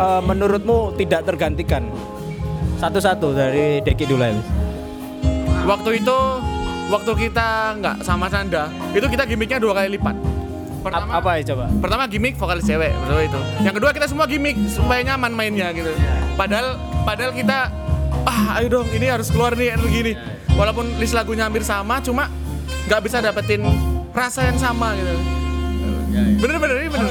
eh, 0.00 0.22
menurutmu 0.24 0.96
tidak 0.96 1.28
tergantikan? 1.28 1.86
Satu-satu 2.80 3.36
dari 3.36 3.78
Deki 3.84 4.08
dulu 4.08 4.24
ya. 4.26 4.32
Waktu 5.68 6.02
itu 6.02 6.18
waktu 6.88 7.12
kita 7.14 7.78
nggak 7.78 7.96
sama 8.02 8.32
Sanda, 8.32 8.72
itu 8.96 9.06
kita 9.06 9.28
gimmicknya 9.28 9.60
dua 9.60 9.76
kali 9.76 10.00
lipat. 10.00 10.31
Pertama, 10.82 11.14
Ap- 11.14 11.22
apa 11.22 11.30
ya 11.38 11.42
coba? 11.54 11.64
pertama 11.78 12.02
gimmick 12.10 12.34
vokalis 12.34 12.66
cewek 12.66 12.90
betul 12.90 13.18
itu. 13.22 13.40
Yang 13.62 13.74
kedua 13.78 13.90
kita 13.94 14.06
semua 14.10 14.26
gimmick 14.26 14.58
supaya 14.66 15.00
nyaman 15.06 15.30
mainnya 15.30 15.70
gitu. 15.70 15.94
Padahal 16.34 16.74
padahal 17.06 17.30
kita 17.30 17.70
ah 18.26 18.58
ayo 18.58 18.66
dong 18.68 18.88
ini 18.90 19.06
harus 19.06 19.30
keluar 19.30 19.54
nih 19.54 19.78
energi 19.78 20.12
nih. 20.12 20.16
Walaupun 20.52 20.98
list 20.98 21.14
lagunya 21.14 21.46
hampir 21.46 21.62
sama, 21.62 22.02
cuma 22.02 22.26
nggak 22.90 23.00
bisa 23.00 23.22
dapetin 23.22 23.62
rasa 24.12 24.44
yang 24.44 24.58
sama 24.58 24.92
gitu. 24.98 25.14
Bener 26.12 26.56
bener 26.60 26.76
ini 26.82 26.88
bener. 26.90 27.08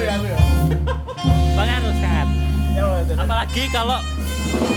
Bang 1.55 1.69
Anu 1.71 1.89
sehat. 1.97 2.27
Apalagi 3.17 3.63
kalau 3.71 3.97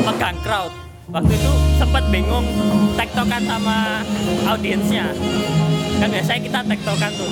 pegang 0.07 0.39
crowd. 0.41 0.73
Waktu 1.05 1.37
itu 1.37 1.53
sempat 1.77 2.09
bingung 2.09 2.49
tektokan 2.97 3.45
sama 3.45 4.01
audiensnya. 4.49 5.13
Kan 6.01 6.09
biasanya 6.09 6.41
kita 6.41 6.59
tektokan 6.65 7.11
tuh. 7.13 7.29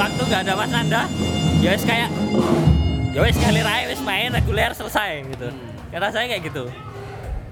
Waktu 0.00 0.22
nggak 0.32 0.40
ada 0.48 0.52
Mas 0.56 0.70
Nanda, 0.72 1.02
ya 1.60 1.76
wis 1.76 1.84
kayak 1.84 2.08
ya 3.12 3.20
wis 3.20 3.36
kali 3.36 3.60
raya 3.60 3.84
wis 3.92 4.00
main 4.00 4.32
reguler 4.32 4.72
selesai 4.72 5.28
gitu. 5.28 5.52
Kata 5.92 6.08
saya 6.08 6.24
kayak 6.24 6.48
gitu. 6.48 6.72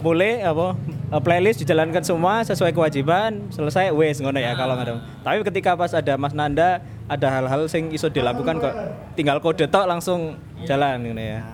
Boleh 0.01 0.40
apa? 0.40 0.72
eh, 1.12 1.20
playlist 1.20 1.61
dijalankan 1.61 2.01
semua 2.01 2.40
sesuai 2.49 2.72
kewajiban, 2.72 3.53
selesai 3.53 3.92
wes 3.92 4.24
ngono 4.24 4.40
ya 4.40 4.57
kalau 4.57 4.80
nggak 4.80 4.88
ada. 4.88 4.94
Tapi 5.20 5.44
ketika 5.44 5.76
pas 5.76 5.92
ada 5.92 6.16
Mas 6.16 6.32
Nanda, 6.32 6.80
ada 7.05 7.28
hal-hal 7.28 7.68
sing 7.68 7.92
iso 7.92 8.09
dilakukan 8.09 8.64
kok 8.64 8.74
tinggal 9.12 9.44
kode 9.44 9.68
tok 9.68 9.84
langsung 9.84 10.40
jalan 10.64 11.05
ngono 11.05 11.20
ya. 11.20 11.44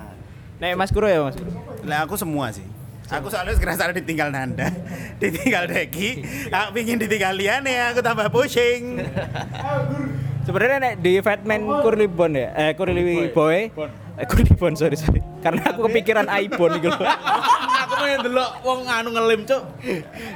Nek 0.62 0.78
Mas 0.78 0.95
Guru 0.95 1.11
ya 1.11 1.26
Mas 1.26 1.34
Guru. 1.34 1.51
Lah 1.82 2.07
aku 2.07 2.14
semua 2.14 2.55
sih. 2.55 2.62
Aku 3.11 3.28
soalnya 3.28 3.59
ngerasa 3.59 3.92
ditinggal 3.92 4.30
Nanda, 4.30 4.70
ditinggal 5.20 5.68
Deki, 5.68 6.22
aku 6.55 6.68
pingin 6.70 7.03
ditinggal 7.03 7.34
Liane, 7.36 7.92
aku 7.92 8.01
tambah 8.01 8.30
pusing. 8.30 8.97
Sebenarnya 10.45 10.76
nek 10.78 10.95
di 11.01 11.12
Fatman 11.18 11.64
Curly 11.64 12.07
Bond 12.07 12.34
ya, 12.34 12.49
eh 12.53 12.70
Curly 12.72 13.03
Boy, 13.30 13.72
eh 14.14 14.26
Curly 14.28 14.53
Bond 14.55 14.76
sorry 14.76 14.92
sorry. 14.95 15.24
Karena 15.40 15.72
aku 15.72 15.88
kepikiran 15.88 16.28
iPhone 16.30 16.78
gitu. 16.78 17.01
aku 17.84 17.92
pengen 17.97 18.20
delok 18.22 18.51
wong 18.61 18.84
anu 18.84 19.09
ngelim, 19.11 19.40
Cuk. 19.42 19.62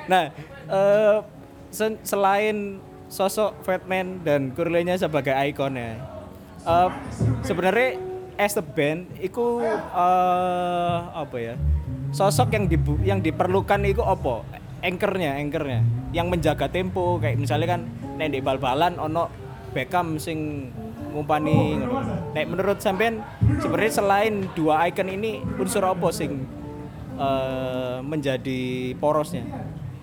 nah, 0.05 0.33
eh, 0.65 1.17
sen- 1.69 2.01
selain 2.03 2.81
sosok 3.07 3.61
Fatman 3.63 4.21
dan 4.21 4.53
Curly-nya 4.53 4.97
sebagai 4.97 5.37
ikonnya, 5.47 6.01
eh, 6.63 6.89
sebenarnya 7.43 8.01
as 8.37 8.57
a 8.57 8.65
band 8.65 9.13
itu 9.19 9.61
eh, 9.93 10.99
apa 11.15 11.37
ya? 11.37 11.55
Sosok 12.09 12.49
yang 12.51 12.65
dibu- 12.65 13.03
yang 13.03 13.21
diperlukan 13.21 13.85
itu 13.85 14.01
apa? 14.01 14.41
Anchornya, 14.81 15.37
anchornya, 15.37 15.85
yang 16.11 16.33
menjaga 16.33 16.65
tempo 16.67 17.21
kayak 17.21 17.37
misalnya 17.37 17.77
kan 17.77 17.81
nek 18.17 18.33
di 18.33 18.41
bal-balan 18.41 18.97
ono 18.97 19.48
Beckham 19.73 20.17
sing 20.17 20.71
ngumpani 21.13 21.83
ngono. 21.83 22.33
Nek 22.35 22.45
menurut 22.49 22.79
sampean 22.81 23.25
sebenarnya 23.61 23.93
selain 23.93 24.35
dua 24.53 24.89
icon 24.89 25.09
ini 25.09 25.41
unsur 25.57 25.85
apa 25.85 26.09
sing 26.13 26.45
eh, 27.17 27.99
menjadi 28.05 28.93
porosnya? 28.97 29.45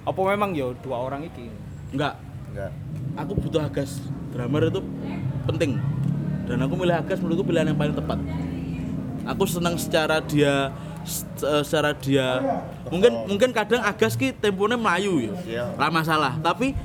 Apa 0.06 0.22
memang 0.34 0.54
yo 0.54 0.78
dua 0.82 1.02
orang 1.02 1.26
iki? 1.26 1.50
Enggak, 1.94 2.18
enggak 2.54 2.72
aku 3.16 3.32
butuh 3.40 3.64
Agas. 3.64 4.04
Drummer 4.36 4.68
itu 4.68 4.84
penting. 5.48 5.80
Dan 6.46 6.62
aku 6.62 6.74
milih 6.78 6.96
Agas 7.00 7.24
menurutku 7.24 7.48
pilihan 7.48 7.72
yang 7.72 7.80
paling 7.80 7.96
tepat. 7.96 8.20
Aku 9.26 9.50
senang 9.50 9.80
secara 9.80 10.22
dia 10.22 10.70
eh, 11.42 11.64
secara 11.66 11.98
dia 11.98 12.44
mungkin 12.94 13.26
mungkin 13.26 13.50
kadang 13.56 13.82
Agas 13.82 14.14
ki 14.14 14.36
temponya 14.38 14.78
melayu 14.78 15.32
ya. 15.32 15.34
Iya. 15.48 15.64
Lah 15.80 15.90
masalah, 15.90 16.38
tapi 16.44 16.78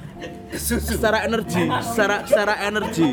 secara 0.54 1.24
energi, 1.24 1.64
secara 1.82 2.26
secara 2.26 2.54
energi. 2.66 3.08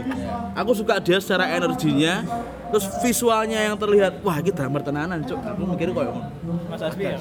Aku 0.54 0.72
suka 0.74 0.98
dia 0.98 1.22
secara 1.22 1.48
energinya. 1.54 2.26
Terus 2.68 2.86
visualnya 3.00 3.64
yang 3.64 3.80
terlihat, 3.80 4.20
wah 4.22 4.36
ini 4.38 4.52
drummer 4.52 4.84
tenanan, 4.84 5.24
Cuk. 5.24 5.40
Aku 5.40 5.64
mikirnya 5.64 5.94
kayak 5.96 6.12
ngono. 6.12 6.28
Mas 6.68 6.84
Asbi 6.84 7.04
ya? 7.08 7.16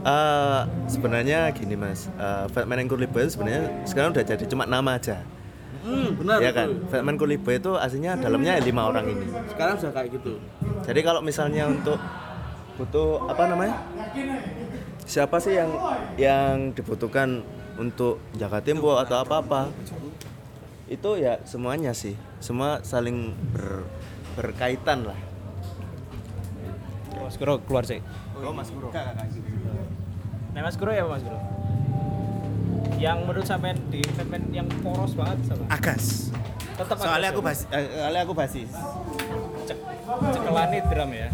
Eh, 0.00 0.60
sebenarnya 0.88 1.52
gini 1.52 1.76
mas, 1.76 2.08
eh, 2.10 2.44
Fatman 2.50 2.80
and 2.80 2.88
Curly 2.88 3.04
Boy 3.04 3.28
itu 3.28 3.36
sebenarnya 3.36 3.84
sekarang 3.84 4.16
udah 4.16 4.24
jadi 4.24 4.44
cuma 4.48 4.64
nama 4.64 4.96
aja, 4.96 5.20
Hmm, 5.84 6.16
benar. 6.16 6.40
ya 6.40 6.56
kan? 6.56 6.68
Fatman 6.88 7.20
Curly 7.20 7.36
Boy 7.36 7.60
itu 7.60 7.76
aslinya 7.76 8.16
dalamnya 8.16 8.56
lima 8.64 8.88
orang 8.88 9.04
ini. 9.06 9.28
Sekarang 9.52 9.76
sudah 9.76 9.92
kayak 9.92 10.16
gitu. 10.16 10.40
Jadi 10.88 11.00
kalau 11.04 11.20
misalnya 11.20 11.68
untuk 11.68 12.00
butuh 12.80 13.28
apa 13.28 13.42
namanya? 13.44 13.76
Siapa 15.04 15.36
sih 15.36 15.58
yang 15.58 15.68
yang 16.16 16.72
dibutuhkan 16.72 17.44
untuk 17.80 18.20
jaga 18.36 18.60
tempo 18.60 19.00
atau 19.00 19.24
apa-apa? 19.24 19.72
Itu 20.84 21.16
ya 21.16 21.40
semuanya 21.42 21.96
sih, 21.96 22.12
semua 22.38 22.84
saling 22.84 23.32
ber- 23.56 23.88
berkaitan 24.36 25.08
lah. 25.08 25.16
Mas 27.16 27.38
Guru 27.38 27.62
keluar 27.64 27.88
sih. 27.88 28.04
Oh 28.36 28.52
Mas 28.52 28.68
Bro. 28.68 28.90
Nah 30.50 30.60
Mas 30.60 30.76
Guru 30.76 30.90
ya 30.90 31.06
Mas 31.06 31.22
Guru? 31.22 31.38
Yang 33.00 33.18
menurut 33.24 33.46
sampean 33.48 33.78
di 33.88 34.04
Batman 34.12 34.42
yang 34.52 34.68
poros 34.84 35.16
banget 35.16 35.38
sama? 35.48 35.64
Agas. 35.72 36.34
Tetap 36.76 36.96
Soalnya 36.98 37.30
Agas 37.30 37.32
aku 37.32 37.40
ya? 37.40 37.46
basis, 37.48 37.66
eh, 37.70 37.84
soalnya 37.94 38.20
aku 38.20 38.34
basis. 38.34 38.70
Cek, 39.64 39.78
cekelane 40.34 40.78
drum 40.84 41.10
ya. 41.14 41.28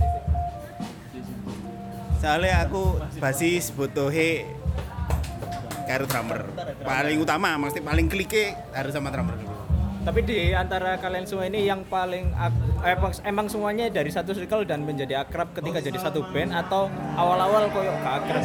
Soalnya 2.16 2.54
aku 2.60 2.82
basis 3.16 3.72
butuh 3.72 4.10
he 4.10 4.44
karo 5.86 6.04
drummer. 6.04 6.40
Paling 6.82 7.18
utama, 7.18 7.54
maksudnya 7.56 7.86
paling 7.86 8.06
klike 8.06 8.44
harus 8.70 8.90
sama 8.90 9.08
drummer 9.08 9.34
dulu. 9.34 9.54
Tapi 10.02 10.22
di 10.22 10.38
antara 10.50 10.94
kalian 10.96 11.26
semua 11.26 11.46
ini 11.46 11.64
yang 11.64 11.82
paling 11.82 12.30
ak- 12.32 12.54
eh, 12.80 12.94
emang, 12.94 13.12
emang 13.24 13.46
semuanya 13.46 13.86
dari 13.88 14.06
satu 14.06 14.30
circle 14.30 14.62
dan 14.62 14.82
menjadi 14.82 15.18
akrab 15.20 15.50
ketika 15.50 15.78
jadi 15.80 15.98
satu 16.00 16.22
band 16.30 16.50
atau 16.52 16.86
awal-awal 17.14 17.66
koyo 17.68 17.90
gak 17.96 18.14
akrab? 18.20 18.44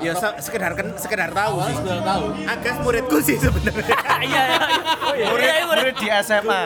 Ya 0.00 0.16
se- 0.16 0.40
sekedar 0.40 0.72
kan 0.72 0.96
sekedar 0.96 1.30
tahu 1.30 1.62
sih. 1.62 1.74
Sudah 1.76 2.00
tahu. 2.02 2.24
Agas 2.42 2.76
muridku 2.80 3.18
sih 3.20 3.36
sebenarnya. 3.36 3.96
Iya, 4.22 4.42
iya, 4.46 4.62
iya. 4.64 4.82
Oh, 5.02 5.14
iya. 5.14 5.26
Iya, 5.28 5.64
murid. 5.66 5.94
di 5.94 6.08
SMA. 6.22 6.62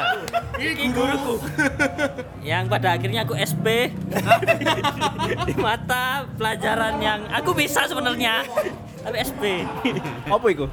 Ini 0.56 0.86
guruku. 0.92 1.34
Yang 2.40 2.64
pada 2.68 2.88
akhirnya 2.92 3.20
aku 3.24 3.34
SP 3.34 3.66
di 5.48 5.54
mata 5.56 6.04
pelajaran 6.36 7.00
yang 7.00 7.20
aku 7.28 7.50
bisa 7.50 7.84
sebenarnya, 7.84 8.44
tapi 9.06 9.16
SP 9.22 9.42
Apa 10.34 10.46
itu? 10.50 10.66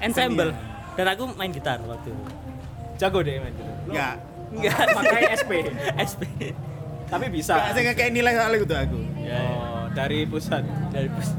ensemble. 0.00 0.50
Dan 0.92 1.06
aku 1.06 1.30
main 1.36 1.48
gitar 1.48 1.78
waktu 1.84 2.10
itu. 2.10 2.22
Jago 2.96 3.20
deh 3.20 3.38
main. 3.38 3.54
Enggak. 3.86 4.14
Enggak, 4.50 4.84
Makanya 4.96 5.30
SP. 5.32 5.52
SP. 5.94 6.22
Tapi 7.12 7.26
bisa. 7.28 7.54
Enggak 7.54 7.72
sih 7.72 7.82
kayak 7.94 8.10
nilai 8.10 8.32
soalnya 8.32 8.58
gitu 8.58 8.74
aku. 8.74 8.98
Oh, 9.22 9.84
dari 9.92 10.24
pusat. 10.24 10.64
Dari 10.88 11.06
pus- 11.06 11.36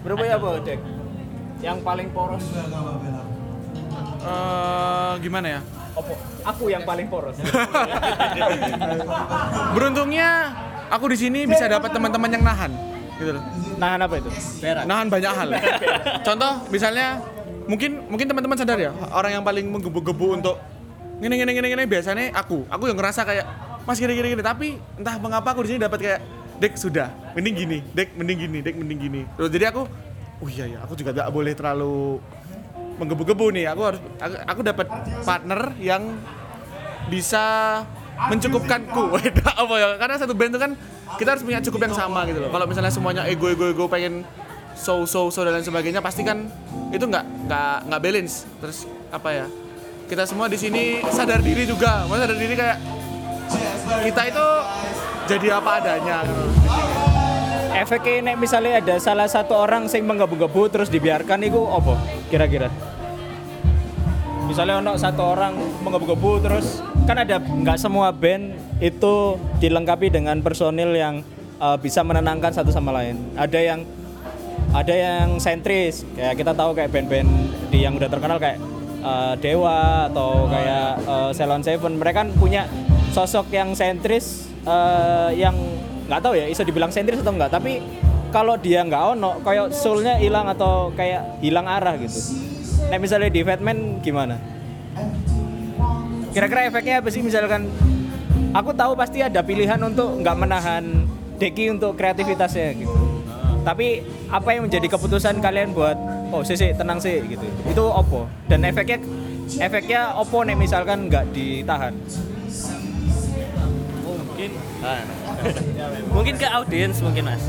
Berapa 0.00 0.24
ya, 0.24 0.36
Bo, 0.36 0.56
Dek? 0.58 0.80
Yang 1.60 1.78
paling 1.80 2.08
poros 2.10 2.44
Eh, 4.20 5.12
gimana 5.18 5.46
ya? 5.50 5.60
Opo? 5.92 6.12
Aku 6.42 6.68
yang 6.68 6.84
paling 6.84 7.08
poros. 7.08 7.36
Beruntungnya 9.72 10.28
aku 10.88 11.08
di 11.08 11.18
sini 11.18 11.44
bisa 11.44 11.64
dapat 11.66 11.88
teman-teman 11.90 12.30
yang 12.30 12.44
nahan, 12.44 12.72
gitu 13.20 13.30
loh. 13.36 13.44
Nahan 13.76 14.00
apa 14.00 14.14
itu? 14.16 14.30
Nahan 14.64 15.06
banyak 15.12 15.32
hal. 15.36 15.48
Contoh 16.26 16.52
misalnya 16.72 17.20
mungkin 17.68 18.02
mungkin 18.08 18.26
teman-teman 18.26 18.56
sadar 18.56 18.78
ya, 18.80 18.90
orang 19.12 19.36
yang 19.36 19.44
paling 19.44 19.68
menggebu-gebu 19.68 20.40
untuk 20.40 20.56
gini 21.20 21.36
gini 21.36 21.50
gini 21.52 21.66
gini 21.68 21.84
biasanya 21.84 22.32
aku. 22.32 22.64
Aku 22.72 22.88
yang 22.88 22.96
ngerasa 22.96 23.22
kayak 23.28 23.46
Mas 23.84 24.00
gini 24.00 24.16
gini 24.16 24.36
gini, 24.36 24.42
tapi 24.44 24.80
entah 24.96 25.16
mengapa 25.20 25.52
aku 25.52 25.64
di 25.68 25.76
sini 25.76 25.80
dapat 25.84 26.00
kayak 26.00 26.20
Dek 26.60 26.76
sudah, 26.76 27.08
mending 27.32 27.56
gini, 27.56 27.78
Dek 27.96 28.12
mending 28.16 28.38
gini, 28.44 28.58
Dek 28.60 28.76
mending 28.76 28.98
gini. 29.00 29.20
Terus 29.36 29.48
jadi 29.48 29.72
aku 29.72 29.88
oh 30.40 30.48
iya 30.48 30.64
ya, 30.68 30.78
aku 30.84 30.92
juga 30.96 31.16
gak 31.16 31.32
boleh 31.32 31.52
terlalu 31.56 32.20
menggebu-gebu 33.00 33.46
nih. 33.56 33.64
Aku 33.72 33.82
harus 33.88 34.00
aku, 34.20 34.34
aku 34.44 34.60
dapat 34.60 34.86
partner 35.24 35.72
yang 35.80 36.20
bisa 37.08 37.44
mencukupkanku. 38.28 39.16
apa 39.64 39.74
ya? 39.80 39.88
Karena 39.96 40.16
satu 40.20 40.36
band 40.36 40.52
itu 40.52 40.60
kan 40.60 40.72
kita 41.18 41.38
harus 41.38 41.42
punya 41.42 41.58
cukup 41.64 41.90
yang 41.90 41.94
sama 41.96 42.26
gitu 42.28 42.38
loh. 42.38 42.50
Kalau 42.52 42.66
misalnya 42.68 42.92
semuanya 42.92 43.22
ego 43.26 43.50
ego 43.50 43.66
ego 43.70 43.84
pengen 43.90 44.22
show 44.80 45.04
show 45.04 45.28
show 45.28 45.42
dan 45.44 45.58
lain 45.58 45.66
sebagainya 45.66 46.00
pasti 46.00 46.22
kan 46.22 46.48
itu 46.90 47.04
nggak 47.04 47.24
nggak 47.46 47.76
nggak 47.90 48.00
balance 48.00 48.48
terus 48.58 48.88
apa 49.12 49.28
ya 49.28 49.46
kita 50.08 50.24
semua 50.26 50.50
di 50.50 50.58
sini 50.58 51.04
sadar 51.06 51.38
diri 51.44 51.68
juga 51.68 52.08
Maksudnya 52.08 52.26
sadar 52.26 52.38
diri 52.38 52.54
kayak 52.56 52.78
kita 54.10 54.22
itu 54.30 54.46
jadi 55.30 55.46
apa 55.58 55.70
adanya 55.82 56.16
gitu. 56.26 56.44
efeknya 57.76 58.34
misalnya 58.34 58.82
ada 58.82 58.96
salah 58.98 59.28
satu 59.30 59.54
orang 59.54 59.86
sing 59.86 60.02
menggebu-gebu 60.02 60.70
terus 60.70 60.88
dibiarkan 60.90 61.46
itu 61.46 61.60
apa 61.70 61.94
kira-kira 62.26 62.70
misalnya 64.50 64.82
ono 64.82 64.98
satu 64.98 65.22
orang 65.22 65.54
menggebu-gebu 65.86 66.30
terus 66.42 66.82
kan 67.04 67.16
ada 67.20 67.36
nggak 67.40 67.78
semua 67.80 68.12
band 68.12 68.56
itu 68.80 69.36
dilengkapi 69.60 70.12
dengan 70.12 70.40
personil 70.40 70.92
yang 70.96 71.24
uh, 71.60 71.76
bisa 71.76 72.00
menenangkan 72.00 72.50
satu 72.50 72.72
sama 72.72 72.90
lain. 72.96 73.20
Ada 73.36 73.60
yang 73.60 73.80
ada 74.70 74.94
yang 74.94 75.42
sentris 75.42 76.06
kayak 76.14 76.38
kita 76.38 76.52
tahu 76.54 76.70
kayak 76.78 76.90
band-band 76.94 77.30
di 77.74 77.82
yang 77.82 77.98
udah 77.98 78.06
terkenal 78.06 78.38
kayak 78.38 78.62
uh, 79.02 79.34
Dewa 79.38 80.06
atau 80.06 80.46
kayak 80.46 80.88
uh, 81.04 81.30
Ceylon 81.34 81.62
Seven. 81.62 81.98
Mereka 81.98 82.16
kan 82.26 82.28
punya 82.38 82.70
sosok 83.10 83.50
yang 83.50 83.74
sentris 83.74 84.46
uh, 84.64 85.34
yang 85.34 85.54
nggak 86.06 86.20
tahu 86.22 86.34
ya 86.38 86.46
bisa 86.46 86.62
dibilang 86.66 86.90
sentris 86.90 87.22
atau 87.22 87.34
enggak 87.34 87.54
tapi 87.54 87.82
kalau 88.30 88.54
dia 88.58 88.82
nggak 88.86 89.18
ono 89.18 89.42
kayak 89.42 89.74
soulnya 89.74 90.18
hilang 90.18 90.46
atau 90.46 90.94
kayak 90.94 91.42
hilang 91.42 91.66
arah 91.66 91.98
gitu. 91.98 92.38
Nah 92.90 92.98
misalnya 92.98 93.30
di 93.30 93.42
Fatman 93.42 94.02
gimana 94.02 94.59
kira-kira 96.30 96.66
efeknya 96.66 97.02
apa 97.02 97.08
sih? 97.10 97.20
Misalkan 97.22 97.70
aku 98.54 98.70
tahu 98.74 98.92
pasti 98.94 99.22
ada 99.22 99.42
pilihan 99.42 99.78
untuk 99.82 100.22
nggak 100.22 100.36
menahan 100.38 100.84
Deki 101.40 101.72
untuk 101.72 101.96
kreativitasnya 101.96 102.76
gitu. 102.76 102.96
Tapi 103.64 104.04
apa 104.28 104.48
yang 104.52 104.68
menjadi 104.68 104.86
keputusan 104.92 105.40
kalian 105.40 105.72
buat 105.72 105.96
oh 106.32 106.44
sih 106.44 106.56
sih, 106.56 106.72
tenang 106.76 107.00
sih 107.00 107.20
gitu. 107.24 107.44
Itu 107.64 107.84
opo 107.88 108.28
dan 108.48 108.64
efeknya 108.64 109.00
efeknya 109.56 110.14
opo 110.20 110.44
nih 110.44 110.56
misalkan 110.56 111.08
nggak 111.08 111.32
ditahan. 111.32 111.96
Mungkin 114.04 114.50
mungkin 116.16 116.34
ke 116.36 116.46
audiens 116.48 117.00
mungkin 117.00 117.24
mas. 117.28 117.44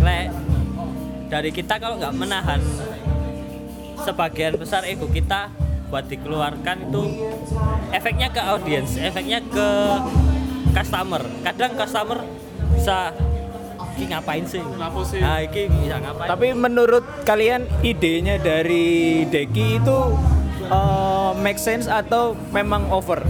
Lek, 0.00 0.32
dari 1.28 1.50
kita 1.52 1.76
kalau 1.76 2.00
nggak 2.00 2.14
menahan 2.16 2.60
sebagian 4.08 4.56
besar 4.56 4.88
ego 4.88 5.04
kita 5.10 5.52
buat 5.88 6.04
dikeluarkan 6.04 6.92
itu 6.92 7.02
efeknya 7.96 8.28
ke 8.28 8.40
audiens 8.44 9.00
efeknya 9.00 9.40
ke 9.40 9.68
customer. 10.76 11.22
Kadang 11.42 11.72
customer 11.74 12.18
bisa 12.76 13.12
ini 13.98 14.04
ngapain 14.14 14.44
sih? 14.46 14.62
Kenapa 14.62 15.00
sih? 15.02 15.18
nah 15.18 15.42
ini 15.42 15.66
bisa 15.66 15.96
ngapain? 15.98 16.28
Tapi 16.30 16.46
menurut 16.54 17.04
kalian 17.26 17.66
idenya 17.82 18.38
dari 18.38 19.26
Deki 19.26 19.82
itu 19.82 19.98
uh, 20.70 21.34
make 21.40 21.58
sense 21.58 21.90
atau 21.90 22.38
memang 22.54 22.86
over? 22.94 23.24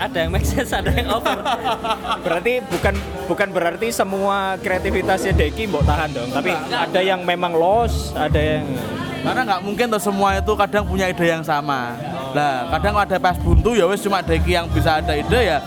Ada 0.00 0.24
yang 0.24 0.32
make 0.32 0.48
sense 0.48 0.70
ada 0.72 0.94
yang 0.94 1.10
over. 1.10 1.36
Berarti 2.24 2.64
bukan 2.64 2.94
bukan 3.30 3.48
berarti 3.54 3.94
semua 3.94 4.58
kreativitasnya 4.58 5.34
Deki 5.38 5.70
mbok 5.70 5.86
tahan 5.86 6.10
dong 6.10 6.34
tapi 6.34 6.50
ada 6.50 6.98
yang 6.98 7.22
memang 7.22 7.54
lost 7.54 8.10
ada 8.18 8.42
yang 8.42 8.66
Karena 9.20 9.40
nggak 9.44 9.60
mungkin 9.60 9.86
tuh 9.88 10.00
semua 10.00 10.34
itu 10.34 10.52
kadang 10.54 10.84
punya 10.84 11.06
ide 11.06 11.26
yang 11.28 11.44
sama. 11.44 11.92
Nah, 12.30 12.70
kadang 12.70 12.96
ada 12.96 13.16
pas 13.16 13.36
buntu 13.36 13.72
ya 13.72 13.84
wes 13.84 14.00
cuma 14.00 14.20
Deki 14.20 14.52
yang 14.54 14.66
bisa 14.66 14.98
ada 14.98 15.12
ide 15.12 15.40
ya. 15.46 15.58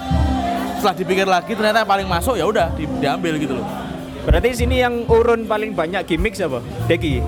Setelah 0.77 0.95
dipikir 0.95 1.23
lagi 1.23 1.51
ternyata 1.53 1.81
yang 1.81 1.89
paling 1.89 2.07
masuk 2.07 2.35
ya 2.35 2.43
udah 2.43 2.67
di- 2.73 2.89
diambil 2.99 3.37
gitu 3.37 3.55
loh. 3.55 3.67
berarti 4.23 4.55
sini 4.55 4.79
yang 4.79 5.03
urun 5.03 5.43
paling 5.43 5.75
banyak 5.75 5.99
gimmick 6.07 6.31
siapa 6.31 6.63
Deki 6.87 7.19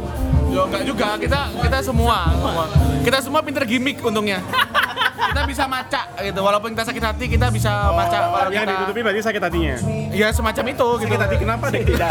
Yo 0.48 0.64
enggak 0.64 0.88
juga, 0.88 1.20
kita 1.20 1.52
kita 1.60 1.84
semua, 1.84 2.32
semua. 2.32 2.66
Kita 3.04 3.18
semua 3.20 3.40
pinter 3.44 3.68
gimmick 3.68 4.00
untungnya. 4.00 4.40
kita 5.26 5.42
bisa 5.44 5.68
maca 5.68 6.08
gitu, 6.16 6.40
walaupun 6.40 6.72
kita 6.72 6.88
sakit 6.88 7.04
hati 7.04 7.26
kita 7.28 7.52
bisa 7.52 7.92
maca 7.92 8.18
kalau 8.32 8.48
yang 8.48 8.64
kita 8.64 8.72
ditutupi 8.72 9.02
berarti 9.04 9.20
sakit 9.20 9.42
hatinya 9.44 9.76
ya 10.16 10.32
semacam 10.32 10.64
itu 10.72 10.88
gitu. 10.96 11.04
sakit 11.12 11.22
hati 11.28 11.36
kenapa 11.36 11.66
deh 11.68 11.84
tidak 11.92 12.10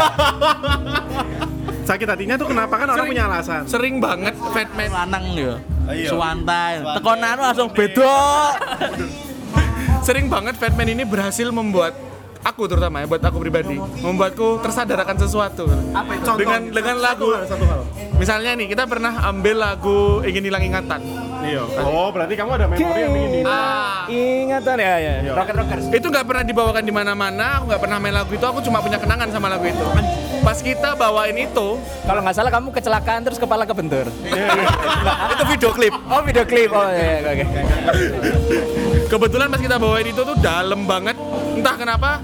sakit 1.85 2.07
hatinya 2.09 2.35
tuh 2.35 2.47
kenapa? 2.49 2.73
Kan 2.75 2.87
orang 2.89 2.97
Sering- 2.97 3.11
punya 3.13 3.23
alasan. 3.29 3.61
Sering 3.69 3.95
banget 4.01 4.33
Fatman 4.51 4.89
Lanang 4.91 5.25
ya. 5.37 5.53
Ayo. 5.85 6.09
Suwantai. 6.11 6.81
Tekonan 6.97 7.37
langsung 7.37 7.69
beda. 7.69 8.15
sering 10.05 10.29
banget 10.29 10.53
Fatman 10.57 10.85
ini 10.85 11.01
berhasil 11.01 11.49
membuat 11.49 11.97
aku 12.45 12.69
terutama 12.69 13.01
ya 13.01 13.09
buat 13.09 13.21
aku 13.25 13.41
pribadi 13.41 13.73
membuatku 14.05 14.61
tersadar 14.61 15.01
akan 15.01 15.17
sesuatu. 15.17 15.65
Apa 15.93 16.11
itu? 16.13 16.29
Dengan 16.37 16.61
dengan 16.69 16.95
lagu 17.01 17.33
satu 17.45 17.65
hal. 17.65 17.81
Misalnya 18.21 18.53
nih 18.53 18.69
kita 18.69 18.85
pernah 18.85 19.17
ambil 19.25 19.55
lagu 19.57 20.21
ingin 20.21 20.45
hilang 20.45 20.61
ingatan 20.61 21.01
iya. 21.45 21.61
Oh 21.85 22.09
berarti 22.09 22.33
kamu 22.33 22.51
ada 22.57 22.65
memori 22.65 22.99
yang 23.01 23.13
begini. 23.13 23.39
Ah. 23.45 24.05
Ingatan 24.09 24.75
ya 24.77 24.93
ya 25.01 25.13
Rocket 25.33 25.55
Rockers 25.57 25.85
itu 25.93 26.07
nggak 26.09 26.25
pernah 26.25 26.43
dibawakan 26.45 26.83
di 26.85 26.93
mana-mana 26.93 27.61
aku 27.61 27.63
nggak 27.73 27.81
pernah 27.81 27.97
main 27.97 28.13
lagu 28.13 28.31
itu 28.33 28.45
aku 28.45 28.59
cuma 28.61 28.81
punya 28.81 28.97
kenangan 28.97 29.29
sama 29.29 29.47
lagu 29.49 29.65
itu. 29.65 29.85
Pas 30.45 30.61
kita 30.61 30.93
bawain 30.93 31.33
itu 31.41 31.67
kalau 32.05 32.21
nggak 32.21 32.35
salah 32.37 32.51
kamu 32.53 32.69
kecelakaan 32.69 33.21
terus 33.25 33.41
kepala 33.41 33.65
kebentur. 33.65 34.05
Itu 35.33 35.43
video 35.49 35.69
klip. 35.73 35.93
Oh 36.05 36.21
video 36.21 36.45
klip. 36.45 36.69
Oh 36.69 36.85
iya 36.85 37.25
oke. 37.25 37.45
Kebetulan 39.09 39.49
pas 39.49 39.57
kita 39.57 39.81
bawain 39.81 40.05
itu 40.05 40.21
tuh 40.21 40.37
dalam 40.37 40.85
banget. 40.85 41.17
Entah 41.57 41.73
kenapa 41.73 42.21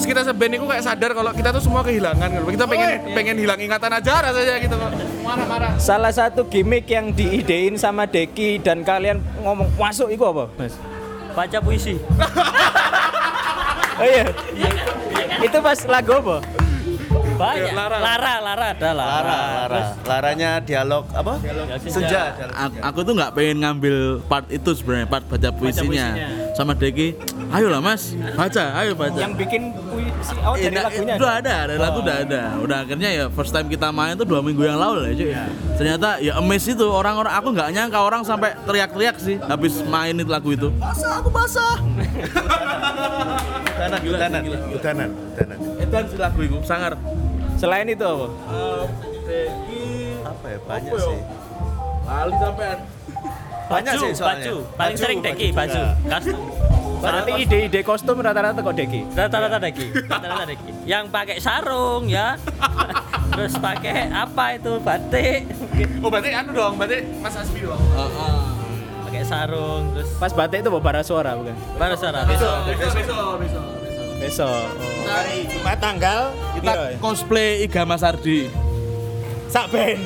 kita 0.00 0.22
seband 0.22 0.52
itu 0.52 0.64
kayak 0.64 0.84
sadar 0.84 1.10
kalau 1.10 1.30
kita 1.30 1.48
tuh 1.50 1.62
semua 1.62 1.80
kehilangan 1.80 2.28
gitu. 2.28 2.44
kita 2.54 2.64
pengen 2.66 2.88
pengen 3.12 3.36
hilang 3.36 3.58
ingatan 3.58 3.90
aja 3.90 4.14
rasanya 4.20 4.54
gitu 4.58 4.76
marah-marah. 5.20 5.70
Salah 5.76 6.10
satu 6.10 6.46
gimmick 6.46 6.86
yang 6.86 7.10
diidein 7.10 7.74
sama 7.74 8.04
Deki 8.04 8.58
dan 8.58 8.82
kalian 8.82 9.18
ngomong 9.40 9.68
masuk 9.74 10.08
itu 10.08 10.22
apa? 10.22 10.46
Mas. 10.54 10.74
Baca 11.32 11.58
puisi. 11.58 11.94
Oh 13.98 14.06
iya. 14.06 14.30
Itu 15.42 15.58
pas 15.58 15.74
lagu 15.90 16.14
apa? 16.14 16.38
Banyak. 17.34 17.70
Lara. 17.74 17.98
Lara 17.98 18.34
Lara 18.38 18.66
ada 18.70 18.90
Lara, 18.90 19.10
Lara 19.10 19.36
Lara. 19.66 19.80
Laranya 20.06 20.50
dialog 20.58 21.02
apa? 21.10 21.34
Senja 21.82 22.34
A- 22.50 22.78
aku 22.90 23.02
tuh 23.02 23.14
nggak 23.14 23.34
pengen 23.34 23.62
ngambil 23.62 24.22
part 24.26 24.46
itu 24.50 24.70
sebenarnya 24.70 25.06
part 25.06 25.26
baca 25.26 25.50
puisinya, 25.50 26.14
puisinya. 26.14 26.26
Sama 26.58 26.74
Deki 26.74 27.14
ayolah 27.54 27.78
mas. 27.78 28.18
Baca 28.34 28.64
ayo 28.82 28.98
baca. 28.98 29.14
Yang 29.14 29.46
bikin 29.46 29.62
puisi 29.78 30.34
oh 30.42 30.58
dari 30.58 30.74
nah, 30.74 30.90
lagunya 30.90 31.14
udah 31.14 31.32
ada? 31.38 31.56
dari 31.70 31.78
lagu 31.78 31.98
udah 32.02 32.16
ada. 32.26 32.42
Udah 32.58 32.76
akhirnya 32.82 33.10
ya 33.14 33.24
first 33.30 33.54
time 33.54 33.70
kita 33.70 33.94
main 33.94 34.18
tuh 34.18 34.26
dua 34.26 34.42
minggu 34.42 34.66
yang 34.66 34.74
lalu 34.74 35.06
lah 35.06 35.12
cuy. 35.14 35.30
Ternyata 35.78 36.18
ya 36.18 36.34
amaze 36.34 36.74
itu 36.74 36.82
orang-orang 36.90 37.30
aku 37.30 37.48
nggak 37.54 37.68
nyangka 37.70 37.98
orang 38.02 38.26
sampai 38.26 38.58
teriak-teriak 38.66 39.16
sih 39.22 39.38
habis 39.38 39.78
main 39.86 40.18
itu 40.18 40.26
lagu 40.26 40.50
itu. 40.50 40.74
Basah 40.82 41.22
aku 41.22 41.30
basah. 41.30 41.78
Udanan 43.78 44.00
udanan 44.02 44.42
udanan 44.74 45.10
udanan 45.14 45.58
itu 45.78 46.16
lagu 46.18 46.40
itu 46.42 46.58
sangar. 46.66 46.98
Selain 47.54 47.86
itu 47.86 48.02
apa? 48.02 48.26
Apa 50.26 50.46
ya 50.50 50.58
banyak 50.66 50.92
sih. 50.98 51.20
Lali 52.02 52.34
sampean 52.42 52.97
banyak 53.68 53.92
baju 53.94 54.00
sih 54.00 54.12
soalnya. 54.16 54.44
Baju 54.44 54.56
paling 54.74 54.96
sering 54.96 55.18
deki 55.20 55.48
baju 55.52 55.80
custom. 56.08 56.40
Berarti 56.98 57.32
ide-ide 57.46 57.80
kostum 57.86 58.18
rata-rata 58.18 58.58
kok 58.58 58.74
Deki? 58.74 59.00
Rata-rata 59.14 59.62
deki 59.62 59.86
rata-rata 60.10 60.44
deki. 60.50 60.70
Yang 60.82 61.04
pakai 61.14 61.36
sarung 61.38 62.10
ya. 62.10 62.34
Terus 63.38 63.54
pakai 63.54 64.10
apa 64.10 64.58
itu? 64.58 64.82
Batik. 64.82 65.46
Oh 66.02 66.10
berarti 66.10 66.34
anu 66.34 66.50
dong 66.50 66.74
berarti 66.74 67.06
Mas 67.22 67.38
Asbi 67.38 67.62
dong. 67.62 67.78
Pakai 69.08 69.22
sarung 69.24 69.88
terus 69.96 70.10
pas 70.20 70.28
batik 70.36 70.60
itu 70.60 70.68
bara 70.68 71.00
suara 71.00 71.32
bukan? 71.32 71.56
Baru 71.80 71.96
suara. 71.96 72.28
Besok 72.28 72.56
besok 74.18 74.50
oh. 74.52 74.68
Jumat 75.48 75.78
tanggal 75.80 76.34
kita 76.58 77.00
cosplay 77.00 77.64
Iga 77.64 77.88
Mas 77.88 78.04
Ardi 78.04 78.50
sak 79.48 79.66
band 79.72 80.00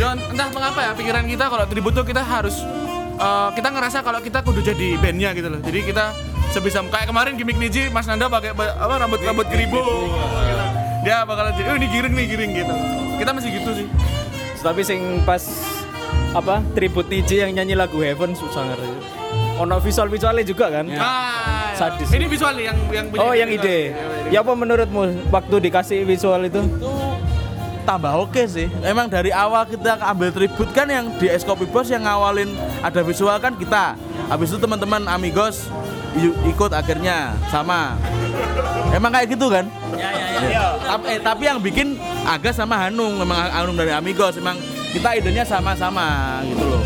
ya 0.00 0.16
entah 0.16 0.48
mengapa 0.50 0.80
ya 0.80 0.92
pikiran 0.96 1.24
kita 1.28 1.44
kalau 1.52 1.64
tribut 1.68 1.92
tuh 1.92 2.04
kita 2.08 2.24
harus 2.24 2.64
eh, 3.20 3.48
kita 3.54 3.68
ngerasa 3.70 3.98
kalau 4.00 4.20
kita 4.24 4.40
kudu 4.42 4.60
jadi 4.64 4.98
bandnya 4.98 5.30
gitu 5.36 5.48
loh. 5.52 5.60
Jadi 5.62 5.80
kita 5.86 6.10
sebisa 6.50 6.82
kayak 6.86 7.10
kemarin 7.10 7.34
gimmick 7.36 7.58
Niji 7.58 7.90
Mas 7.90 8.06
Nanda 8.06 8.30
pakai 8.30 8.54
apa 8.56 8.94
rambut 8.98 9.20
rambut 9.22 9.46
keribu. 9.48 9.78
Gitu. 9.80 10.24
dia 11.04 11.20
bakalan 11.28 11.52
jadi 11.52 11.68
oh 11.68 11.76
ini 11.76 11.88
giring 11.92 12.14
nih 12.16 12.26
giring 12.32 12.50
gitu. 12.56 12.74
Kita 13.20 13.30
masih 13.36 13.50
gitu 13.60 13.70
sih. 13.76 13.86
Tapi 14.64 14.80
sing 14.80 15.20
pas 15.28 15.44
apa 16.32 16.64
tribut 16.72 17.04
DJ 17.04 17.44
yang 17.44 17.60
nyanyi 17.60 17.76
lagu 17.76 18.00
Heaven 18.00 18.32
susah 18.32 18.64
ngerti 18.72 19.14
ono 19.54 19.76
visual 19.78 20.08
visualnya 20.10 20.44
juga 20.46 20.66
kan? 20.70 20.86
Ah, 20.98 21.74
Sadis. 21.78 22.10
ini 22.10 22.26
visual 22.26 22.54
yang 22.58 22.74
yang 22.90 23.06
punya 23.10 23.22
oh 23.22 23.32
yang 23.34 23.50
ide. 23.50 23.94
Ya 24.30 24.42
apa 24.42 24.52
menurutmu 24.54 25.30
waktu 25.30 25.56
dikasih 25.70 26.02
visual 26.02 26.42
itu? 26.42 26.58
Itu 26.58 26.90
tambah 27.84 28.12
oke 28.24 28.42
sih. 28.48 28.66
Emang 28.80 29.06
dari 29.06 29.30
awal 29.30 29.68
kita 29.68 30.00
ambil 30.00 30.32
tribut 30.32 30.68
kan 30.72 30.88
yang 30.88 31.12
di 31.20 31.28
Es 31.28 31.44
Kopi 31.44 31.68
Bos 31.68 31.92
yang 31.92 32.02
ngawalin 32.08 32.56
ada 32.80 33.00
visual 33.04 33.36
kan 33.38 33.54
kita. 33.54 33.94
Habis 34.32 34.56
itu 34.56 34.58
teman-teman 34.58 35.04
Amigos 35.06 35.68
ikut 36.48 36.72
akhirnya. 36.72 37.36
Sama. 37.52 38.00
Emang 38.90 39.12
kayak 39.12 39.36
gitu 39.36 39.52
kan? 39.52 39.68
ya 39.94 40.10
ya 40.10 40.26
ya. 40.48 40.64
Tapi, 40.80 41.04
eh, 41.12 41.20
tapi 41.20 41.42
yang 41.46 41.58
bikin 41.60 42.00
Aga 42.24 42.50
sama 42.56 42.80
Hanung 42.80 43.20
memang 43.20 43.36
Hanung 43.52 43.76
dari 43.76 43.92
Amigos. 43.92 44.34
Memang 44.40 44.56
kita 44.90 45.14
idenya 45.20 45.44
sama-sama 45.44 46.40
gitu 46.48 46.64
loh. 46.64 46.82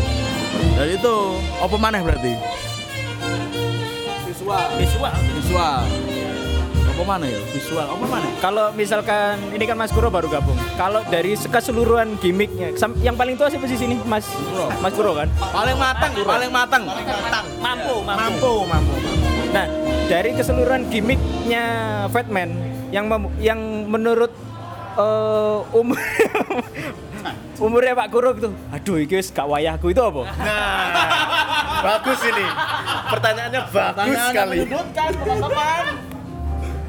Dari 0.75 0.99
itu 0.99 1.15
apa 1.63 1.75
maneh 1.79 2.03
berarti? 2.03 2.33
Visual. 4.27 4.65
Visual. 4.77 5.15
Visual 5.39 5.81
apa 6.99 7.07
mana 7.07 7.25
ya 7.25 7.39
visual 7.49 7.87
apa 7.87 8.03
mana 8.03 8.27
Kalau 8.37 8.75
misalkan 8.75 9.39
ini 9.49 9.63
kan 9.63 9.73
Mas 9.73 9.87
Kuro 9.89 10.11
baru 10.11 10.27
gabung. 10.27 10.59
Kalau 10.75 10.99
dari 11.05 11.31
keseluruhan 11.31 12.19
gimmicknya, 12.19 12.75
yang 12.99 13.15
paling 13.15 13.33
tua 13.33 13.47
siapa 13.47 13.63
sih 13.65 13.79
sini? 13.79 13.95
Mas 14.03 14.27
Mas 14.77 14.91
Kuro 14.91 15.15
kan? 15.15 15.31
paling 15.39 15.79
matang 15.79 16.11
paling 16.19 16.51
matang 16.51 16.83
mampu 17.57 17.95
mampu 18.03 18.19
Mampu, 18.19 18.53
mampu. 18.65 18.93
Nah, 19.49 19.65
dari 20.05 20.35
keseluruhan 20.35 20.91
gimmicknya 20.91 21.63
Fatman 22.09 22.51
yang 22.89 23.07
mem- 23.07 23.31
yang 23.39 23.59
menurut 23.87 24.35
eh, 24.93 25.57
umur 25.71 25.95
umurnya 27.63 27.95
Pak 27.95 28.07
Kuro 28.09 28.35
gitu. 28.35 28.51
Aduh, 28.69 28.99
iki 28.99 29.15
wis 29.15 29.31
gak 29.31 29.47
wayahku 29.47 29.87
itu 29.87 29.99
apa? 29.99 30.27
Nah, 30.35 30.83
bagus 31.87 32.19
ini. 32.25 32.45
Pertanyaannya 33.09 33.61
bagus 33.67 34.19
sekali. 34.27 34.57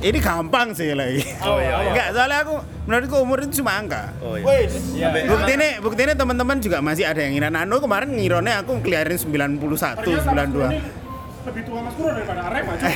Ini 0.00 0.16
gampang 0.16 0.72
sih 0.72 0.96
lagi. 0.96 1.20
Oh 1.44 1.60
iya. 1.60 1.76
iya. 1.76 1.90
Enggak, 1.92 2.08
soalnya 2.16 2.38
aku 2.40 2.54
menurutku 2.88 3.16
umur 3.20 3.38
itu 3.44 3.60
cuma 3.60 3.76
angka. 3.76 4.16
Oh 4.24 4.32
iya. 4.32 4.64
Bukti 5.28 5.52
ini, 5.54 5.68
bukti 5.76 6.00
ini 6.08 6.14
teman-teman 6.16 6.56
juga 6.56 6.80
masih 6.80 7.04
ada 7.04 7.20
yang 7.20 7.36
ngira 7.36 7.52
Nano 7.52 7.76
kemarin 7.84 8.08
ngirone 8.16 8.48
aku 8.56 8.80
keliarin 8.80 9.20
91, 9.20 9.60
92. 9.60 10.80
Lebih 11.40 11.62
tua 11.64 11.80
Mas 11.80 11.94
Puro 11.96 12.12
daripada 12.12 12.40
Arema. 12.48 12.72
cuy. 12.76 12.92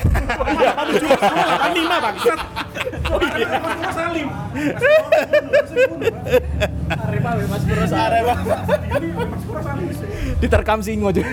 Aku 0.77 0.93
juga 1.01 1.17
kan 1.65 1.71
lima 1.73 1.97
bangsat. 2.01 2.41
Oh 3.09 3.21
iya. 3.21 3.49
Mas 3.61 3.73
Puro 3.77 3.93
Salim. 3.93 4.29
Mas 7.45 7.63
Kuro 7.65 7.85
Arema. 7.93 8.35
Diterkam 10.41 10.81
singo 10.81 11.09
juga. 11.13 11.29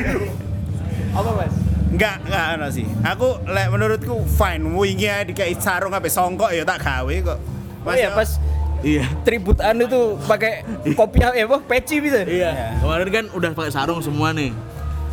Apa, 1.12 1.32
Mas? 1.36 1.71
Enggak, 1.92 2.24
enggak 2.24 2.46
ana 2.56 2.68
sih. 2.72 2.88
Aku 3.04 3.36
lek 3.46 3.68
menurutku 3.68 4.24
fine 4.26 4.64
wingi 4.72 5.12
ae 5.12 5.28
dikai 5.28 5.54
sarung 5.60 5.92
ape 5.92 6.08
songkok 6.08 6.56
ya 6.56 6.64
tak 6.64 6.80
gawe 6.80 7.16
kok. 7.22 7.40
Oh 7.82 7.94
iya, 7.94 8.14
pas 8.14 8.40
iya 8.82 9.06
tribut 9.22 9.58
anu 9.62 9.86
tuh 9.86 10.18
pakai 10.26 10.66
kopi 10.98 11.22
eh 11.22 11.46
apa 11.46 11.62
peci 11.66 12.02
bisa. 12.02 12.26
iya 12.26 12.78
kemarin 12.82 13.10
kan 13.10 13.26
udah 13.34 13.54
pakai 13.54 13.70
sarung 13.74 14.02
semua 14.02 14.34
nih 14.34 14.54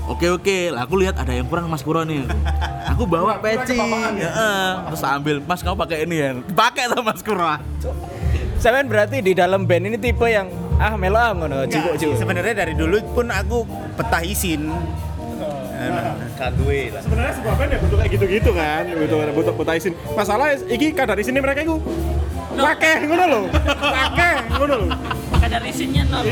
Oke 0.09 0.25
oke, 0.33 0.73
lah 0.73 0.89
aku 0.89 1.05
lihat 1.05 1.21
ada 1.21 1.37
yang 1.37 1.45
kurang 1.45 1.69
Mas 1.69 1.85
Kuro 1.85 2.01
nih. 2.01 2.25
Aku 2.97 3.05
bawa 3.05 3.45
peci, 3.45 3.77
Heeh. 3.77 4.69
terus 4.89 5.05
ambil 5.05 5.37
Mas 5.45 5.61
kamu 5.61 5.77
pakai 5.77 6.09
ini 6.09 6.17
ya, 6.17 6.33
pakai 6.57 6.89
sama 6.89 7.13
Mas 7.13 7.21
Kuro. 7.21 7.45
Sampean 8.57 8.89
berarti 8.89 9.21
di 9.21 9.37
dalam 9.37 9.69
band 9.69 9.85
ini 9.93 10.01
tipe 10.01 10.25
yang 10.33 10.49
ah 10.81 10.97
melo 10.97 11.21
ah 11.21 11.37
ngono, 11.37 11.69
sih, 11.69 11.77
cibuk-cibuk. 11.77 12.25
sebenarnya 12.25 12.57
dari 12.57 12.73
dulu 12.73 13.05
pun 13.13 13.29
aku 13.29 13.69
betah 14.01 14.25
isin. 14.25 14.73
Kanduwe 16.35 16.91
lah. 16.91 17.01
Sebenarnya 17.03 17.33
sebuah 17.39 17.55
band 17.55 17.71
ya 17.71 17.79
butuh 17.79 17.97
kayak 18.03 18.11
gitu-gitu 18.19 18.51
kan, 18.51 18.83
butuh 18.91 19.19
butuh 19.31 19.53
butuh 19.55 19.75
isin. 19.79 19.95
Masalah 20.15 20.59
iki 20.67 20.91
kadar 20.91 21.15
isinnya 21.19 21.43
mereka 21.43 21.63
itu 21.63 21.79
Wakeh 22.59 23.07
ngono 23.07 23.25
lho. 23.31 23.41
Wakeh 23.79 24.35
ngono 24.59 24.75
lho. 24.75 24.89
kadar 25.39 25.63
isinnya 25.63 26.03
nol 26.11 26.27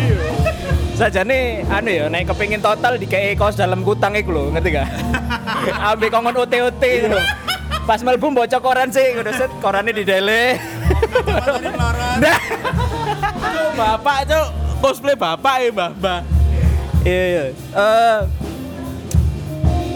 Sajane 0.98 1.62
anu 1.70 1.90
ya 1.92 2.04
nek 2.10 2.26
kepengin 2.26 2.58
total 2.58 2.98
dikei 2.98 3.38
kaos 3.38 3.54
dalam 3.54 3.86
kutang 3.86 4.18
iku 4.18 4.34
lho, 4.34 4.44
ngerti 4.50 4.74
gak? 4.74 4.88
Ambil 5.94 6.08
kongon 6.10 6.34
OT-OT 6.42 6.82
ngono. 7.06 7.20
Pas 7.86 8.02
mlebu 8.02 8.34
mbok 8.34 8.50
koran 8.58 8.90
sih 8.90 9.14
ngono 9.14 9.30
set, 9.30 9.52
korane 9.62 9.94
didele. 9.94 10.58
Nah, 12.18 12.38
bapak 13.78 14.26
cuk, 14.26 14.46
cosplay 14.82 15.14
bapak 15.14 15.54
ya 15.62 15.68
mbah 15.70 15.90
mbah. 15.94 16.20
iya 17.06 17.24
iya. 17.30 17.44
Eh, 17.54 18.18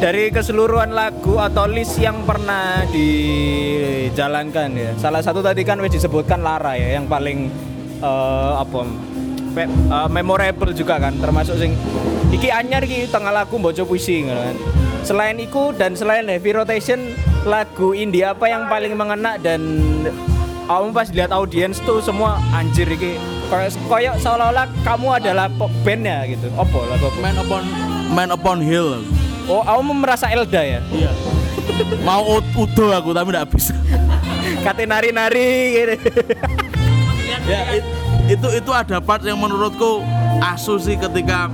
dari 0.01 0.33
keseluruhan 0.33 0.97
lagu 0.97 1.37
atau 1.37 1.69
list 1.69 2.01
yang 2.01 2.25
pernah 2.25 2.89
dijalankan 2.89 4.73
ya. 4.73 4.91
Salah 4.97 5.21
satu 5.21 5.45
tadi 5.45 5.61
kan 5.61 5.77
wis 5.85 5.93
disebutkan 5.93 6.41
Lara 6.41 6.73
ya 6.73 6.97
yang 6.97 7.05
paling 7.05 7.53
eh, 8.01 8.53
apa 8.57 8.89
pe- 9.53 9.69
eh, 9.69 10.09
memorable 10.09 10.73
juga 10.73 10.97
kan 10.97 11.13
termasuk 11.21 11.61
sing 11.61 11.77
iki 12.33 12.49
anyar 12.49 12.81
iki 12.81 13.13
tengah 13.13 13.29
lagu 13.29 13.61
mbok 13.61 13.77
puisi 13.85 14.25
kan. 14.25 14.57
Selain 15.05 15.37
itu 15.37 15.77
dan 15.77 15.93
selain 15.93 16.25
heavy 16.33 16.57
rotation 16.57 17.13
lagu 17.45 17.93
indie 17.93 18.25
apa 18.25 18.49
yang 18.49 18.73
paling 18.73 18.97
mengena 18.97 19.37
dan 19.37 19.61
kamu 20.65 20.97
pas 20.97 21.09
lihat 21.13 21.29
audiens 21.29 21.77
tuh 21.85 22.01
semua 22.01 22.41
anjir 22.57 22.89
iki 22.89 23.21
kayak 23.53 23.77
kayak 23.85 24.15
seolah-olah 24.17 24.65
kamu 24.81 25.09
adalah 25.21 25.53
band 25.85 26.09
ya 26.09 26.25
gitu. 26.25 26.49
Opo 26.57 26.89
lagu? 26.89 27.13
Man 27.21 27.37
upon 27.37 27.63
Man 28.11 28.29
upon 28.33 28.65
hill. 28.65 29.05
Oh, 29.51 29.63
kamu 29.63 29.93
merasa 29.97 30.31
Elda 30.31 30.63
ya? 30.63 30.81
Iya. 30.87 31.11
Mau 32.01 32.23
ud- 32.31 32.55
udo 32.57 32.87
aku 32.89 33.11
tapi 33.11 33.31
tidak 33.31 33.51
bisa. 33.51 33.75
Kate 34.63 34.85
nari-nari 34.85 35.51
gitu. 35.75 35.95
ya 37.45 37.61
it- 37.73 37.91
itu 38.29 38.49
itu 38.55 38.71
ada 38.71 38.99
part 38.99 39.21
yang 39.21 39.37
menurutku 39.37 40.07
asu 40.41 40.79
sih 40.79 40.95
ketika 40.95 41.51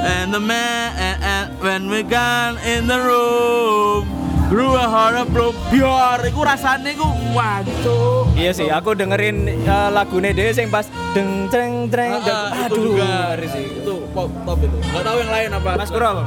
and 0.00 0.30
the 0.30 0.38
man 0.38 0.94
and, 0.94 1.18
and 1.20 1.46
when 1.58 1.82
we 1.86 2.00
gone 2.00 2.54
in 2.62 2.86
the 2.86 2.94
room 2.96 4.06
grew 4.46 4.72
a 4.72 4.86
of 5.16 5.26
blue 5.28 5.50
biar 5.68 6.22
iku 6.22 6.40
rasane 6.40 6.94
iku 6.94 7.02
wancuk 7.32 8.30
iya 8.32 8.50
sih, 8.50 8.68
aku 8.68 8.94
dengerin 8.94 9.44
uh, 9.64 9.90
lagune 9.90 10.30
dhewe 10.30 10.52
sing 10.52 10.68
pas 10.68 10.86
deng 11.12 11.48
treng 11.48 11.88
treng 11.88 12.14
Ah, 12.14 12.22
deng- 12.22 12.46
ah, 12.46 12.62
itu 12.62 12.64
aduh 12.70 12.82
juga 12.86 13.06
ngeri 13.32 13.48
sih. 13.48 13.64
itu 13.76 13.94
pop 14.08 14.30
top 14.44 14.58
itu 14.60 14.76
nggak 14.78 15.02
tahu 15.02 15.16
yang 15.18 15.30
lain 15.30 15.48
apa 15.52 15.70
Mas 15.74 15.90
Kuro 15.90 16.06
apa? 16.06 16.24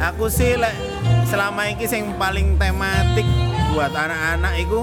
Aku 0.00 0.32
sih 0.32 0.56
lek 0.56 0.72
selama 1.28 1.68
ini 1.68 1.84
yang 1.84 2.16
paling 2.16 2.56
tematik 2.56 3.28
buat 3.76 3.92
anak-anak 3.92 4.56
itu 4.56 4.80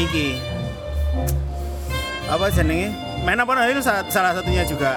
iki 0.00 0.40
apa 2.24 2.48
jenenge? 2.48 2.96
Main 3.28 3.40
apa 3.40 3.52
itu 3.68 3.84
salah, 3.84 4.32
satunya 4.32 4.64
juga. 4.64 4.96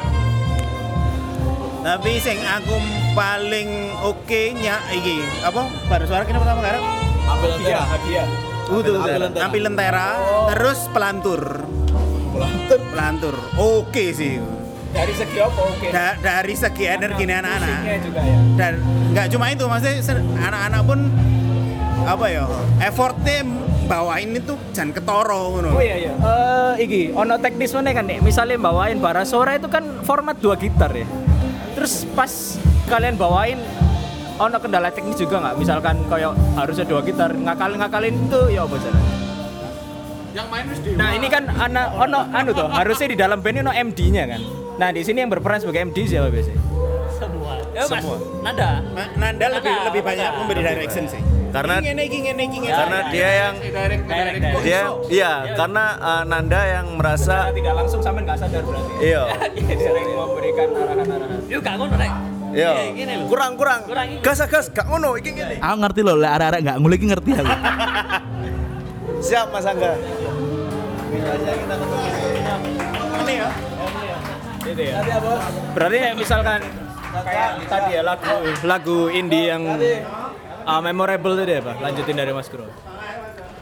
Tapi 1.83 2.19
sing 2.19 2.39
aku 2.43 2.79
paling 3.11 3.91
oke 4.03 4.41
nya 4.55 4.79
iki 4.95 5.19
apa? 5.43 5.67
Baru 5.91 6.03
suara 6.07 6.23
kini 6.23 6.39
pertama 6.39 6.63
kali. 6.63 6.79
ambil 7.27 7.49
lentera 7.59 7.83
hadiah. 7.83 8.27
Betul, 8.67 8.95
Ambil 8.99 9.19
lentera. 9.19 9.43
Ambil 9.47 9.61
lentera, 9.67 10.07
terus 10.55 10.79
pelantur. 10.95 11.41
pelantur 12.31 12.79
Pelantur. 12.91 13.35
Oke 13.59 14.15
sih. 14.15 14.39
Dari 14.97 15.13
segi 15.13 15.37
apa 15.37 15.61
oke? 15.61 15.87
Da- 15.93 16.17
dari 16.17 16.55
segi 16.57 16.83
energi 16.89 17.23
anak-anak. 17.29 17.61
Musiknya 17.61 17.97
juga 18.01 18.21
ya. 18.25 18.37
dan 18.57 18.73
nggak 19.13 19.27
cuma 19.29 19.45
itu 19.53 19.63
maksudnya 19.69 20.13
anak-anak 20.41 20.81
pun 20.81 20.99
apa 22.07 22.25
ya 22.31 22.43
effortnya 22.81 23.37
bawain 23.87 24.29
itu 24.35 24.53
jangan 24.73 24.91
ketoro 24.95 25.41
ngono 25.57 25.69
Oh 25.77 25.83
iya 25.83 25.95
iya. 26.01 26.11
Eh 26.17 26.73
iki 26.81 27.01
ono 27.13 27.37
teknis 27.37 27.71
mana 27.77 27.93
kan 27.93 28.09
nih? 28.09 28.19
Misalnya 28.19 28.57
bawain 28.57 28.97
bara 28.97 29.21
suara 29.23 29.55
itu 29.55 29.69
kan 29.69 30.01
format 30.01 30.35
dua 30.41 30.57
gitar 30.57 30.89
ya. 30.91 31.05
Terus 31.77 32.09
pas 32.17 32.57
kalian 32.89 33.21
bawain 33.21 33.61
ono 34.37 34.57
kendala 34.57 34.89
teknis 34.89 35.17
juga 35.17 35.37
nggak? 35.39 35.55
Misalkan 35.61 35.95
kayak 36.09 36.33
harusnya 36.57 36.85
dua 36.89 37.01
gitar, 37.05 37.33
ngakal 37.37 37.77
ngakalin 37.77 38.15
itu 38.17 38.41
ya 38.49 38.65
apa? 38.65 38.75
Yang 40.33 40.47
main 40.53 40.65
wis 40.69 40.79
Nah 40.93 41.09
ini 41.13 41.27
kan 41.29 41.43
anak 41.49 41.85
ono 41.97 42.19
anu 42.29 42.49
tuh 42.53 42.67
harusnya 42.69 43.07
di 43.13 43.17
dalam 43.17 43.41
band 43.41 43.55
ini 43.57 43.61
ono 43.61 43.73
MD-nya 43.73 44.25
kan. 44.25 44.41
Nah 44.77 44.89
di 44.93 45.01
sini 45.01 45.17
yang 45.19 45.29
berperan 45.29 45.57
sebagai 45.57 45.81
MD 45.83 46.05
siapa 46.05 46.29
biasanya? 46.29 46.61
semua. 47.17 47.53
Ya 47.73 47.81
mas. 47.81 47.89
Semua. 47.89 48.17
nada 48.45 48.69
Ma- 48.93 49.11
Nanda 49.17 49.45
lebih 49.51 49.73
Nanda, 49.73 49.85
lebih 49.89 50.01
banyak 50.05 50.21
Nanda. 50.23 50.39
memberi 50.39 50.61
direction 50.61 51.05
sih. 51.09 51.21
Karena 51.47 51.79
iki 51.79 52.17
ngene 52.21 52.43
iki 52.43 52.57
ngene. 52.59 52.75
karena 52.75 52.99
dia 53.09 53.29
yang 53.33 53.53
direct 53.57 54.03
direct 54.05 54.61
dia 54.61 54.81
iya 55.09 55.31
karena 55.55 55.85
uh, 55.97 56.23
Nanda 56.23 56.61
yang 56.67 56.85
merasa 56.93 57.49
tidak 57.49 57.73
langsung 57.73 58.01
sampai 58.03 58.21
nggak 58.21 58.37
sadar 58.37 58.61
berarti. 58.61 58.93
iya. 59.09 59.21
Sering 59.57 60.07
memberikan 60.13 60.67
arahan-arahan. 60.75 61.39
yuk 61.49 61.61
gak 61.65 61.75
ngono 61.75 61.95
rek. 61.97 62.13
Iya. 62.47 62.71
Iya, 62.93 63.15
kurang 63.25 63.51
kurang. 63.57 63.81
Kurang 63.89 64.07
ini. 64.13 64.21
gas 64.21 64.39
gas. 64.45 64.65
Gak 64.69 64.85
ngono 64.85 65.17
iki 65.17 65.33
ngene 65.33 65.57
aku 65.57 65.77
ngerti 65.81 66.01
loh 66.05 66.15
lek 66.21 66.31
arek-arek 66.37 66.59
nggak 66.61 66.77
ngulik 66.77 67.01
ngerti 67.01 67.31
aku. 67.33 67.53
Siap 69.17 69.47
Mas 69.49 69.65
Angga. 69.65 69.97
Ini 73.17 73.33
ya 73.41 73.49
Gitu 74.67 74.81
ya. 74.83 74.95
Berarti 75.71 75.97
misalkan 76.17 76.59
kayak 77.17 77.51
tadi 77.71 77.89
ya 77.95 78.01
lagu 78.03 78.33
lagu 78.67 78.99
indie 79.09 79.47
yang 79.47 79.63
uh, 80.67 80.81
memorable 80.83 81.39
tadi 81.39 81.59
apa? 81.59 81.79
Lanjutin 81.79 82.15
dari 82.19 82.31
Mas 82.35 82.51
Kuro. 82.51 82.67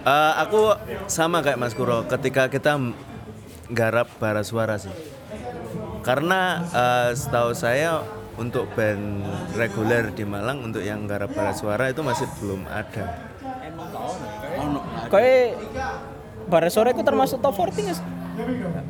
Eh, 0.05 0.33
aku 0.37 0.69
sama 1.09 1.41
kayak 1.41 1.57
Mas 1.57 1.73
Kuro 1.73 2.05
ketika 2.05 2.45
kita 2.45 2.77
garap 3.73 4.05
bara 4.21 4.45
suara 4.45 4.77
sih 4.77 4.93
karena 6.05 6.61
eh, 6.69 7.09
setahu 7.17 7.57
saya 7.57 8.05
untuk 8.37 8.69
band 8.77 9.25
reguler 9.57 10.13
di 10.13 10.21
Malang 10.21 10.61
untuk 10.61 10.85
yang 10.85 11.09
garap 11.09 11.33
bara 11.33 11.57
suara 11.57 11.89
itu 11.89 12.05
masih 12.05 12.29
belum 12.37 12.69
ada 12.69 13.33
Kayak 15.09 15.57
bara 16.45 16.69
sore 16.69 16.93
itu 16.93 17.01
termasuk 17.01 17.41
top 17.41 17.57
40 17.57 17.89
nggak 17.89 17.97
sih? 17.97 18.05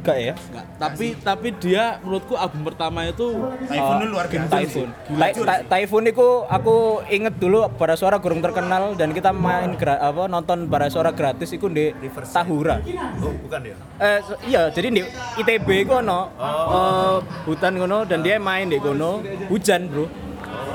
Enggak 0.05 0.19
ya? 0.21 0.33
Nggak, 0.37 0.65
tapi 0.77 1.05
tapi 1.17 1.47
dia 1.57 1.97
menurutku 1.99 2.35
album 2.35 2.61
pertama 2.63 3.01
itu 3.03 3.25
Typhoon 3.65 3.97
itu 3.97 4.07
luar 4.07 4.25
biasa. 4.29 4.53
Typhoon. 4.53 4.89
Ta- 5.09 5.33
ta- 5.41 5.63
Typhoon 5.67 6.05
itu 6.05 6.27
aku 6.45 6.75
inget 7.07 7.33
dulu 7.35 7.65
bara 7.71 7.95
suara 7.95 8.15
gurung 8.15 8.37
terkenal 8.37 8.93
dan 8.93 9.09
kita 9.09 9.33
main 9.33 9.73
gra- 9.73 9.97
apa 9.97 10.29
nonton 10.29 10.69
bara 10.69 10.85
suara 10.87 11.09
gratis 11.09 11.49
itu 11.49 11.65
di 11.67 11.89
Tahura. 12.31 12.85
Oh, 13.17 13.33
bukan 13.35 13.61
ya? 13.65 13.75
Eh 13.97 14.17
so- 14.21 14.37
iya, 14.45 14.69
jadi 14.69 14.87
di 14.91 15.01
ITB 15.35 15.67
kono 15.83 16.29
eh, 16.37 17.17
hutan 17.43 17.73
kono 17.75 18.05
dan 18.05 18.21
dia 18.21 18.37
main 18.37 18.69
di 18.69 18.77
kono 18.77 19.25
hujan, 19.47 19.89
Bro. 19.89 20.05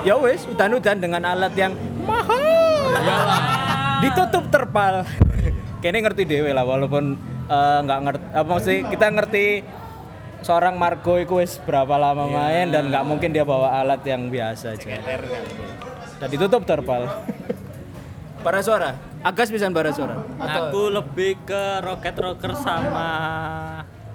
Ya 0.01 0.17
wes, 0.17 0.43
hutan-hutan 0.43 0.99
dengan 0.99 1.23
alat 1.23 1.55
yang 1.55 1.71
mahal. 2.03 2.43
Ditutup 4.01 4.49
terpal. 4.49 5.07
Kayaknya 5.79 6.01
ngerti 6.03 6.23
dewe 6.27 6.51
lah 6.51 6.65
walaupun 6.65 7.17
eh, 7.51 7.79
nggak 7.83 8.01
ngerti 8.07 8.25
apa 8.31 8.55
sih 8.63 8.79
kita 8.87 9.07
ngerti 9.11 9.47
seorang 10.41 10.79
Marco 10.79 11.21
itu 11.21 11.37
berapa 11.67 11.99
lama 12.01 12.25
main 12.31 12.71
dan 12.73 12.89
nggak 12.89 13.05
mungkin 13.05 13.35
dia 13.35 13.45
bawa 13.45 13.83
alat 13.83 14.01
yang 14.07 14.31
biasa 14.33 14.79
aja. 14.79 14.97
Dan 16.21 16.29
ditutup 16.31 16.65
terpal. 16.65 17.11
Para 18.41 18.65
suara, 18.65 18.97
Agas 19.21 19.53
bisa 19.53 19.69
para 19.69 19.93
suara. 19.93 20.25
Aku 20.41 20.89
lebih 20.89 21.37
ke 21.45 21.85
Rocket 21.85 22.17
Rocker 22.17 22.57
sama 22.57 23.09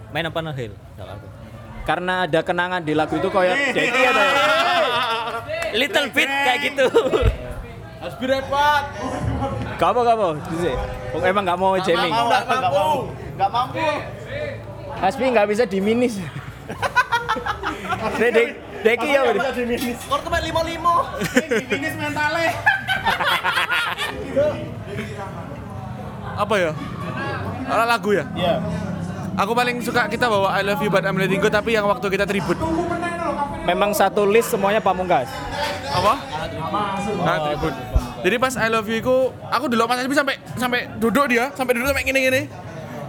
main 0.09 0.25
apa 0.25 0.41
Hill. 0.57 0.73
Aku. 0.97 1.27
Karena 1.85 2.25
ada 2.25 2.41
kenangan 2.41 2.81
di 2.81 2.97
lagu 2.97 3.21
itu 3.21 3.29
kayak 3.29 3.77
Deki 3.77 4.01
atau 4.09 4.23
ya? 4.25 4.33
Little 5.77 6.09
bit 6.09 6.25
kayak 6.25 6.59
gitu. 6.73 6.85
Aspirat 8.01 8.49
Pak. 8.49 8.81
Gak 9.75 9.89
apa 9.91 9.99
gak 10.07 10.15
apa, 10.15 10.25
emang 11.27 11.43
gak 11.43 11.59
mau 11.59 11.75
jamming? 11.83 12.13
Enggak 12.15 12.43
mampu. 12.47 13.11
Enggak 13.35 13.51
mampu. 13.51 13.83
Hasbi 14.95 15.23
gak 15.35 15.47
bisa 15.51 15.63
diminis. 15.67 16.15
Dek, 18.15 18.31
dek, 18.31 18.47
Deki 18.85 19.07
ya 19.17 19.21
udah. 19.33 19.49
Skor 19.97 20.19
tuh 20.21 20.29
5-5. 20.29 20.45
Finish 21.65 21.95
mentalnya. 21.97 22.53
Apa 26.37 26.55
ya? 26.61 26.71
Ala 27.65 27.83
lagu 27.89 28.13
ya? 28.13 28.29
Iya. 28.37 28.61
Aku 29.35 29.51
paling 29.51 29.81
suka 29.83 30.07
kita 30.07 30.31
bawa 30.31 30.55
I 30.55 30.63
love 30.63 30.79
you 30.79 30.87
but 30.87 31.03
I'm 31.03 31.19
letting 31.19 31.41
go 31.43 31.49
tapi 31.49 31.73
yang 31.73 31.89
waktu 31.89 32.07
kita 32.07 32.29
tribut. 32.29 32.55
Memang 33.65 33.91
satu 33.97 34.23
list 34.29 34.53
semuanya 34.53 34.79
pamungkas. 34.79 35.27
Apa? 35.89 36.13
Nah, 37.25 37.37
tribut. 37.49 37.73
Jadi 38.25 38.41
pas 38.41 38.57
I 38.57 38.67
love 38.67 38.89
you 38.89 38.97
itu 38.97 39.15
aku 39.45 39.69
dulu 39.69 39.85
Mas 39.85 40.01
Asbi 40.01 40.17
sampai 40.17 40.35
sampai 40.57 40.89
duduk 40.97 41.29
dia, 41.29 41.53
sampai 41.53 41.77
duduk 41.77 41.93
sampai 41.93 42.01
gini-gini. 42.01 42.49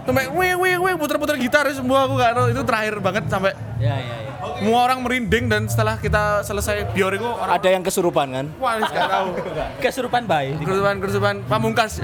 Sampai 0.05 0.29
wih 0.29 0.53
wih 0.55 0.75
wih 0.77 0.93
puter-puter 0.93 1.35
gitar 1.35 1.65
semua 1.73 2.05
aku 2.05 2.15
gak 2.15 2.31
tahu 2.31 2.47
itu 2.47 2.61
terakhir 2.63 2.95
banget 3.01 3.27
sampai 3.27 3.51
Ya 3.75 3.91
ya 3.91 4.15
ya. 4.23 4.31
semua 4.55 4.79
orang 4.87 5.03
merinding 5.03 5.51
dan 5.51 5.67
setelah 5.67 5.99
kita 5.99 6.41
selesai 6.41 6.87
bior 6.95 7.11
itu 7.11 7.27
orang 7.27 7.59
Ada 7.59 7.67
yang 7.75 7.83
kesurupan 7.83 8.27
kan? 8.31 8.45
wah 8.55 8.79
gak 8.79 8.93
tahu. 8.93 9.27
Kesurupan 9.83 10.23
baik. 10.23 10.61
Kerusuhan 10.61 10.95
kerusuhan 11.01 11.35
pamungkas. 11.43 11.99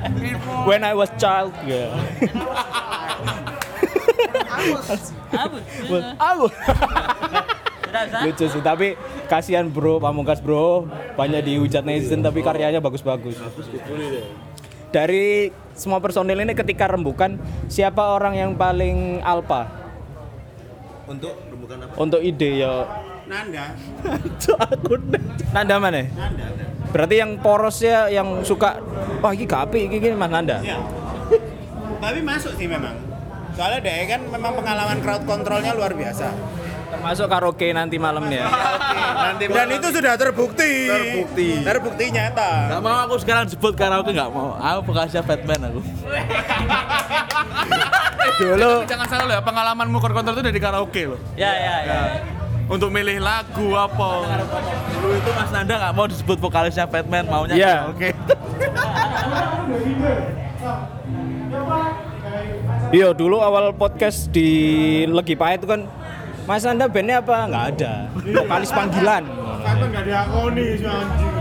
When 0.66 0.82
I 0.82 0.96
was 0.96 1.12
child, 1.14 1.54
ya. 1.62 1.92
Apa? 5.30 5.58
Aku. 6.16 6.46
Sudah, 6.48 6.76
Zak? 6.80 7.15
Lucu 8.26 8.46
sih, 8.48 8.62
tapi 8.62 8.96
kasihan 9.26 9.66
bro, 9.66 9.98
pamungkas 9.98 10.40
bro. 10.40 10.86
Banyak 11.14 11.42
dihujat 11.44 11.82
netizen 11.82 12.20
tapi 12.20 12.40
karyanya 12.40 12.80
bagus-bagus. 12.80 13.36
Dari 14.90 15.50
semua 15.74 16.00
personil 16.00 16.40
ini 16.40 16.56
ketika 16.56 16.88
rembukan, 16.88 17.36
siapa 17.66 18.16
orang 18.16 18.38
yang 18.38 18.50
paling 18.56 19.20
alpa 19.20 19.68
Untuk 21.04 21.36
rembukan 21.52 21.76
apa? 21.84 21.92
untuk 22.00 22.20
ide 22.22 22.64
ya? 22.64 22.86
Nanda. 23.26 23.74
Nanda 25.54 25.74
mana? 25.76 26.06
Nanda. 26.14 26.46
Berarti 26.94 27.14
yang 27.18 27.36
porosnya 27.42 28.08
yang 28.08 28.40
suka 28.40 28.78
wah 29.20 29.34
ini 29.34 29.44
gapi 29.44 29.90
ini 29.90 29.96
gini 29.98 30.14
Mas 30.16 30.30
Nanda. 30.30 30.62
Ya. 30.62 30.78
Tapi 32.00 32.22
masuk 32.22 32.54
sih 32.54 32.70
memang. 32.70 32.94
Soalnya 33.52 33.80
dia 33.82 34.04
kan 34.16 34.20
memang 34.28 34.52
pengalaman 34.54 34.98
crowd 35.02 35.22
controlnya 35.26 35.72
luar 35.74 35.92
biasa. 35.92 36.28
Termasuk 37.06 37.30
karaoke 37.30 37.70
nanti 37.70 38.02
malamnya. 38.02 38.50
Nanti 39.14 39.46
Dan 39.46 39.70
itu 39.70 39.94
sudah 39.94 40.18
terbukti. 40.18 40.90
Terbukti. 40.90 41.62
Terbukti 41.62 42.04
nyata. 42.10 42.50
Gak 42.66 42.82
mau 42.82 42.98
aku 43.06 43.14
sekarang 43.22 43.46
sebut 43.46 43.78
karaoke 43.78 44.10
gak 44.10 44.26
mau. 44.26 44.58
Aku 44.58 44.90
bekasnya 44.90 45.22
Batman 45.22 45.70
aku. 45.70 45.86
Dulu 48.42 48.82
Jangan 48.90 49.06
salah 49.06 49.24
loh 49.30 49.34
ya, 49.38 49.42
pengalamanmu 49.46 50.02
core 50.02 50.18
control 50.18 50.34
itu 50.34 50.50
dari 50.50 50.58
karaoke 50.58 51.02
loh. 51.06 51.20
Ya 51.38 51.54
ya 51.54 51.74
ya. 51.86 51.98
Untuk 52.66 52.90
milih 52.90 53.22
lagu 53.22 53.78
apa. 53.78 54.26
Dulu 54.90 55.14
itu 55.14 55.30
Mas 55.30 55.50
Nanda 55.54 55.78
gak 55.78 55.94
mau 55.94 56.10
disebut 56.10 56.42
vokalisnya 56.42 56.90
Batman, 56.90 57.30
maunya 57.30 57.54
Iya. 57.54 57.74
karaoke. 57.86 58.10
Iya 62.90 63.14
dulu 63.14 63.38
awal 63.38 63.74
podcast 63.74 64.30
di 64.30 64.46
Legi 65.06 65.34
Pahit 65.34 65.62
itu 65.62 65.66
kan 65.66 65.86
Mas 66.46 66.62
Nanda 66.62 66.86
bandnya 66.86 67.18
apa? 67.18 67.36
Nggak 67.50 67.64
ada. 67.74 67.92
Vokalis 68.22 68.70
panggilan. 68.70 69.22
Kan 69.66 69.76
enggak 69.82 70.04
diakoni 70.06 70.66
si 70.78 70.86
anjing. 70.86 71.34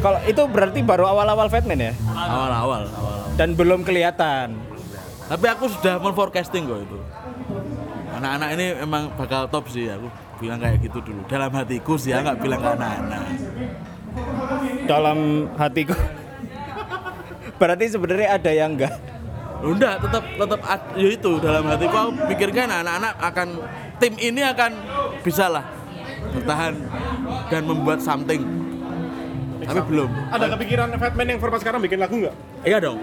Kalau 0.00 0.20
itu 0.24 0.42
berarti 0.48 0.80
baru 0.80 1.04
awal-awal 1.12 1.48
Fatman 1.48 1.80
ya? 1.80 1.92
Awal-awal, 2.12 2.88
awal. 2.88 3.20
Dan 3.36 3.56
belum 3.56 3.84
kelihatan. 3.84 4.56
Tapi 5.28 5.46
aku 5.48 5.64
sudah 5.68 5.96
men-forecasting 6.00 6.68
kok 6.68 6.80
itu. 6.84 6.98
Anak-anak 8.20 8.48
ini 8.56 8.66
emang 8.84 9.08
bakal 9.16 9.48
top 9.48 9.68
sih 9.72 9.88
aku 9.88 10.12
bilang 10.40 10.60
kayak 10.60 10.80
gitu 10.84 11.00
dulu. 11.00 11.24
Dalam 11.24 11.52
hatiku 11.56 11.96
sih 11.96 12.12
ya 12.12 12.20
nggak 12.20 12.40
bilang 12.40 12.60
ke 12.60 12.68
anak-anak. 12.68 13.24
Dalam 14.84 15.18
hatiku. 15.56 15.96
berarti 17.60 17.84
sebenarnya 17.92 18.28
ada 18.40 18.50
yang 18.52 18.76
enggak. 18.76 18.96
Udah 19.60 20.00
tetap 20.00 20.24
tetap 20.24 20.60
ya 20.96 21.08
itu 21.12 21.32
dalam 21.36 21.64
hatiku 21.68 21.96
aku 21.96 22.12
pikirkan 22.32 22.72
anak-anak 22.72 23.12
akan 23.20 23.48
tim 24.00 24.16
ini 24.16 24.40
akan 24.40 24.72
bisa 25.20 25.46
lah 25.46 25.64
bertahan 26.32 26.74
dan 27.52 27.62
membuat 27.68 28.00
something. 28.00 28.42
Tapi 29.60 29.80
belum. 29.86 30.10
Ada 30.32 30.46
kepikiran 30.56 30.88
Fatman 30.96 31.26
yang 31.28 31.38
format 31.38 31.60
sekarang 31.60 31.84
bikin 31.84 32.00
lagu 32.00 32.16
nggak? 32.16 32.34
Iya 32.64 32.80
dong. 32.80 32.98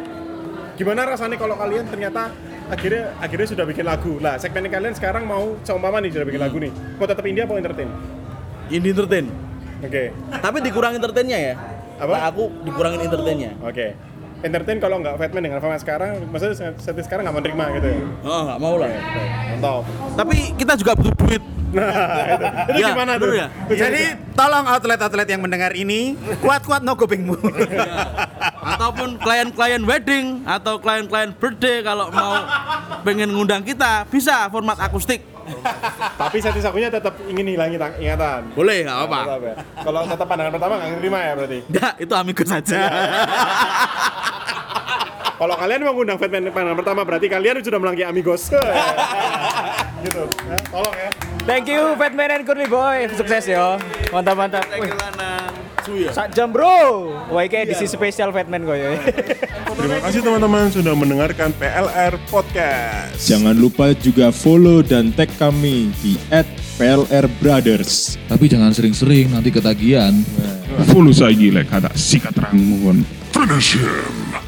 Gimana 0.76 1.06
rasanya 1.06 1.38
kalau 1.38 1.56
kalian 1.58 1.86
ternyata 1.90 2.34
akhirnya 2.68 3.14
akhirnya 3.22 3.48
sudah 3.48 3.66
bikin 3.66 3.86
lagu. 3.86 4.18
Lah, 4.18 4.36
segmen 4.42 4.68
kalian 4.68 4.94
sekarang 4.98 5.24
mau 5.26 5.56
seumpama 5.62 6.02
nih 6.02 6.12
sudah 6.18 6.26
bikin 6.26 6.42
lagu 6.42 6.58
nih. 6.58 6.74
Mau 6.98 7.06
tetap 7.06 7.24
India 7.30 7.46
apa 7.46 7.62
entertain? 7.62 7.90
Ini 8.68 8.88
entertain. 8.92 9.26
Oke. 9.86 10.04
Tapi 10.34 10.58
dikurangin 10.66 10.98
entertainnya 11.00 11.38
ya. 11.38 11.54
Apa? 11.98 12.14
Nah, 12.14 12.24
aku 12.30 12.44
dikurangin 12.66 13.00
entertainnya. 13.06 13.52
Oke. 13.62 13.94
Entertain 14.38 14.78
kalau 14.78 15.02
nggak 15.02 15.18
Fatman 15.18 15.42
dengan 15.42 15.58
format 15.58 15.82
sekarang, 15.82 16.22
maksudnya 16.30 16.56
setting 16.78 17.02
sekarang 17.02 17.26
nggak 17.26 17.38
menerima 17.42 17.64
gitu 17.76 17.88
ya? 17.90 18.00
Oh 18.22 18.42
nggak 18.46 18.60
mau 18.60 18.76
lah. 18.78 18.90
Mantap. 19.52 19.84
Tapi 20.14 20.36
kita 20.54 20.74
juga 20.76 20.92
butuh 20.94 21.14
duit. 21.16 21.44
Nah, 21.68 21.84
itu, 21.84 22.46
itu 22.72 22.80
Ya, 22.80 22.88
gimana 22.94 23.12
tuh? 23.18 23.34
ya? 23.34 23.48
Jadi 23.68 24.02
tolong 24.32 24.66
outlet-outlet 24.68 25.28
yang 25.28 25.42
mendengar 25.42 25.72
ini 25.74 26.16
kuat-kuat 26.40 26.80
no 26.80 26.96
kupingmu. 26.96 27.36
ataupun 28.68 29.18
klien-klien 29.18 29.82
wedding 29.82 30.26
atau 30.44 30.78
klien-klien 30.78 31.34
birthday 31.34 31.82
kalau 31.82 32.08
mau 32.08 32.46
pengen 33.02 33.32
ngundang 33.32 33.64
kita 33.64 34.06
bisa 34.06 34.48
format 34.48 34.78
akustik 34.78 35.24
Tapi 36.18 36.38
setting 36.38 36.60
sakunya 36.60 36.88
tetap 36.88 37.14
ingin 37.24 37.48
hilangin 37.50 37.78
tang- 37.78 37.96
ingatan. 37.96 38.42
boleh 38.52 38.84
nggak 38.84 39.00
apa 39.02 39.20
Tetap 39.20 39.42
ya. 39.42 39.56
Kalau 39.80 40.00
tetap 40.04 40.26
pandangan 40.26 40.54
pertama 40.54 40.74
nggak 40.78 40.92
terima 40.98 41.20
ya 41.20 41.34
berarti. 41.34 41.60
enggak 41.66 41.94
itu 41.98 42.14
amigo 42.14 42.44
saja 42.44 42.80
Kalau 45.38 45.54
kalian 45.54 45.86
mau 45.86 45.94
ngundang 45.94 46.18
Fatman 46.18 46.50
pandangan 46.50 46.78
pertama 46.78 47.02
berarti 47.04 47.28
kalian 47.28 47.62
sudah 47.62 47.78
melangkahi 47.78 48.06
amigos. 48.06 48.50
gitu. 50.04 50.24
Ya, 50.44 50.58
tolong 50.68 50.96
ya. 50.96 51.10
Thank 51.46 51.70
you 51.70 51.94
Fatman 51.94 52.30
and 52.32 52.44
Curly 52.44 52.66
Boy. 52.66 53.06
Sukses 53.14 53.46
yo. 53.46 53.78
Mantap 54.10 54.34
mantap. 54.34 54.66
Wih, 54.74 54.90
Sak 56.12 56.36
jam 56.36 56.52
bro. 56.52 57.12
Wah 57.32 57.44
kayak 57.48 57.72
edisi 57.72 57.88
spesial 57.88 58.36
Fatman 58.36 58.68
kok 58.68 58.76
ya. 58.76 59.00
Terima 59.78 59.98
kasih 60.04 60.20
teman-teman 60.20 60.68
sudah 60.68 60.94
mendengarkan 60.94 61.56
PLR 61.56 62.20
Podcast. 62.28 63.16
Jangan 63.24 63.56
lupa 63.56 63.96
juga 63.96 64.36
follow 64.36 64.84
dan 64.84 65.16
tag 65.16 65.32
kami 65.40 65.92
di 66.04 66.20
@plrbrothers. 66.76 68.20
Tapi 68.28 68.46
jangan 68.52 68.76
sering-sering 68.76 69.32
nanti 69.32 69.48
ketagihan. 69.48 70.12
Follow 70.92 71.16
saja 71.16 71.48
lek 71.48 71.72
ada 71.72 71.90
sikat 71.96 72.36
rangmuhun. 72.36 73.08
Finish 73.32 73.80
him. 73.80 74.47